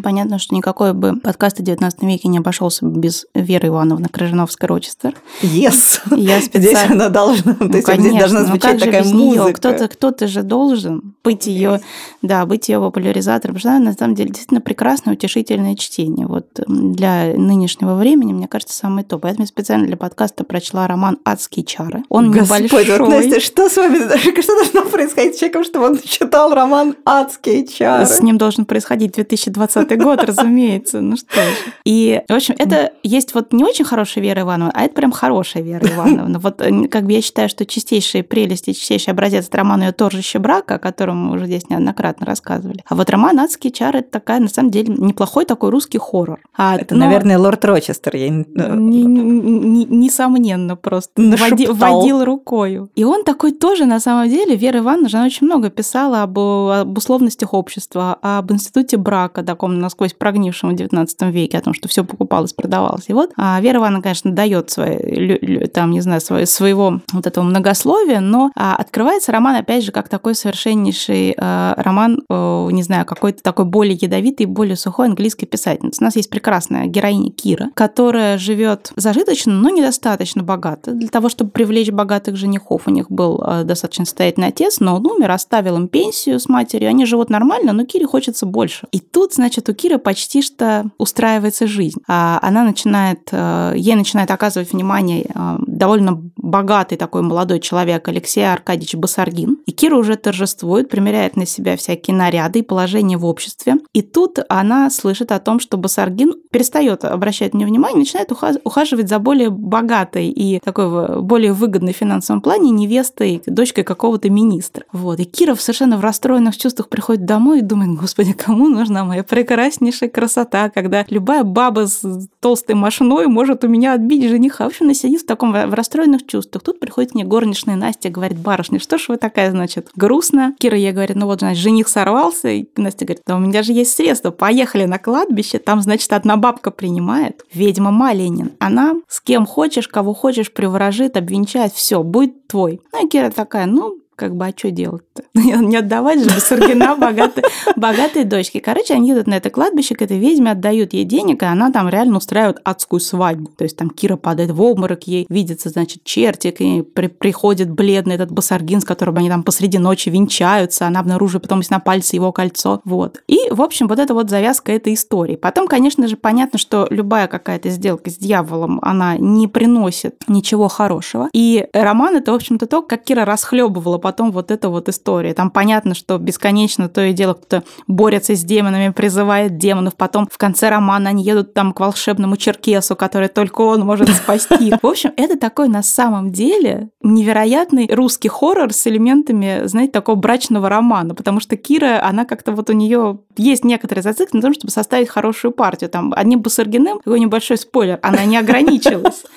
Понятно, 0.00 0.38
что 0.38 0.54
никакой 0.54 0.92
бы 0.94 1.16
подкаст 1.16 1.60
о 1.60 1.62
19 1.62 2.02
веке 2.02 2.28
не 2.28 2.38
обошелся 2.38 2.86
без 2.86 3.26
Веры 3.34 3.68
Ивановны 3.68 4.06
Крыжановской-Рочестер. 4.08 5.14
Yes! 5.42 6.00
Я 6.16 6.40
специально... 6.40 6.68
Здесь 6.68 6.90
она 6.90 7.08
должна, 7.08 7.56
ну, 7.58 7.68
то 7.68 7.76
есть 7.76 7.86
конечно, 7.86 8.08
здесь 8.08 8.20
должна 8.20 8.40
ну 8.40 8.46
звучать 8.46 8.74
ну, 8.74 8.86
такая 8.86 9.04
музыка. 9.04 9.52
Кто-то, 9.52 9.88
кто-то 9.88 10.26
же 10.26 10.42
должен 10.42 11.14
быть 11.24 11.46
ее, 11.46 11.80
да, 12.22 12.46
быть 12.46 12.68
ее 12.68 12.78
популяризатором, 12.78 13.54
потому 13.54 13.60
что 13.60 13.70
она, 13.70 13.90
на 13.90 13.92
самом 13.92 14.14
деле, 14.14 14.30
действительно 14.30 14.60
прекрасное, 14.60 15.14
утешительное 15.14 15.76
чтение. 15.76 16.26
Вот 16.26 16.46
для 16.66 17.34
нынешнего 17.34 17.94
времени, 17.94 18.32
мне 18.32 18.48
кажется, 18.48 18.76
самое 18.76 19.04
то. 19.04 19.18
Поэтому 19.18 19.44
я 19.44 19.48
специально 19.48 19.86
для 19.86 19.96
подкаста 19.96 20.44
прочла 20.44 20.86
роман 20.86 21.18
«Адские 21.24 21.64
чары». 21.64 22.02
Он 22.08 22.30
Господь, 22.30 22.72
небольшой. 22.72 23.08
Настя, 23.08 23.40
что 23.40 23.68
с 23.68 23.76
вами, 23.76 23.98
что 24.40 24.54
должно 24.54 24.90
происходить 24.90 25.36
с 25.36 25.38
человеком, 25.38 25.64
чтобы 25.64 25.86
он 25.86 25.98
читал 26.04 26.54
роман 26.54 26.96
«Адские 27.04 27.66
чары»? 27.66 28.06
С 28.06 28.20
ним 28.20 28.38
должен 28.38 28.64
происходить 28.64 29.12
2020 29.12 29.81
20 29.86 30.02
год, 30.02 30.24
разумеется. 30.24 31.00
Ну 31.00 31.16
что 31.16 31.34
же. 31.34 31.72
И, 31.84 32.20
в 32.28 32.32
общем, 32.32 32.54
это 32.58 32.92
есть 33.02 33.34
вот 33.34 33.52
не 33.52 33.64
очень 33.64 33.84
хорошая 33.84 34.24
Вера 34.24 34.42
Ивановна, 34.42 34.72
а 34.74 34.84
это 34.84 34.94
прям 34.94 35.12
хорошая 35.12 35.62
Вера 35.62 35.86
Ивановна. 35.86 36.38
Вот 36.38 36.60
э, 36.60 36.88
как 36.88 37.04
бы 37.04 37.12
я 37.12 37.22
считаю, 37.22 37.48
что 37.48 37.66
чистейшие 37.66 38.22
прелести, 38.22 38.72
чистейший 38.72 39.12
образец 39.12 39.48
это 39.48 39.58
роман 39.58 39.82
ее 39.82 39.92
торжище 39.92 40.38
брака, 40.38 40.76
о 40.76 40.78
котором 40.78 41.26
мы 41.26 41.34
уже 41.34 41.46
здесь 41.46 41.68
неоднократно 41.68 42.26
рассказывали. 42.26 42.84
А 42.86 42.94
вот 42.94 43.10
роман 43.10 43.38
«Адские 43.40 43.72
чары» 43.72 44.00
это 44.00 44.10
такая, 44.10 44.40
на 44.40 44.48
самом 44.48 44.70
деле, 44.70 44.94
неплохой 44.96 45.44
такой 45.44 45.70
русский 45.70 45.98
хоррор. 45.98 46.40
А, 46.56 46.76
это, 46.76 46.94
но... 46.94 47.06
наверное, 47.06 47.38
лорд 47.38 47.64
Рочестер. 47.64 48.16
Я... 48.16 48.28
Не, 48.28 49.04
не, 49.04 49.84
несомненно, 49.84 50.76
просто 50.76 51.12
води, 51.16 51.66
водил 51.66 52.24
рукою. 52.24 52.90
И 52.94 53.04
он 53.04 53.24
такой 53.24 53.52
тоже, 53.52 53.84
на 53.84 54.00
самом 54.00 54.28
деле, 54.28 54.56
Вера 54.56 54.78
Ивановна 54.78 55.08
она 55.12 55.26
очень 55.26 55.46
много 55.46 55.70
писала 55.70 56.22
об, 56.22 56.38
об 56.38 56.96
условностях 56.96 57.54
общества, 57.54 58.18
об 58.22 58.52
институте 58.52 58.96
брака, 58.96 59.42
таком 59.42 59.71
таком 59.72 59.80
насквозь 59.80 60.12
прогнившем 60.12 60.70
в 60.70 60.74
XIX 60.74 61.30
веке, 61.30 61.58
о 61.58 61.60
том, 61.60 61.74
что 61.74 61.88
все 61.88 62.04
покупалось, 62.04 62.52
продавалось. 62.52 63.04
И 63.08 63.12
вот 63.12 63.30
а 63.36 63.60
Вера 63.60 63.78
Ивановна, 63.78 64.02
конечно, 64.02 64.32
дает 64.32 64.70
свои, 64.70 65.66
там, 65.68 65.90
не 65.90 66.00
знаю, 66.00 66.20
свое, 66.20 66.46
своего 66.46 67.00
вот 67.12 67.26
этого 67.26 67.44
многословия, 67.44 68.20
но 68.20 68.50
а, 68.56 68.76
открывается 68.76 69.32
роман, 69.32 69.56
опять 69.56 69.84
же, 69.84 69.92
как 69.92 70.08
такой 70.08 70.34
совершеннейший 70.34 71.34
а, 71.38 71.74
роман, 71.76 72.22
а, 72.28 72.68
не 72.68 72.82
знаю, 72.82 73.06
какой-то 73.06 73.42
такой 73.42 73.64
более 73.64 73.94
ядовитый, 73.94 74.46
более 74.46 74.76
сухой 74.76 75.06
английской 75.06 75.46
писательницы. 75.46 76.02
У 76.02 76.04
нас 76.04 76.16
есть 76.16 76.30
прекрасная 76.30 76.86
героиня 76.86 77.30
Кира, 77.30 77.70
которая 77.74 78.38
живет 78.38 78.92
зажиточно, 78.96 79.52
но 79.52 79.70
недостаточно 79.70 80.42
богато. 80.42 80.92
Для 80.92 81.08
того, 81.08 81.28
чтобы 81.28 81.50
привлечь 81.50 81.90
богатых 81.90 82.36
женихов, 82.36 82.82
у 82.86 82.90
них 82.90 83.10
был 83.10 83.42
а, 83.42 83.64
достаточно 83.64 84.04
состоятельный 84.04 84.48
отец, 84.48 84.80
но 84.80 84.96
он 84.96 85.06
умер, 85.06 85.30
оставил 85.30 85.76
им 85.76 85.88
пенсию 85.88 86.38
с 86.38 86.48
матерью, 86.48 86.88
они 86.88 87.06
живут 87.06 87.30
нормально, 87.30 87.72
но 87.72 87.84
Кире 87.84 88.06
хочется 88.06 88.46
больше. 88.46 88.86
И 88.92 88.98
тут, 88.98 89.34
значит, 89.34 89.61
значит, 89.62 89.68
у 89.68 89.74
Киры 89.74 89.98
почти 89.98 90.42
что 90.42 90.90
устраивается 90.98 91.66
жизнь. 91.66 92.00
А 92.08 92.38
она 92.42 92.64
начинает, 92.64 93.28
э, 93.30 93.74
ей 93.76 93.94
начинает 93.94 94.30
оказывать 94.30 94.72
внимание 94.72 95.26
э, 95.34 95.56
довольно 95.66 96.20
богатый 96.36 96.96
такой 96.96 97.22
молодой 97.22 97.60
человек 97.60 98.06
Алексей 98.08 98.44
Аркадьевич 98.44 98.94
Басаргин. 98.94 99.58
И 99.66 99.72
Кира 99.72 99.96
уже 99.96 100.16
торжествует, 100.16 100.88
примеряет 100.88 101.36
на 101.36 101.46
себя 101.46 101.76
всякие 101.76 102.16
наряды 102.16 102.60
и 102.60 102.62
положение 102.62 103.18
в 103.18 103.24
обществе. 103.24 103.76
И 103.92 104.02
тут 104.02 104.38
она 104.48 104.90
слышит 104.90 105.32
о 105.32 105.38
том, 105.38 105.60
что 105.60 105.76
Басаргин 105.76 106.34
перестает 106.50 107.04
обращать 107.04 107.54
на 107.54 107.58
нее 107.58 107.68
внимание, 107.68 107.98
начинает 107.98 108.30
ухаживать 108.64 109.08
за 109.08 109.18
более 109.18 109.50
богатой 109.50 110.28
и 110.28 110.60
такой 110.60 111.22
более 111.22 111.52
выгодной 111.52 111.92
в 111.92 111.96
финансовом 111.96 112.42
плане 112.42 112.70
невестой, 112.70 113.42
дочкой 113.46 113.84
какого-то 113.84 114.30
министра. 114.30 114.84
Вот. 114.92 115.20
И 115.20 115.24
Кира 115.24 115.54
совершенно 115.54 115.96
в 115.96 116.00
расстроенных 116.00 116.56
чувствах 116.56 116.88
приходит 116.88 117.24
домой 117.24 117.60
и 117.60 117.62
думает, 117.62 117.98
господи, 117.98 118.32
кому 118.32 118.68
нужна 118.68 119.04
моя 119.04 119.22
прекраснейшая 119.52 120.08
красота, 120.08 120.70
когда 120.70 121.04
любая 121.10 121.44
баба 121.44 121.86
с 121.86 122.02
толстой 122.40 122.74
мошной 122.74 123.26
может 123.26 123.64
у 123.64 123.68
меня 123.68 123.92
отбить 123.92 124.26
жениха. 124.26 124.64
В 124.64 124.68
общем, 124.68 124.86
она 124.86 124.94
сидит 124.94 125.20
в 125.20 125.26
таком 125.26 125.52
в 125.52 125.74
расстроенных 125.74 126.26
чувствах. 126.26 126.62
Тут 126.62 126.80
приходит 126.80 127.12
к 127.12 127.14
ней 127.14 127.24
горничная 127.24 127.76
Настя, 127.76 128.08
говорит, 128.08 128.38
барышня, 128.38 128.78
что 128.78 128.96
ж 128.96 129.10
вы 129.10 129.18
такая, 129.18 129.50
значит, 129.50 129.90
грустная? 129.94 130.54
Кира 130.58 130.78
ей 130.78 130.92
говорит, 130.92 131.16
ну 131.16 131.26
вот, 131.26 131.40
значит, 131.40 131.62
жених 131.62 131.88
сорвался. 131.88 132.48
И 132.48 132.66
Настя 132.76 133.04
говорит, 133.04 133.22
да 133.26 133.36
у 133.36 133.40
меня 133.40 133.62
же 133.62 133.74
есть 133.74 133.92
средства, 133.94 134.30
поехали 134.30 134.86
на 134.86 134.98
кладбище, 134.98 135.58
там, 135.58 135.82
значит, 135.82 136.10
одна 136.14 136.38
бабка 136.38 136.70
принимает. 136.70 137.44
Ведьма 137.52 137.90
Маленин. 137.90 138.52
Она 138.58 138.94
с 139.06 139.20
кем 139.20 139.44
хочешь, 139.44 139.86
кого 139.86 140.14
хочешь, 140.14 140.50
приворожит, 140.50 141.18
обвенчает, 141.18 141.74
все, 141.74 142.02
будет 142.02 142.46
твой. 142.46 142.80
Ну 142.92 143.06
и 143.06 143.08
Кира 143.08 143.30
такая, 143.30 143.66
ну, 143.66 143.98
как 144.16 144.36
бы, 144.36 144.46
а 144.46 144.52
что 144.56 144.70
делать-то? 144.70 145.22
Не 145.34 145.76
отдавать 145.76 146.20
же 146.20 146.26
Басаргина 146.26 146.96
богатой, 147.00 147.44
богатой 147.76 148.24
дочке. 148.24 148.60
Короче, 148.60 148.94
они 148.94 149.12
идут 149.12 149.26
на 149.26 149.34
это 149.34 149.50
кладбище, 149.50 149.94
к 149.94 150.02
этой 150.02 150.18
ведьме 150.18 150.52
отдают 150.52 150.92
ей 150.92 151.04
денег, 151.04 151.42
и 151.42 151.46
она 151.46 151.70
там 151.70 151.88
реально 151.88 152.18
устраивает 152.18 152.60
адскую 152.64 153.00
свадьбу. 153.00 153.50
То 153.56 153.64
есть 153.64 153.76
там 153.76 153.90
Кира 153.90 154.16
падает 154.16 154.50
в 154.50 154.60
обморок, 154.60 155.04
ей 155.04 155.26
видится, 155.28 155.70
значит, 155.70 156.04
чертик, 156.04 156.60
и 156.60 156.82
при, 156.82 157.08
приходит 157.08 157.70
бледный 157.70 158.14
этот 158.14 158.30
Басаргин, 158.30 158.80
с 158.80 158.84
которым 158.84 159.16
они 159.18 159.28
там 159.28 159.42
посреди 159.42 159.78
ночи 159.78 160.08
венчаются, 160.08 160.86
она 160.86 161.00
обнаруживает 161.00 161.42
потом 161.42 161.62
на 161.70 161.80
пальце 161.80 162.16
его 162.16 162.32
кольцо. 162.32 162.80
Вот. 162.84 163.22
И, 163.26 163.38
в 163.50 163.62
общем, 163.62 163.88
вот 163.88 163.98
это 163.98 164.14
вот 164.14 164.30
завязка 164.30 164.72
этой 164.72 164.94
истории. 164.94 165.36
Потом, 165.36 165.68
конечно 165.68 166.06
же, 166.08 166.16
понятно, 166.16 166.58
что 166.58 166.86
любая 166.90 167.28
какая-то 167.28 167.70
сделка 167.70 168.10
с 168.10 168.16
дьяволом, 168.16 168.78
она 168.82 169.16
не 169.16 169.48
приносит 169.48 170.22
ничего 170.28 170.68
хорошего. 170.68 171.28
И 171.32 171.66
роман 171.72 172.16
это, 172.16 172.32
в 172.32 172.34
общем-то, 172.34 172.66
то, 172.66 172.82
как 172.82 173.04
Кира 173.04 173.24
расхлебывала 173.24 173.98
потом 174.02 174.32
вот 174.32 174.50
эта 174.50 174.68
вот 174.68 174.88
история. 174.88 175.32
Там 175.32 175.50
понятно, 175.50 175.94
что 175.94 176.18
бесконечно 176.18 176.88
то 176.88 177.02
и 177.02 177.12
дело 177.12 177.34
кто-то 177.34 177.64
борется 177.86 178.34
с 178.34 178.44
демонами, 178.44 178.90
призывает 178.90 179.56
демонов, 179.56 179.96
потом 179.96 180.28
в 180.30 180.36
конце 180.36 180.68
романа 180.68 181.10
они 181.10 181.24
едут 181.24 181.54
там 181.54 181.72
к 181.72 181.80
волшебному 181.80 182.36
черкесу, 182.36 182.96
который 182.96 183.28
только 183.28 183.62
он 183.62 183.80
может 183.80 184.08
спасти. 184.14 184.74
В 184.82 184.86
общем, 184.86 185.12
это 185.16 185.38
такой 185.38 185.68
на 185.68 185.82
самом 185.82 186.30
деле 186.32 186.90
невероятный 187.02 187.88
русский 187.90 188.28
хоррор 188.28 188.72
с 188.72 188.86
элементами, 188.86 189.62
знаете, 189.64 189.92
такого 189.92 190.16
брачного 190.16 190.68
романа, 190.68 191.14
потому 191.14 191.40
что 191.40 191.56
Кира, 191.56 192.04
она 192.04 192.24
как-то 192.24 192.52
вот 192.52 192.68
у 192.68 192.72
нее 192.72 193.20
есть 193.36 193.64
некоторые 193.64 194.02
зациклены 194.02 194.40
на 194.40 194.42
том, 194.42 194.54
чтобы 194.54 194.70
составить 194.70 195.08
хорошую 195.08 195.52
партию. 195.52 195.88
Там 195.88 196.12
одним 196.14 196.40
Бусаргиным, 196.40 196.98
такой 196.98 197.20
небольшой 197.20 197.56
спойлер, 197.56 197.98
она 198.02 198.24
не 198.24 198.36
ограничилась. 198.36 199.24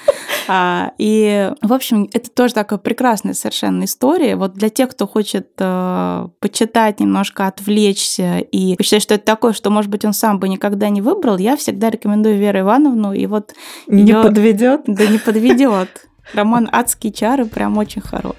А, 0.47 0.91
и, 0.99 1.51
в 1.63 1.74
общем, 1.74 2.07
это 2.13 2.30
тоже 2.30 2.53
такая 2.53 2.78
прекрасная 2.78 3.34
совершенно 3.34 3.86
история. 3.86 4.36
Вот 4.36 4.55
для 4.56 4.70
тех, 4.70 4.89
кто 4.89 5.06
хочет 5.08 5.49
э, 5.60 6.28
почитать, 6.39 6.99
немножко 6.99 7.47
отвлечься 7.47 8.39
и 8.39 8.76
посчитать, 8.76 9.03
что 9.03 9.14
это 9.16 9.26
такое, 9.26 9.53
что, 9.53 9.70
может 9.70 9.91
быть, 9.91 10.06
он 10.06 10.14
сам 10.14 10.39
бы 10.39 10.49
никогда 10.49 10.89
не 10.89 11.01
выбрал, 11.01 11.38
я 11.38 11.58
всегда 11.58 11.89
рекомендую 11.89 12.38
Веру 12.38 12.60
Ивановну. 12.60 13.14
И 13.14 13.26
вот 13.28 13.53
не 13.88 14.03
её... 14.03 14.24
подведет? 14.24 14.82
Да 14.88 15.06
не 15.06 15.18
подведет. 15.18 16.08
Роман 16.34 16.70
«Адские 16.72 17.14
чары» 17.14 17.45
прям 17.45 17.78
очень 17.78 18.01
хорош. 18.01 18.36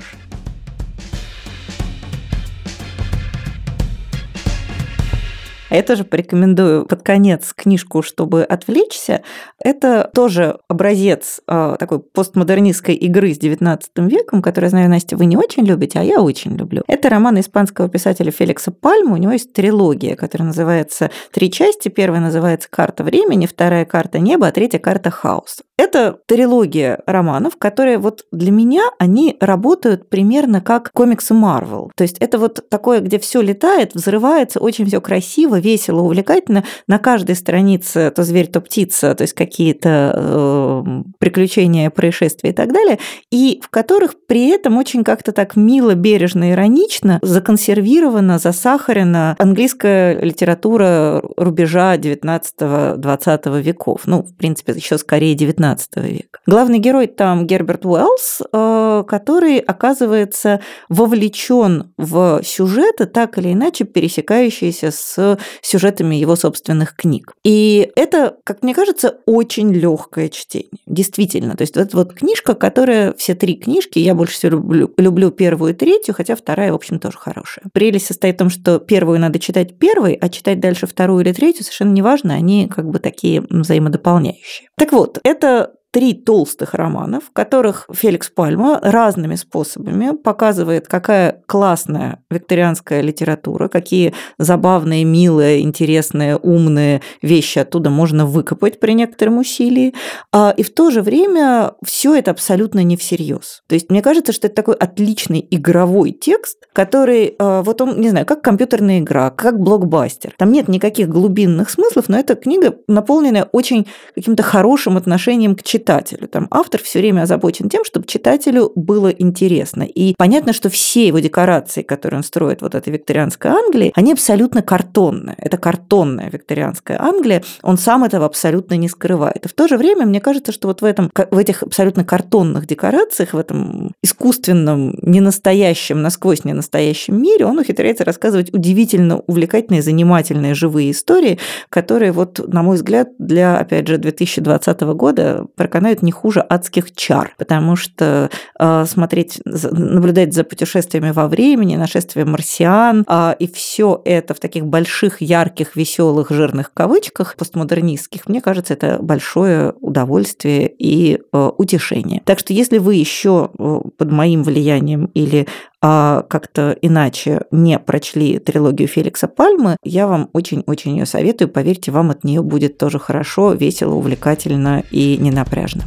А 5.68 5.74
я 5.74 5.82
тоже 5.82 6.04
порекомендую 6.04 6.86
под 6.86 7.02
конец 7.02 7.52
книжку, 7.52 8.02
чтобы 8.02 8.44
отвлечься. 8.44 9.22
Это 9.58 10.10
тоже 10.14 10.58
образец 10.68 11.40
э, 11.48 11.76
такой 11.78 11.98
постмодернистской 12.00 12.94
игры 12.94 13.34
с 13.34 13.38
XIX 13.38 13.80
веком, 14.08 14.42
который, 14.42 14.70
знаю, 14.70 14.88
Настя, 14.88 15.16
вы 15.16 15.26
не 15.26 15.36
очень 15.36 15.64
любите, 15.64 15.98
а 15.98 16.02
я 16.02 16.20
очень 16.20 16.56
люблю. 16.56 16.82
Это 16.86 17.08
роман 17.08 17.40
испанского 17.40 17.88
писателя 17.88 18.30
Феликса 18.30 18.70
Пальма. 18.70 19.14
У 19.14 19.18
него 19.18 19.32
есть 19.32 19.52
трилогия, 19.52 20.14
которая 20.14 20.46
называется 20.46 21.10
«Три 21.32 21.50
части». 21.50 21.88
Первая 21.88 22.20
называется 22.20 22.68
«Карта 22.70 23.02
времени», 23.02 23.46
вторая 23.46 23.84
«Карта 23.84 24.20
неба», 24.20 24.46
а 24.46 24.52
третья 24.52 24.78
«Карта 24.78 25.10
хаоса». 25.10 25.65
Это 25.78 26.18
трилогия 26.26 27.00
романов, 27.06 27.56
которые 27.58 27.98
вот 27.98 28.24
для 28.32 28.50
меня, 28.50 28.84
они 28.98 29.36
работают 29.40 30.08
примерно 30.08 30.62
как 30.62 30.90
комиксы 30.92 31.34
Марвел. 31.34 31.92
То 31.94 32.02
есть 32.02 32.16
это 32.18 32.38
вот 32.38 32.66
такое, 32.70 33.00
где 33.00 33.18
все 33.18 33.42
летает, 33.42 33.94
взрывается, 33.94 34.58
очень 34.60 34.86
все 34.86 35.02
красиво, 35.02 35.60
весело, 35.60 36.00
увлекательно. 36.00 36.64
На 36.88 36.98
каждой 36.98 37.36
странице 37.36 38.10
то 38.10 38.22
зверь, 38.22 38.46
то 38.46 38.62
птица, 38.62 39.14
то 39.14 39.22
есть 39.22 39.34
какие-то 39.34 40.12
э, 40.14 40.84
приключения, 41.18 41.90
происшествия 41.90 42.50
и 42.50 42.54
так 42.54 42.72
далее, 42.72 42.98
и 43.30 43.60
в 43.62 43.68
которых 43.68 44.14
при 44.26 44.48
этом 44.48 44.78
очень 44.78 45.04
как-то 45.04 45.32
так 45.32 45.56
мило, 45.56 45.94
бережно, 45.94 46.52
иронично 46.52 47.18
законсервирована, 47.20 48.38
засахарена 48.38 49.36
английская 49.38 50.18
литература 50.20 51.22
рубежа 51.36 51.96
19-20 51.96 53.60
веков. 53.60 54.02
Ну, 54.06 54.22
в 54.22 54.34
принципе, 54.36 54.72
еще 54.72 54.96
скорее 54.96 55.34
19 55.34 55.65
века. 55.74 56.40
Главный 56.46 56.78
герой 56.78 57.06
там 57.06 57.46
Герберт 57.46 57.84
Уэллс, 57.84 58.42
э, 58.52 59.04
который 59.06 59.58
оказывается 59.58 60.60
вовлечен 60.88 61.92
в 61.96 62.40
сюжеты, 62.44 63.06
так 63.06 63.38
или 63.38 63.52
иначе 63.52 63.84
пересекающиеся 63.84 64.90
с 64.90 65.38
сюжетами 65.62 66.14
его 66.16 66.36
собственных 66.36 66.94
книг. 66.94 67.34
И 67.44 67.90
это, 67.96 68.36
как 68.44 68.62
мне 68.62 68.74
кажется, 68.74 69.18
очень 69.26 69.72
легкое 69.72 70.28
чтение. 70.28 70.70
Действительно. 70.86 71.56
То 71.56 71.62
есть 71.62 71.76
это 71.76 71.96
вот 71.96 72.14
книжка, 72.14 72.54
которая 72.54 73.12
все 73.14 73.34
три 73.34 73.54
книжки, 73.56 73.98
я 73.98 74.14
больше 74.14 74.34
всего 74.34 74.52
люблю, 74.52 74.94
люблю 74.96 75.30
первую 75.30 75.72
и 75.72 75.76
третью, 75.76 76.14
хотя 76.14 76.36
вторая, 76.36 76.72
в 76.72 76.76
общем, 76.76 76.98
тоже 76.98 77.18
хорошая. 77.18 77.64
Прелесть 77.72 78.06
состоит 78.06 78.36
в 78.36 78.38
том, 78.38 78.50
что 78.50 78.78
первую 78.78 79.18
надо 79.18 79.38
читать 79.38 79.78
первой, 79.78 80.14
а 80.14 80.28
читать 80.28 80.60
дальше 80.60 80.86
вторую 80.86 81.24
или 81.24 81.32
третью 81.32 81.64
совершенно 81.64 81.92
неважно, 81.92 82.34
они 82.34 82.68
как 82.68 82.88
бы 82.88 82.98
такие 82.98 83.42
взаимодополняющие. 83.48 84.68
Так 84.76 84.92
вот, 84.92 85.18
это 85.24 85.55
три 85.96 86.12
толстых 86.12 86.74
романа, 86.74 87.20
в 87.20 87.32
которых 87.32 87.88
Феликс 87.90 88.28
Пальма 88.28 88.78
разными 88.82 89.34
способами 89.34 90.14
показывает, 90.14 90.88
какая 90.88 91.40
классная 91.46 92.22
викторианская 92.30 93.00
литература, 93.00 93.68
какие 93.68 94.12
забавные, 94.36 95.04
милые, 95.04 95.62
интересные, 95.62 96.36
умные 96.36 97.00
вещи 97.22 97.60
оттуда 97.60 97.88
можно 97.88 98.26
выкопать 98.26 98.78
при 98.78 98.92
некотором 98.92 99.38
усилии. 99.38 99.94
А, 100.34 100.52
и 100.54 100.62
в 100.62 100.74
то 100.74 100.90
же 100.90 101.00
время 101.00 101.72
все 101.82 102.14
это 102.14 102.32
абсолютно 102.32 102.84
не 102.84 102.98
всерьез. 102.98 103.62
То 103.66 103.74
есть 103.74 103.88
мне 103.88 104.02
кажется, 104.02 104.34
что 104.34 104.48
это 104.48 104.56
такой 104.56 104.74
отличный 104.74 105.48
игровой 105.50 106.10
текст, 106.10 106.58
который, 106.74 107.36
а, 107.38 107.62
вот 107.62 107.80
он, 107.80 107.98
не 108.02 108.10
знаю, 108.10 108.26
как 108.26 108.42
компьютерная 108.42 108.98
игра, 108.98 109.30
как 109.30 109.58
блокбастер. 109.58 110.34
Там 110.36 110.52
нет 110.52 110.68
никаких 110.68 111.08
глубинных 111.08 111.70
смыслов, 111.70 112.10
но 112.10 112.18
эта 112.18 112.34
книга 112.34 112.76
наполненная 112.86 113.48
очень 113.50 113.86
каким-то 114.14 114.42
хорошим 114.42 114.98
отношением 114.98 115.56
к 115.56 115.62
читателю 115.62 115.85
читателю. 115.86 116.26
Там 116.26 116.48
автор 116.50 116.82
все 116.82 116.98
время 116.98 117.22
озабочен 117.22 117.68
тем, 117.68 117.84
чтобы 117.84 118.06
читателю 118.06 118.72
было 118.74 119.08
интересно. 119.08 119.84
И 119.84 120.14
понятно, 120.18 120.52
что 120.52 120.68
все 120.68 121.06
его 121.06 121.20
декорации, 121.20 121.82
которые 121.82 122.18
он 122.18 122.24
строит 122.24 122.60
вот 122.60 122.74
этой 122.74 122.92
викторианской 122.92 123.52
Англии, 123.52 123.92
они 123.94 124.12
абсолютно 124.12 124.62
картонные. 124.62 125.36
Это 125.38 125.58
картонная 125.58 126.28
викторианская 126.30 127.00
Англия. 127.00 127.44
Он 127.62 127.78
сам 127.78 128.02
этого 128.02 128.26
абсолютно 128.26 128.74
не 128.74 128.88
скрывает. 128.88 129.46
И 129.46 129.48
в 129.48 129.52
то 129.52 129.68
же 129.68 129.76
время, 129.76 130.06
мне 130.06 130.20
кажется, 130.20 130.50
что 130.50 130.66
вот 130.66 130.82
в, 130.82 130.84
этом, 130.84 131.10
в 131.30 131.38
этих 131.38 131.62
абсолютно 131.62 132.04
картонных 132.04 132.66
декорациях, 132.66 133.32
в 133.32 133.38
этом 133.38 133.92
искусственном, 134.02 134.98
ненастоящем, 135.02 136.02
насквозь 136.02 136.44
ненастоящем 136.44 137.22
мире, 137.22 137.46
он 137.46 137.58
ухитряется 137.58 138.04
рассказывать 138.04 138.52
удивительно 138.52 139.20
увлекательные, 139.26 139.82
занимательные, 139.82 140.54
живые 140.54 140.90
истории, 140.90 141.38
которые, 141.68 142.10
вот, 142.10 142.40
на 142.52 142.62
мой 142.62 142.76
взгляд, 142.76 143.10
для, 143.18 143.56
опять 143.58 143.86
же, 143.86 143.98
2020 143.98 144.80
года 144.80 145.46
проканают 145.76 146.02
не 146.02 146.10
хуже 146.10 146.40
адских 146.40 146.94
чар, 146.94 147.34
потому 147.36 147.76
что 147.76 148.30
э, 148.58 148.84
смотреть, 148.86 149.40
наблюдать 149.44 150.32
за 150.32 150.42
путешествиями 150.42 151.10
во 151.10 151.28
времени, 151.28 151.76
нашествием 151.76 152.30
марсиан, 152.30 153.04
э, 153.06 153.34
и 153.38 153.46
все 153.46 154.00
это 154.06 154.32
в 154.32 154.40
таких 154.40 154.64
больших, 154.64 155.20
ярких, 155.20 155.76
веселых, 155.76 156.30
жирных 156.30 156.72
кавычках 156.72 157.36
постмодернистских, 157.36 158.26
мне 158.26 158.40
кажется, 158.40 158.72
это 158.72 158.98
большое 159.02 159.74
удовольствие 159.80 160.72
и 160.78 161.20
э, 161.32 161.50
утешение. 161.58 162.22
Так 162.24 162.38
что 162.38 162.54
если 162.54 162.78
вы 162.78 162.94
еще 162.94 163.50
э, 163.58 163.80
под 163.98 164.10
моим 164.10 164.44
влиянием 164.44 165.10
или 165.12 165.46
а 165.82 166.22
как-то 166.28 166.76
иначе 166.80 167.42
не 167.50 167.78
прочли 167.78 168.38
трилогию 168.38 168.88
Феликса 168.88 169.28
Пальмы, 169.28 169.76
я 169.82 170.06
вам 170.06 170.30
очень-очень 170.32 170.96
ее 170.98 171.06
советую. 171.06 171.48
Поверьте, 171.48 171.92
вам 171.92 172.10
от 172.10 172.24
нее 172.24 172.42
будет 172.42 172.78
тоже 172.78 172.98
хорошо, 172.98 173.52
весело, 173.52 173.94
увлекательно 173.94 174.82
и 174.90 175.16
ненапряжно. 175.18 175.84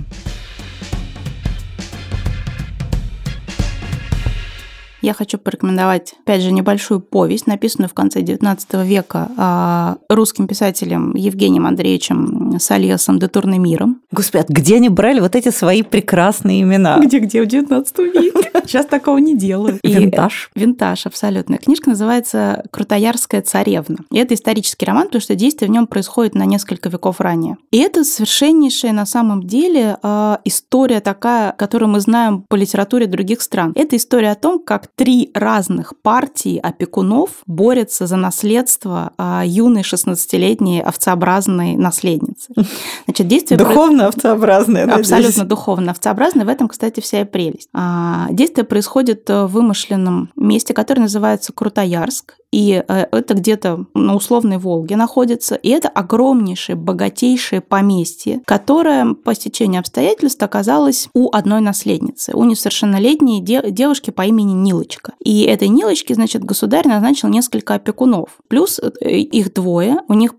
Я 5.02 5.14
хочу 5.14 5.38
порекомендовать, 5.38 6.16
опять 6.22 6.42
же, 6.42 6.52
небольшую 6.52 7.00
повесть, 7.00 7.48
написанную 7.48 7.90
в 7.90 7.94
конце 7.94 8.22
XIX 8.22 8.86
века 8.86 9.30
а, 9.38 9.98
русским 10.10 10.48
писателем 10.48 11.16
Евгением 11.16 11.66
Андреевичем 11.66 12.60
Сальесом 12.60 13.18
де 13.18 13.28
Турнемиром. 13.28 14.02
Господи, 14.12 14.46
где 14.50 14.76
они 14.76 14.90
брали 14.90 15.22
вот 15.22 15.36
эти 15.36 15.50
свои 15.50 15.84
прекрасные 15.84 16.62
имена? 16.62 17.00
Где-где 17.00 17.44
в 17.44 17.48
XIX 17.48 17.86
веке? 17.98 18.50
Сейчас 18.66 18.86
такого 18.86 19.18
не 19.18 19.38
делают. 19.38 19.80
Винтаж. 19.84 20.52
Винтаж, 20.54 21.06
абсолютно. 21.06 21.58
Книжка 21.58 21.90
называется 21.90 22.64
«Крутоярская 22.72 23.42
царевна». 23.42 24.00
И 24.12 24.18
это 24.18 24.34
исторический 24.34 24.86
роман, 24.86 25.06
потому 25.06 25.22
что 25.22 25.36
действие 25.36 25.70
в 25.70 25.72
нем 25.72 25.88
происходит 25.88 26.36
на 26.36 26.46
несколько 26.46 26.90
веков 26.90 27.22
ранее. 27.22 27.58
И 27.72 27.78
это 27.78 28.04
совершеннейшая 28.04 28.92
на 28.92 29.06
самом 29.06 29.44
деле 29.44 29.98
а, 30.02 30.42
история 30.44 31.00
такая, 31.00 31.54
которую 31.54 31.90
мы 31.90 32.02
знаем 32.02 32.44
по 32.50 32.56
литературе 32.56 33.08
других 33.08 33.42
стран. 33.42 33.72
Это 33.76 33.96
история 33.96 34.32
о 34.32 34.36
том, 34.36 34.60
как 34.60 34.90
три 35.00 35.32
разных 35.34 35.94
партии 36.02 36.60
опекунов 36.62 37.30
борются 37.46 38.06
за 38.06 38.18
наследство 38.18 39.14
а, 39.18 39.44
юной 39.46 39.84
16-летней 39.84 40.82
овцеобразной 40.82 41.78
наследницы. 41.78 42.54
Значит, 43.06 43.28
действие 43.30 43.58
духовно 43.58 44.08
овцеобразное. 44.08 44.94
Абсолютно 44.94 45.46
духовно 45.46 45.92
овцеобразное. 45.92 46.44
В 46.44 46.50
этом, 46.50 46.68
кстати, 46.68 47.00
вся 47.00 47.22
и 47.22 47.24
прелесть. 47.24 47.70
А, 47.74 48.28
действие 48.32 48.66
происходит 48.66 49.30
в 49.30 49.48
вымышленном 49.48 50.34
месте, 50.36 50.74
которое 50.74 51.04
называется 51.04 51.54
Крутоярск. 51.54 52.36
И 52.52 52.84
э, 52.88 53.06
это 53.12 53.34
где-то 53.34 53.86
на 53.94 54.16
условной 54.16 54.58
Волге 54.58 54.96
находится. 54.96 55.56
И 55.56 55.70
это 55.70 55.88
огромнейшее, 55.90 56.76
богатейшее 56.76 57.62
поместье, 57.62 58.42
которое 58.46 59.14
по 59.14 59.36
стечению 59.36 59.82
обстоятельств 59.82 60.42
оказалось 60.42 61.10
у 61.14 61.30
одной 61.32 61.62
наследницы, 61.62 62.34
у 62.34 62.44
несовершеннолетней 62.44 63.42
девушки 63.42 64.10
по 64.10 64.26
имени 64.26 64.54
Нилочка. 64.54 65.14
И 65.24 65.44
этой 65.44 65.68
Нилочке, 65.68 66.16
значит, 66.16 66.44
государь 66.44 66.88
назначил 66.88 67.30
несколько 67.30 67.76
опекунов. 67.76 68.38
Плюс 68.48 68.80
э, 68.80 69.10
их 69.10 69.54
двое, 69.54 70.02
у 70.08 70.14
них 70.14 70.34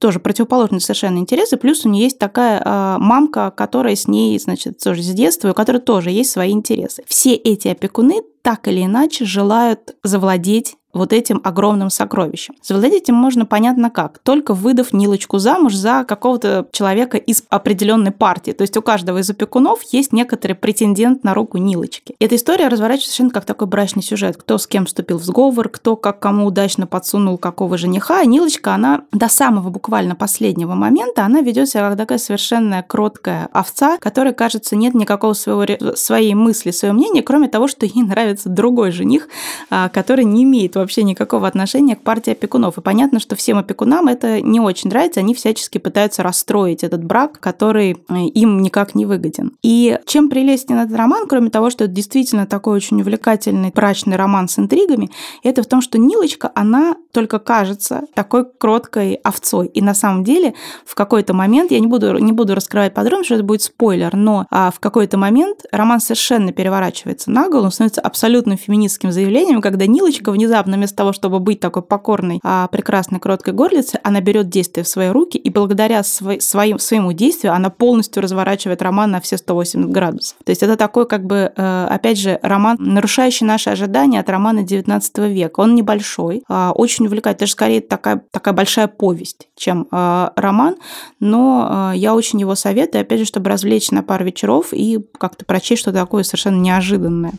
тоже 0.00 0.18
противоположные 0.18 0.80
совершенно 0.80 1.18
интересы, 1.18 1.56
плюс 1.56 1.84
у 1.84 1.88
нее 1.88 2.04
есть 2.04 2.18
такая 2.18 2.60
э, 2.60 2.96
мамка, 2.98 3.52
которая 3.52 3.94
с 3.94 4.08
ней, 4.08 4.36
значит, 4.40 4.82
тоже 4.82 5.02
с 5.02 5.10
детства, 5.12 5.50
у 5.50 5.54
которой 5.54 5.78
тоже 5.78 6.10
есть 6.10 6.30
свои 6.30 6.50
интересы. 6.50 7.04
Все 7.06 7.34
эти 7.34 7.68
опекуны 7.68 8.22
так 8.42 8.66
или 8.66 8.84
иначе 8.84 9.24
желают 9.24 9.94
завладеть 10.02 10.76
вот 10.98 11.12
этим 11.12 11.40
огромным 11.44 11.90
сокровищем. 11.90 12.54
Завладеть 12.62 13.08
им 13.08 13.14
можно 13.14 13.46
понятно 13.46 13.90
как, 13.90 14.18
только 14.18 14.54
выдав 14.54 14.92
Нилочку 14.92 15.38
замуж 15.38 15.74
за 15.74 16.04
какого-то 16.06 16.66
человека 16.72 17.16
из 17.16 17.44
определенной 17.48 18.12
партии. 18.12 18.52
То 18.52 18.62
есть 18.62 18.76
у 18.76 18.82
каждого 18.82 19.18
из 19.18 19.30
опекунов 19.30 19.80
есть 19.92 20.12
некоторый 20.12 20.54
претендент 20.54 21.24
на 21.24 21.34
руку 21.34 21.58
Нилочки. 21.58 22.14
Эта 22.18 22.36
история 22.36 22.68
разворачивается 22.68 23.10
совершенно 23.10 23.30
как 23.30 23.44
такой 23.44 23.66
брачный 23.66 24.02
сюжет. 24.02 24.36
Кто 24.36 24.58
с 24.58 24.66
кем 24.66 24.86
вступил 24.86 25.18
в 25.18 25.24
сговор, 25.24 25.68
кто 25.68 25.96
как 25.96 26.18
кому 26.20 26.46
удачно 26.46 26.86
подсунул 26.86 27.38
какого 27.38 27.78
жениха. 27.78 28.20
А 28.20 28.24
Нилочка, 28.24 28.74
она 28.74 29.02
до 29.12 29.28
самого 29.28 29.70
буквально 29.70 30.16
последнего 30.16 30.74
момента, 30.74 31.24
она 31.24 31.40
ведет 31.40 31.68
себя 31.68 31.88
как 31.88 31.98
такая 31.98 32.18
совершенно 32.18 32.82
кроткая 32.82 33.48
овца, 33.52 33.98
которой, 33.98 34.34
кажется, 34.34 34.76
нет 34.76 34.94
никакого 34.94 35.32
своего, 35.32 35.94
своей 35.96 36.34
мысли, 36.34 36.70
своего 36.70 36.96
мнения, 36.96 37.22
кроме 37.22 37.48
того, 37.48 37.68
что 37.68 37.86
ей 37.86 38.02
нравится 38.06 38.48
другой 38.48 38.90
жених, 38.90 39.28
а, 39.70 39.88
который 39.88 40.24
не 40.24 40.42
имеет 40.44 40.74
вообще 40.74 40.87
вообще 40.88 41.02
никакого 41.02 41.46
отношения 41.46 41.96
к 41.96 42.02
партии 42.02 42.30
опекунов. 42.32 42.78
И 42.78 42.80
понятно, 42.80 43.20
что 43.20 43.36
всем 43.36 43.58
опекунам 43.58 44.08
это 44.08 44.40
не 44.40 44.58
очень 44.58 44.88
нравится, 44.88 45.20
они 45.20 45.34
всячески 45.34 45.76
пытаются 45.76 46.22
расстроить 46.22 46.82
этот 46.82 47.04
брак, 47.04 47.38
который 47.40 47.98
э, 48.08 48.14
им 48.14 48.62
никак 48.62 48.94
не 48.94 49.04
выгоден. 49.04 49.52
И 49.62 49.98
чем 50.06 50.30
прелестен 50.30 50.78
этот 50.78 50.96
роман, 50.96 51.26
кроме 51.28 51.50
того, 51.50 51.68
что 51.68 51.84
это 51.84 51.92
действительно 51.92 52.46
такой 52.46 52.76
очень 52.76 53.00
увлекательный 53.02 53.70
брачный 53.70 54.16
роман 54.16 54.48
с 54.48 54.58
интригами, 54.58 55.10
это 55.42 55.62
в 55.62 55.66
том, 55.66 55.82
что 55.82 55.98
Нилочка, 55.98 56.50
она 56.54 56.96
только 57.12 57.38
кажется 57.38 58.04
такой 58.14 58.46
кроткой 58.46 59.14
овцой. 59.16 59.66
И 59.66 59.82
на 59.82 59.92
самом 59.92 60.24
деле 60.24 60.54
в 60.86 60.94
какой-то 60.94 61.34
момент, 61.34 61.70
я 61.70 61.80
не 61.80 61.86
буду, 61.86 62.16
не 62.18 62.32
буду 62.32 62.54
раскрывать 62.54 62.94
подробно, 62.94 63.24
что 63.24 63.34
это 63.34 63.44
будет 63.44 63.60
спойлер, 63.62 64.16
но 64.16 64.46
а, 64.50 64.70
в 64.70 64.80
какой-то 64.80 65.18
момент 65.18 65.66
роман 65.70 66.00
совершенно 66.00 66.52
переворачивается 66.52 67.30
на 67.30 67.50
голову, 67.50 67.70
становится 67.70 68.00
абсолютным 68.00 68.56
феминистским 68.56 69.12
заявлением, 69.12 69.60
когда 69.60 69.86
Нилочка 69.86 70.32
внезапно 70.32 70.67
вместо 70.76 70.96
того, 70.96 71.12
чтобы 71.12 71.40
быть 71.40 71.60
такой 71.60 71.82
покорной, 71.82 72.40
а, 72.42 72.68
прекрасной, 72.68 73.20
кроткой 73.20 73.54
горлицей, 73.54 74.00
она 74.02 74.20
берет 74.20 74.48
действие 74.48 74.84
в 74.84 74.88
свои 74.88 75.08
руки, 75.08 75.38
и 75.38 75.50
благодаря 75.50 76.02
свой, 76.02 76.40
своим, 76.40 76.78
своему 76.78 77.12
действию 77.12 77.52
она 77.52 77.70
полностью 77.70 78.22
разворачивает 78.22 78.82
роман 78.82 79.10
на 79.10 79.20
все 79.20 79.36
180 79.36 79.90
градусов. 79.90 80.36
То 80.44 80.50
есть 80.50 80.62
это 80.62 80.76
такой, 80.76 81.06
как 81.06 81.24
бы, 81.24 81.52
э, 81.54 81.86
опять 81.90 82.18
же, 82.18 82.38
роман, 82.42 82.76
нарушающий 82.78 83.46
наши 83.46 83.70
ожидания 83.70 84.20
от 84.20 84.28
романа 84.28 84.62
19 84.62 85.28
века. 85.28 85.60
Он 85.60 85.74
небольшой, 85.74 86.42
а, 86.48 86.72
очень 86.74 87.06
увлекает, 87.06 87.38
даже 87.38 87.52
скорее 87.52 87.80
такая, 87.80 88.22
такая 88.30 88.54
большая 88.54 88.88
повесть, 88.88 89.48
чем 89.56 89.86
а, 89.90 90.32
роман, 90.36 90.76
но 91.20 91.92
я 91.94 92.14
очень 92.14 92.40
его 92.40 92.54
советую, 92.54 93.02
опять 93.02 93.20
же, 93.20 93.24
чтобы 93.24 93.50
развлечь 93.50 93.90
на 93.90 94.02
пару 94.02 94.24
вечеров 94.24 94.68
и 94.72 94.98
как-то 95.18 95.44
прочесть 95.44 95.82
что-то 95.82 95.98
такое 95.98 96.22
совершенно 96.22 96.60
неожиданное. 96.60 97.32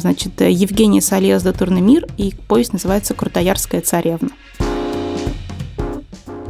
Значит, 0.00 0.40
Евгений 0.40 1.00
Сальес 1.00 1.42
де 1.42 1.52
Турнемир, 1.52 2.06
и 2.16 2.32
повесть 2.48 2.71
называется 2.72 3.14
«Крутоярская 3.14 3.80
царевна». 3.80 4.30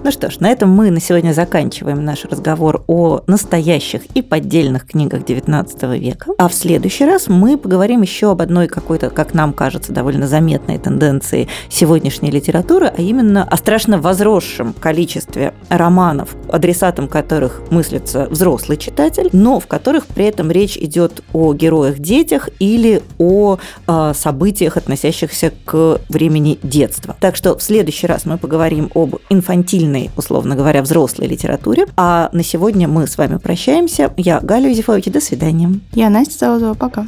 Ну 0.04 0.10
что 0.10 0.30
ж, 0.30 0.40
на 0.40 0.50
этом 0.50 0.68
мы 0.68 0.90
на 0.90 1.00
сегодня 1.00 1.32
заканчиваем 1.32 2.04
наш 2.04 2.24
разговор 2.24 2.82
о 2.88 3.20
настоящих 3.28 4.02
и 4.16 4.22
поддельных 4.22 4.84
книгах 4.88 5.22
XIX 5.22 5.96
века. 5.96 6.32
А 6.38 6.48
в 6.48 6.54
следующий 6.54 7.04
раз 7.04 7.28
мы 7.28 7.56
поговорим 7.56 8.02
еще 8.02 8.32
об 8.32 8.42
одной 8.42 8.66
какой-то, 8.66 9.10
как 9.10 9.32
нам 9.32 9.52
кажется, 9.52 9.92
довольно 9.92 10.26
заметной 10.26 10.78
тенденции 10.78 11.46
сегодняшней 11.68 12.32
литературы, 12.32 12.86
а 12.86 13.00
именно 13.00 13.44
о 13.44 13.56
страшно 13.56 14.00
возросшем 14.00 14.72
количестве 14.72 15.54
романов, 15.68 16.34
адресатом 16.48 17.06
которых 17.06 17.62
мыслится 17.70 18.26
взрослый 18.28 18.78
читатель, 18.78 19.28
но 19.32 19.60
в 19.60 19.68
которых 19.68 20.08
при 20.08 20.24
этом 20.24 20.50
речь 20.50 20.76
идет 20.76 21.22
о 21.32 21.54
героях-детях 21.54 22.48
или 22.58 23.04
о 23.18 23.58
э, 23.86 24.12
событиях, 24.16 24.76
относящихся 24.76 25.52
к 25.64 26.00
времени 26.08 26.58
детства. 26.64 27.16
Так 27.20 27.36
что 27.36 27.56
в 27.56 27.62
следующий 27.62 28.08
раз 28.08 28.26
мы 28.26 28.36
поговорим 28.36 28.90
об 28.96 29.14
инфантильном 29.30 29.91
нормальной, 29.92 30.10
условно 30.16 30.56
говоря, 30.56 30.82
взрослой 30.82 31.26
литературе. 31.26 31.86
А 31.96 32.30
на 32.32 32.42
сегодня 32.42 32.88
мы 32.88 33.06
с 33.06 33.18
вами 33.18 33.36
прощаемся. 33.38 34.12
Я 34.16 34.40
Галя 34.40 34.68
Юзефович, 34.68 35.06
до 35.06 35.20
свидания. 35.20 35.80
Я 35.92 36.10
Настя 36.10 36.38
Солодова, 36.38 36.74
пока. 36.74 37.06